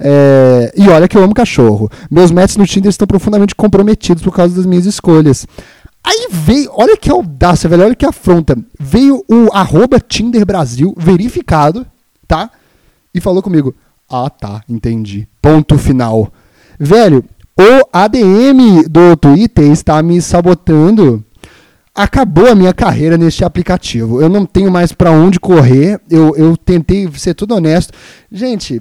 É, 0.00 0.72
e 0.76 0.88
olha 0.88 1.06
que 1.06 1.16
eu 1.16 1.22
amo 1.22 1.32
cachorro. 1.32 1.88
Meus 2.10 2.32
matches 2.32 2.56
no 2.56 2.66
Tinder 2.66 2.90
estão 2.90 3.06
profundamente 3.06 3.54
comprometidos 3.54 4.22
por 4.22 4.34
causa 4.34 4.56
das 4.56 4.66
minhas 4.66 4.84
escolhas. 4.84 5.46
Aí 6.02 6.28
veio, 6.30 6.70
olha 6.72 6.96
que 6.96 7.10
audácia, 7.10 7.68
velho, 7.68 7.84
olha 7.84 7.94
que 7.94 8.06
afronta. 8.06 8.56
Veio 8.78 9.24
o 9.28 9.48
arroba 9.52 10.00
Tinder 10.00 10.44
Brasil 10.44 10.92
verificado, 10.96 11.86
tá? 12.26 12.50
E 13.14 13.20
falou 13.20 13.42
comigo. 13.42 13.74
Ah, 14.10 14.30
tá, 14.30 14.62
entendi. 14.68 15.28
Ponto 15.42 15.76
final. 15.76 16.32
Velho, 16.80 17.24
o 17.58 17.88
ADM 17.92 18.84
do 18.88 19.16
Twitter 19.16 19.70
está 19.70 20.02
me 20.02 20.22
sabotando 20.22 21.24
acabou 21.98 22.46
a 22.46 22.54
minha 22.54 22.72
carreira 22.72 23.18
neste 23.18 23.44
aplicativo. 23.44 24.22
Eu 24.22 24.28
não 24.28 24.46
tenho 24.46 24.70
mais 24.70 24.92
para 24.92 25.10
onde 25.10 25.40
correr. 25.40 26.00
Eu, 26.08 26.34
eu 26.36 26.56
tentei 26.56 27.10
ser 27.16 27.34
tudo 27.34 27.56
honesto. 27.56 27.92
Gente, 28.30 28.80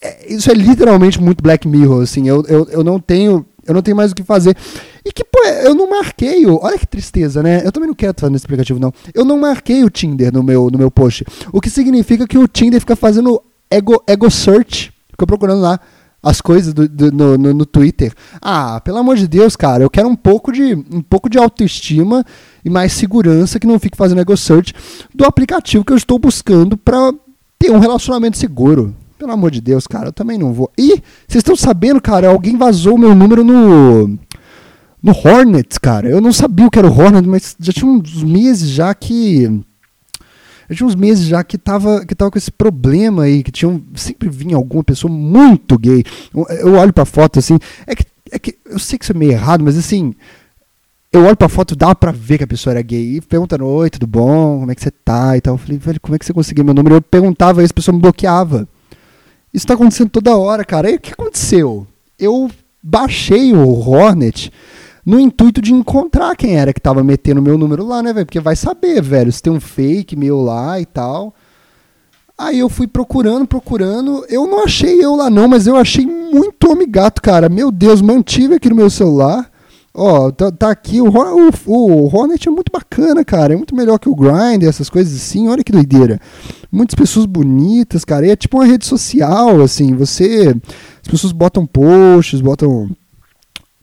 é, 0.00 0.32
isso 0.32 0.50
é 0.50 0.54
literalmente 0.54 1.20
muito 1.20 1.42
Black 1.42 1.68
Mirror. 1.68 2.02
Assim, 2.02 2.26
eu, 2.26 2.42
eu, 2.48 2.66
eu 2.70 2.82
não 2.82 2.98
tenho. 2.98 3.44
Eu 3.66 3.74
não 3.74 3.82
tenho 3.82 3.96
mais 3.96 4.12
o 4.12 4.14
que 4.14 4.22
fazer. 4.22 4.56
E 5.04 5.12
que, 5.12 5.22
pô, 5.22 5.38
eu 5.64 5.74
não 5.74 5.88
marquei 5.88 6.46
o. 6.46 6.58
Olha 6.62 6.78
que 6.78 6.86
tristeza, 6.86 7.42
né? 7.42 7.62
Eu 7.62 7.70
também 7.70 7.88
não 7.88 7.94
quero 7.94 8.12
estar 8.12 8.30
nesse 8.30 8.46
aplicativo, 8.46 8.80
não. 8.80 8.92
Eu 9.12 9.24
não 9.24 9.38
marquei 9.38 9.84
o 9.84 9.90
Tinder 9.90 10.32
no 10.32 10.42
meu, 10.42 10.70
no 10.70 10.78
meu 10.78 10.90
post. 10.90 11.26
O 11.52 11.60
que 11.60 11.68
significa 11.68 12.26
que 12.26 12.38
o 12.38 12.48
Tinder 12.48 12.80
fica 12.80 12.96
fazendo 12.96 13.40
ego, 13.70 14.02
ego 14.06 14.30
search. 14.30 14.92
Fica 15.10 15.26
procurando 15.26 15.60
lá 15.60 15.78
as 16.24 16.40
coisas 16.40 16.72
do, 16.72 16.88
do, 16.88 17.12
no, 17.12 17.36
no, 17.36 17.54
no, 17.54 17.66
Twitter. 17.66 18.12
Ah, 18.40 18.80
pelo 18.80 18.96
amor 18.96 19.16
de 19.16 19.28
Deus, 19.28 19.54
cara, 19.54 19.84
eu 19.84 19.90
quero 19.90 20.08
um 20.08 20.16
pouco 20.16 20.50
de, 20.50 20.74
um 20.74 21.02
pouco 21.02 21.28
de 21.28 21.36
autoestima 21.36 22.24
e 22.64 22.70
mais 22.70 22.94
segurança 22.94 23.60
que 23.60 23.66
não 23.66 23.78
fique 23.78 23.96
fazendo 23.96 24.22
ego 24.22 24.36
search 24.36 24.72
do 25.14 25.26
aplicativo 25.26 25.84
que 25.84 25.92
eu 25.92 25.96
estou 25.96 26.18
buscando 26.18 26.78
para 26.78 27.12
ter 27.58 27.70
um 27.70 27.78
relacionamento 27.78 28.38
seguro. 28.38 28.96
Pelo 29.18 29.32
amor 29.32 29.50
de 29.50 29.60
Deus, 29.60 29.86
cara, 29.86 30.08
eu 30.08 30.12
também 30.12 30.38
não 30.38 30.52
vou. 30.52 30.70
E 30.78 31.02
vocês 31.28 31.36
estão 31.36 31.54
sabendo, 31.54 32.00
cara, 32.00 32.28
alguém 32.28 32.56
vazou 32.56 32.96
meu 32.96 33.14
número 33.14 33.44
no 33.44 34.18
no 35.02 35.12
Hornets, 35.12 35.76
cara. 35.76 36.08
Eu 36.08 36.18
não 36.18 36.32
sabia 36.32 36.66
o 36.66 36.70
que 36.70 36.78
era 36.78 36.88
o 36.88 36.98
Hornets, 36.98 37.26
mas 37.26 37.56
já 37.60 37.72
tinha 37.74 37.90
uns 37.90 38.22
meses 38.22 38.70
já 38.70 38.94
que 38.94 39.60
eu 40.68 40.76
tinha 40.76 40.86
uns 40.86 40.94
meses 40.94 41.26
já 41.26 41.42
que 41.44 41.58
tava, 41.58 42.04
que 42.04 42.14
tava 42.14 42.30
com 42.30 42.38
esse 42.38 42.50
problema 42.50 43.24
aí, 43.24 43.42
que 43.42 43.52
tinha 43.52 43.80
sempre 43.94 44.28
vinha 44.28 44.56
alguma 44.56 44.82
pessoa 44.82 45.12
muito 45.12 45.78
gay. 45.78 46.04
Eu, 46.34 46.46
eu 46.58 46.74
olho 46.74 46.92
pra 46.92 47.04
foto 47.04 47.38
assim, 47.38 47.58
é 47.86 47.94
que, 47.94 48.04
é 48.30 48.38
que 48.38 48.56
eu 48.64 48.78
sei 48.78 48.98
que 48.98 49.04
isso 49.04 49.12
é 49.12 49.16
meio 49.16 49.32
errado, 49.32 49.62
mas 49.62 49.76
assim, 49.76 50.14
eu 51.14 51.24
olho 51.24 51.36
pra 51.36 51.48
foto, 51.48 51.76
dá 51.76 51.94
pra 51.94 52.10
ver 52.10 52.38
que 52.38 52.44
a 52.44 52.46
pessoa 52.46 52.72
era 52.72 52.82
gay. 52.82 53.16
E 53.16 53.20
perguntando, 53.20 53.64
oi, 53.64 53.88
tudo 53.88 54.04
bom? 54.04 54.58
Como 54.58 54.72
é 54.72 54.74
que 54.74 54.82
você 54.82 54.90
tá? 54.90 55.36
E 55.36 55.40
tal. 55.40 55.54
Eu 55.54 55.58
falei, 55.58 55.78
velho, 55.78 56.00
como 56.00 56.16
é 56.16 56.18
que 56.18 56.26
você 56.26 56.32
conseguiu 56.32 56.64
meu 56.64 56.74
número? 56.74 56.96
Eu 56.96 57.02
perguntava 57.02 57.62
isso, 57.62 57.70
a 57.70 57.74
pessoa 57.74 57.94
me 57.94 58.00
bloqueava. 58.00 58.66
Isso 59.52 59.64
tá 59.64 59.74
acontecendo 59.74 60.10
toda 60.10 60.36
hora, 60.36 60.64
cara. 60.64 60.90
E 60.90 60.96
o 60.96 61.00
que 61.00 61.12
aconteceu? 61.12 61.86
Eu 62.18 62.50
baixei 62.82 63.52
o 63.52 63.68
Hornet 63.88 64.50
no 65.04 65.20
intuito 65.20 65.60
de 65.60 65.72
encontrar 65.72 66.34
quem 66.36 66.56
era 66.56 66.72
que 66.72 66.80
tava 66.80 67.04
metendo 67.04 67.42
meu 67.42 67.58
número 67.58 67.84
lá, 67.84 68.02
né, 68.02 68.12
velho? 68.12 68.26
Porque 68.26 68.40
vai 68.40 68.56
saber, 68.56 69.02
velho, 69.02 69.30
se 69.30 69.42
tem 69.42 69.52
um 69.52 69.60
fake 69.60 70.16
meu 70.16 70.40
lá 70.40 70.80
e 70.80 70.86
tal. 70.86 71.34
Aí 72.36 72.58
eu 72.58 72.68
fui 72.68 72.86
procurando, 72.86 73.46
procurando. 73.46 74.24
Eu 74.28 74.46
não 74.46 74.64
achei 74.64 75.04
eu 75.04 75.14
lá 75.14 75.30
não, 75.30 75.46
mas 75.46 75.66
eu 75.66 75.76
achei 75.76 76.04
muito 76.04 76.70
homem 76.70 76.90
gato, 76.90 77.22
cara. 77.22 77.48
Meu 77.48 77.70
Deus, 77.70 78.02
mantive 78.02 78.54
aqui 78.54 78.68
no 78.68 78.76
meu 78.76 78.90
celular. 78.90 79.50
Ó, 79.96 80.32
tá, 80.32 80.50
tá 80.50 80.70
aqui, 80.70 81.00
o, 81.00 81.06
o, 81.06 81.50
o, 81.66 82.06
Hornet 82.12 82.48
é 82.48 82.50
muito 82.50 82.72
bacana, 82.72 83.24
cara. 83.24 83.54
É 83.54 83.56
muito 83.56 83.76
melhor 83.76 83.96
que 84.00 84.08
o 84.08 84.14
Grind, 84.16 84.64
essas 84.64 84.90
coisas 84.90 85.14
assim. 85.14 85.48
Olha 85.48 85.62
que 85.62 85.70
doideira. 85.70 86.20
Muitas 86.72 86.96
pessoas 86.96 87.26
bonitas, 87.26 88.04
cara. 88.04 88.26
é 88.26 88.34
tipo 88.34 88.56
uma 88.56 88.66
rede 88.66 88.84
social, 88.84 89.60
assim. 89.62 89.94
Você. 89.94 90.56
As 91.00 91.08
pessoas 91.08 91.32
botam 91.32 91.64
posts, 91.64 92.40
botam 92.40 92.90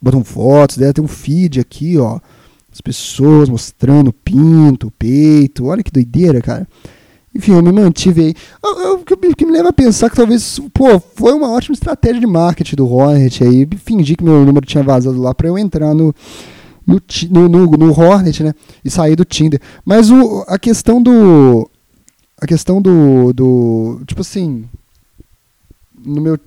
botam 0.02 0.24
fotos, 0.24 0.76
dela 0.76 0.92
tem 0.92 1.04
um 1.04 1.08
feed 1.08 1.60
aqui, 1.60 1.96
ó. 1.96 2.18
As 2.72 2.80
pessoas 2.80 3.48
mostrando 3.48 4.12
pinto, 4.12 4.90
peito. 4.98 5.66
Olha 5.66 5.82
que 5.82 5.92
doideira, 5.92 6.40
cara. 6.40 6.66
Enfim, 7.34 7.52
eu 7.52 7.62
me 7.62 7.70
mantive 7.70 8.22
aí. 8.22 8.34
O 8.62 9.34
que 9.34 9.46
me 9.46 9.52
leva 9.52 9.68
a 9.68 9.72
pensar 9.72 10.10
que 10.10 10.16
talvez, 10.16 10.58
pô, 10.72 10.98
foi 10.98 11.32
uma 11.32 11.50
ótima 11.50 11.74
estratégia 11.74 12.20
de 12.20 12.26
marketing 12.26 12.76
do 12.76 12.88
Hornet 12.88 13.44
aí. 13.44 13.68
Fingir 13.76 14.16
que 14.16 14.24
meu 14.24 14.44
número 14.44 14.66
tinha 14.66 14.82
vazado 14.82 15.20
lá 15.20 15.34
para 15.34 15.48
eu 15.48 15.58
entrar 15.58 15.94
no, 15.94 16.14
no, 16.86 17.00
no, 17.48 17.66
no, 17.66 17.92
Hornet, 17.92 18.42
né? 18.42 18.54
E 18.84 18.90
sair 18.90 19.16
do 19.16 19.24
Tinder. 19.24 19.60
Mas 19.84 20.10
o, 20.10 20.44
a 20.48 20.58
questão 20.58 21.02
do. 21.02 21.68
A 22.40 22.46
questão 22.46 22.82
do. 22.82 23.32
do 23.32 24.02
tipo 24.06 24.22
assim. 24.22 24.64
No 26.04 26.20
meu. 26.20 26.38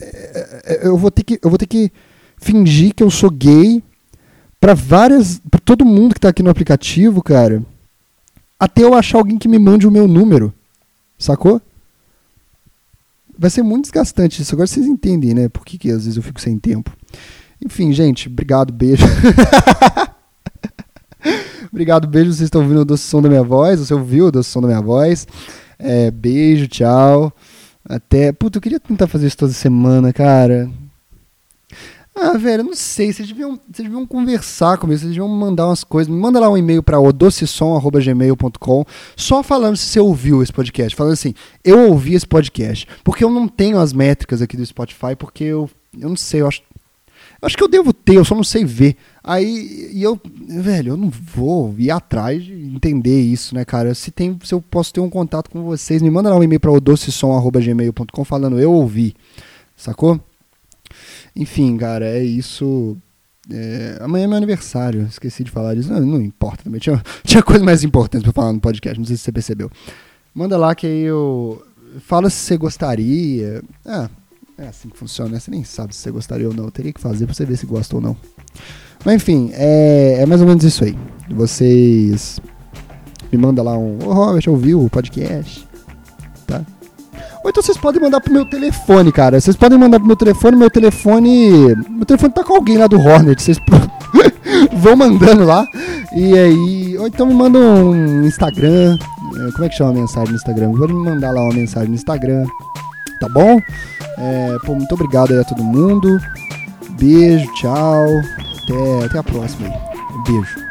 É, 0.00 0.62
é, 0.64 0.86
eu 0.86 0.96
vou 0.96 1.10
ter 1.10 1.22
que. 1.22 1.38
Eu 1.42 1.50
vou 1.50 1.58
ter 1.58 1.66
que 1.66 1.90
fingir 2.40 2.94
que 2.94 3.02
eu 3.02 3.10
sou 3.10 3.30
gay 3.30 3.82
para 4.60 4.74
várias. 4.74 5.40
para 5.50 5.60
todo 5.60 5.84
mundo 5.84 6.14
que 6.14 6.20
tá 6.20 6.28
aqui 6.28 6.42
no 6.42 6.50
aplicativo, 6.50 7.22
cara. 7.22 7.62
Até 8.58 8.82
eu 8.82 8.94
achar 8.94 9.18
alguém 9.18 9.38
que 9.38 9.48
me 9.48 9.58
mande 9.58 9.86
o 9.86 9.90
meu 9.90 10.06
número. 10.06 10.52
Sacou? 11.18 11.60
Vai 13.38 13.48
ser 13.50 13.62
muito 13.62 13.84
desgastante 13.84 14.42
isso. 14.42 14.54
Agora 14.54 14.66
vocês 14.66 14.86
entendem, 14.86 15.32
né? 15.32 15.48
Por 15.48 15.64
que, 15.64 15.78
que 15.78 15.90
às 15.90 16.04
vezes 16.04 16.16
eu 16.16 16.22
fico 16.22 16.40
sem 16.40 16.58
tempo. 16.58 16.94
Enfim, 17.64 17.92
gente, 17.92 18.28
obrigado, 18.28 18.72
beijo. 18.72 19.04
obrigado, 21.72 22.06
beijo. 22.06 22.32
Vocês 22.32 22.46
estão 22.46 22.60
ouvindo 22.60 22.82
o 22.82 22.84
doce 22.84 23.04
som 23.04 23.22
da 23.22 23.28
minha 23.28 23.42
voz. 23.42 23.80
Você 23.80 23.94
ouviu 23.94 24.26
o 24.26 24.32
doce 24.32 24.50
som 24.50 24.60
da 24.60 24.68
minha 24.68 24.82
voz. 24.82 25.26
É, 25.78 26.10
beijo, 26.10 26.68
tchau. 26.68 27.32
Até. 27.82 28.30
Puta, 28.32 28.58
eu 28.58 28.62
queria 28.62 28.78
tentar 28.78 29.06
fazer 29.06 29.26
isso 29.26 29.38
toda 29.38 29.52
semana, 29.52 30.12
cara. 30.12 30.68
Ah, 32.22 32.36
velho, 32.36 32.60
eu 32.60 32.64
não 32.64 32.74
sei. 32.74 33.10
Vocês 33.10 33.26
deviam, 33.26 33.52
vocês 33.52 33.88
deviam 33.88 34.06
conversar 34.06 34.76
comigo, 34.76 34.98
vocês 34.98 35.08
deviam 35.10 35.26
mandar 35.26 35.66
umas 35.66 35.82
coisas. 35.82 36.12
Me 36.12 36.20
manda 36.20 36.38
lá 36.38 36.50
um 36.50 36.56
e-mail 36.56 36.82
para 36.82 37.00
odocessom.gmail.com 37.00 38.84
só 39.16 39.42
falando 39.42 39.76
se 39.78 39.86
você 39.86 40.00
ouviu 40.00 40.42
esse 40.42 40.52
podcast. 40.52 40.94
Falando 40.94 41.14
assim, 41.14 41.34
eu 41.64 41.88
ouvi 41.88 42.14
esse 42.14 42.26
podcast. 42.26 42.86
Porque 43.02 43.24
eu 43.24 43.30
não 43.30 43.48
tenho 43.48 43.78
as 43.78 43.94
métricas 43.94 44.42
aqui 44.42 44.54
do 44.54 44.66
Spotify, 44.66 45.16
porque 45.18 45.44
eu, 45.44 45.70
eu 45.98 46.10
não 46.10 46.16
sei, 46.16 46.42
eu 46.42 46.48
acho. 46.48 46.62
Eu 47.40 47.46
acho 47.46 47.56
que 47.56 47.64
eu 47.64 47.68
devo 47.68 47.90
ter, 47.94 48.16
eu 48.16 48.24
só 48.24 48.34
não 48.34 48.44
sei 48.44 48.66
ver. 48.66 48.96
Aí, 49.24 49.90
e 49.94 50.02
eu, 50.02 50.20
velho, 50.46 50.92
eu 50.92 50.96
não 50.96 51.08
vou 51.08 51.74
ir 51.78 51.90
atrás 51.90 52.44
de 52.44 52.52
entender 52.52 53.18
isso, 53.18 53.54
né, 53.54 53.64
cara? 53.64 53.94
Se, 53.94 54.10
tem, 54.10 54.38
se 54.44 54.52
eu 54.52 54.60
posso 54.60 54.92
ter 54.92 55.00
um 55.00 55.08
contato 55.08 55.48
com 55.48 55.62
vocês, 55.62 56.02
me 56.02 56.10
manda 56.10 56.28
lá 56.28 56.36
um 56.36 56.42
e-mail 56.42 56.60
para 56.60 56.70
odocessom.gmail.com 56.70 58.24
falando 58.26 58.60
eu 58.60 58.70
ouvi, 58.70 59.14
sacou? 59.74 60.20
Enfim, 61.34 61.76
cara, 61.76 62.06
é 62.06 62.22
isso. 62.22 62.96
É, 63.50 63.98
amanhã 64.00 64.24
é 64.24 64.26
meu 64.28 64.36
aniversário, 64.36 65.06
esqueci 65.08 65.42
de 65.42 65.50
falar 65.50 65.74
disso. 65.74 65.92
Não, 65.92 66.00
não 66.00 66.20
importa 66.20 66.64
também. 66.64 66.80
Tinha, 66.80 67.02
tinha 67.24 67.42
coisa 67.42 67.64
mais 67.64 67.82
importante 67.82 68.22
pra 68.22 68.32
falar 68.32 68.52
no 68.52 68.60
podcast, 68.60 68.98
não 68.98 69.06
sei 69.06 69.16
se 69.16 69.22
você 69.22 69.32
percebeu. 69.32 69.70
Manda 70.34 70.56
lá 70.56 70.74
que 70.74 70.86
aí 70.86 71.02
eu. 71.02 71.62
Fala 72.00 72.30
se 72.30 72.36
você 72.36 72.56
gostaria. 72.56 73.62
Ah, 73.84 74.08
é 74.56 74.68
assim 74.68 74.88
que 74.88 74.96
funciona, 74.96 75.30
né? 75.32 75.40
Você 75.40 75.50
nem 75.50 75.64
sabe 75.64 75.94
se 75.94 76.02
você 76.02 76.10
gostaria 76.10 76.46
ou 76.46 76.54
não. 76.54 76.64
Eu 76.64 76.70
teria 76.70 76.92
que 76.92 77.00
fazer 77.00 77.26
pra 77.26 77.34
você 77.34 77.44
ver 77.44 77.56
se 77.56 77.66
gosta 77.66 77.96
ou 77.96 78.02
não. 78.02 78.16
Mas 79.04 79.16
enfim, 79.16 79.50
é, 79.54 80.18
é 80.20 80.26
mais 80.26 80.40
ou 80.40 80.46
menos 80.46 80.62
isso 80.62 80.84
aí. 80.84 80.96
Vocês 81.30 82.38
me 83.32 83.38
manda 83.38 83.62
lá 83.62 83.76
um. 83.76 83.98
Ô 84.04 84.08
oh, 84.08 84.12
Robert, 84.12 84.44
ouviu 84.48 84.84
o 84.84 84.90
podcast? 84.90 85.69
Ou 87.42 87.50
então 87.50 87.62
vocês 87.62 87.78
podem 87.78 88.00
mandar 88.00 88.20
pro 88.20 88.32
meu 88.32 88.44
telefone, 88.44 89.10
cara. 89.10 89.40
Vocês 89.40 89.56
podem 89.56 89.78
mandar 89.78 89.98
pro 89.98 90.06
meu 90.06 90.16
telefone, 90.16 90.56
meu 90.56 90.70
telefone. 90.70 91.74
Meu 91.88 92.04
telefone 92.04 92.32
tá 92.32 92.44
com 92.44 92.54
alguém 92.54 92.76
lá 92.76 92.86
do 92.86 93.00
Hornet. 93.00 93.42
Vocês 93.42 93.58
vão 94.74 94.96
mandando 94.96 95.44
lá. 95.44 95.66
E 96.14 96.38
aí. 96.38 96.98
Ou 96.98 97.06
então 97.06 97.26
me 97.26 97.34
mandam 97.34 97.90
um 97.90 98.26
Instagram. 98.26 98.98
É, 99.36 99.52
como 99.52 99.64
é 99.64 99.68
que 99.68 99.76
chama 99.76 99.90
a 99.90 99.94
mensagem 99.94 100.30
no 100.30 100.36
Instagram? 100.36 100.72
Pode 100.72 100.92
me 100.92 101.04
mandar 101.04 101.30
lá 101.32 101.42
uma 101.42 101.54
mensagem 101.54 101.88
no 101.88 101.94
Instagram. 101.94 102.44
Tá 103.20 103.28
bom? 103.28 103.58
É, 104.18 104.56
pô, 104.66 104.74
muito 104.74 104.92
obrigado 104.94 105.32
aí 105.32 105.40
a 105.40 105.44
todo 105.44 105.64
mundo. 105.64 106.18
Beijo, 106.98 107.50
tchau. 107.54 108.06
Até, 108.64 109.04
até 109.06 109.18
a 109.18 109.22
próxima 109.22 109.68
aí. 109.68 109.74
Beijo. 110.26 110.70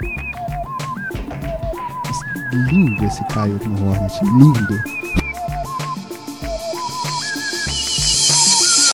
lindo 2.72 3.06
esse 3.06 3.24
Caio 3.26 3.60
no 3.66 3.90
Hornet, 3.90 4.20
lindo. 4.24 4.99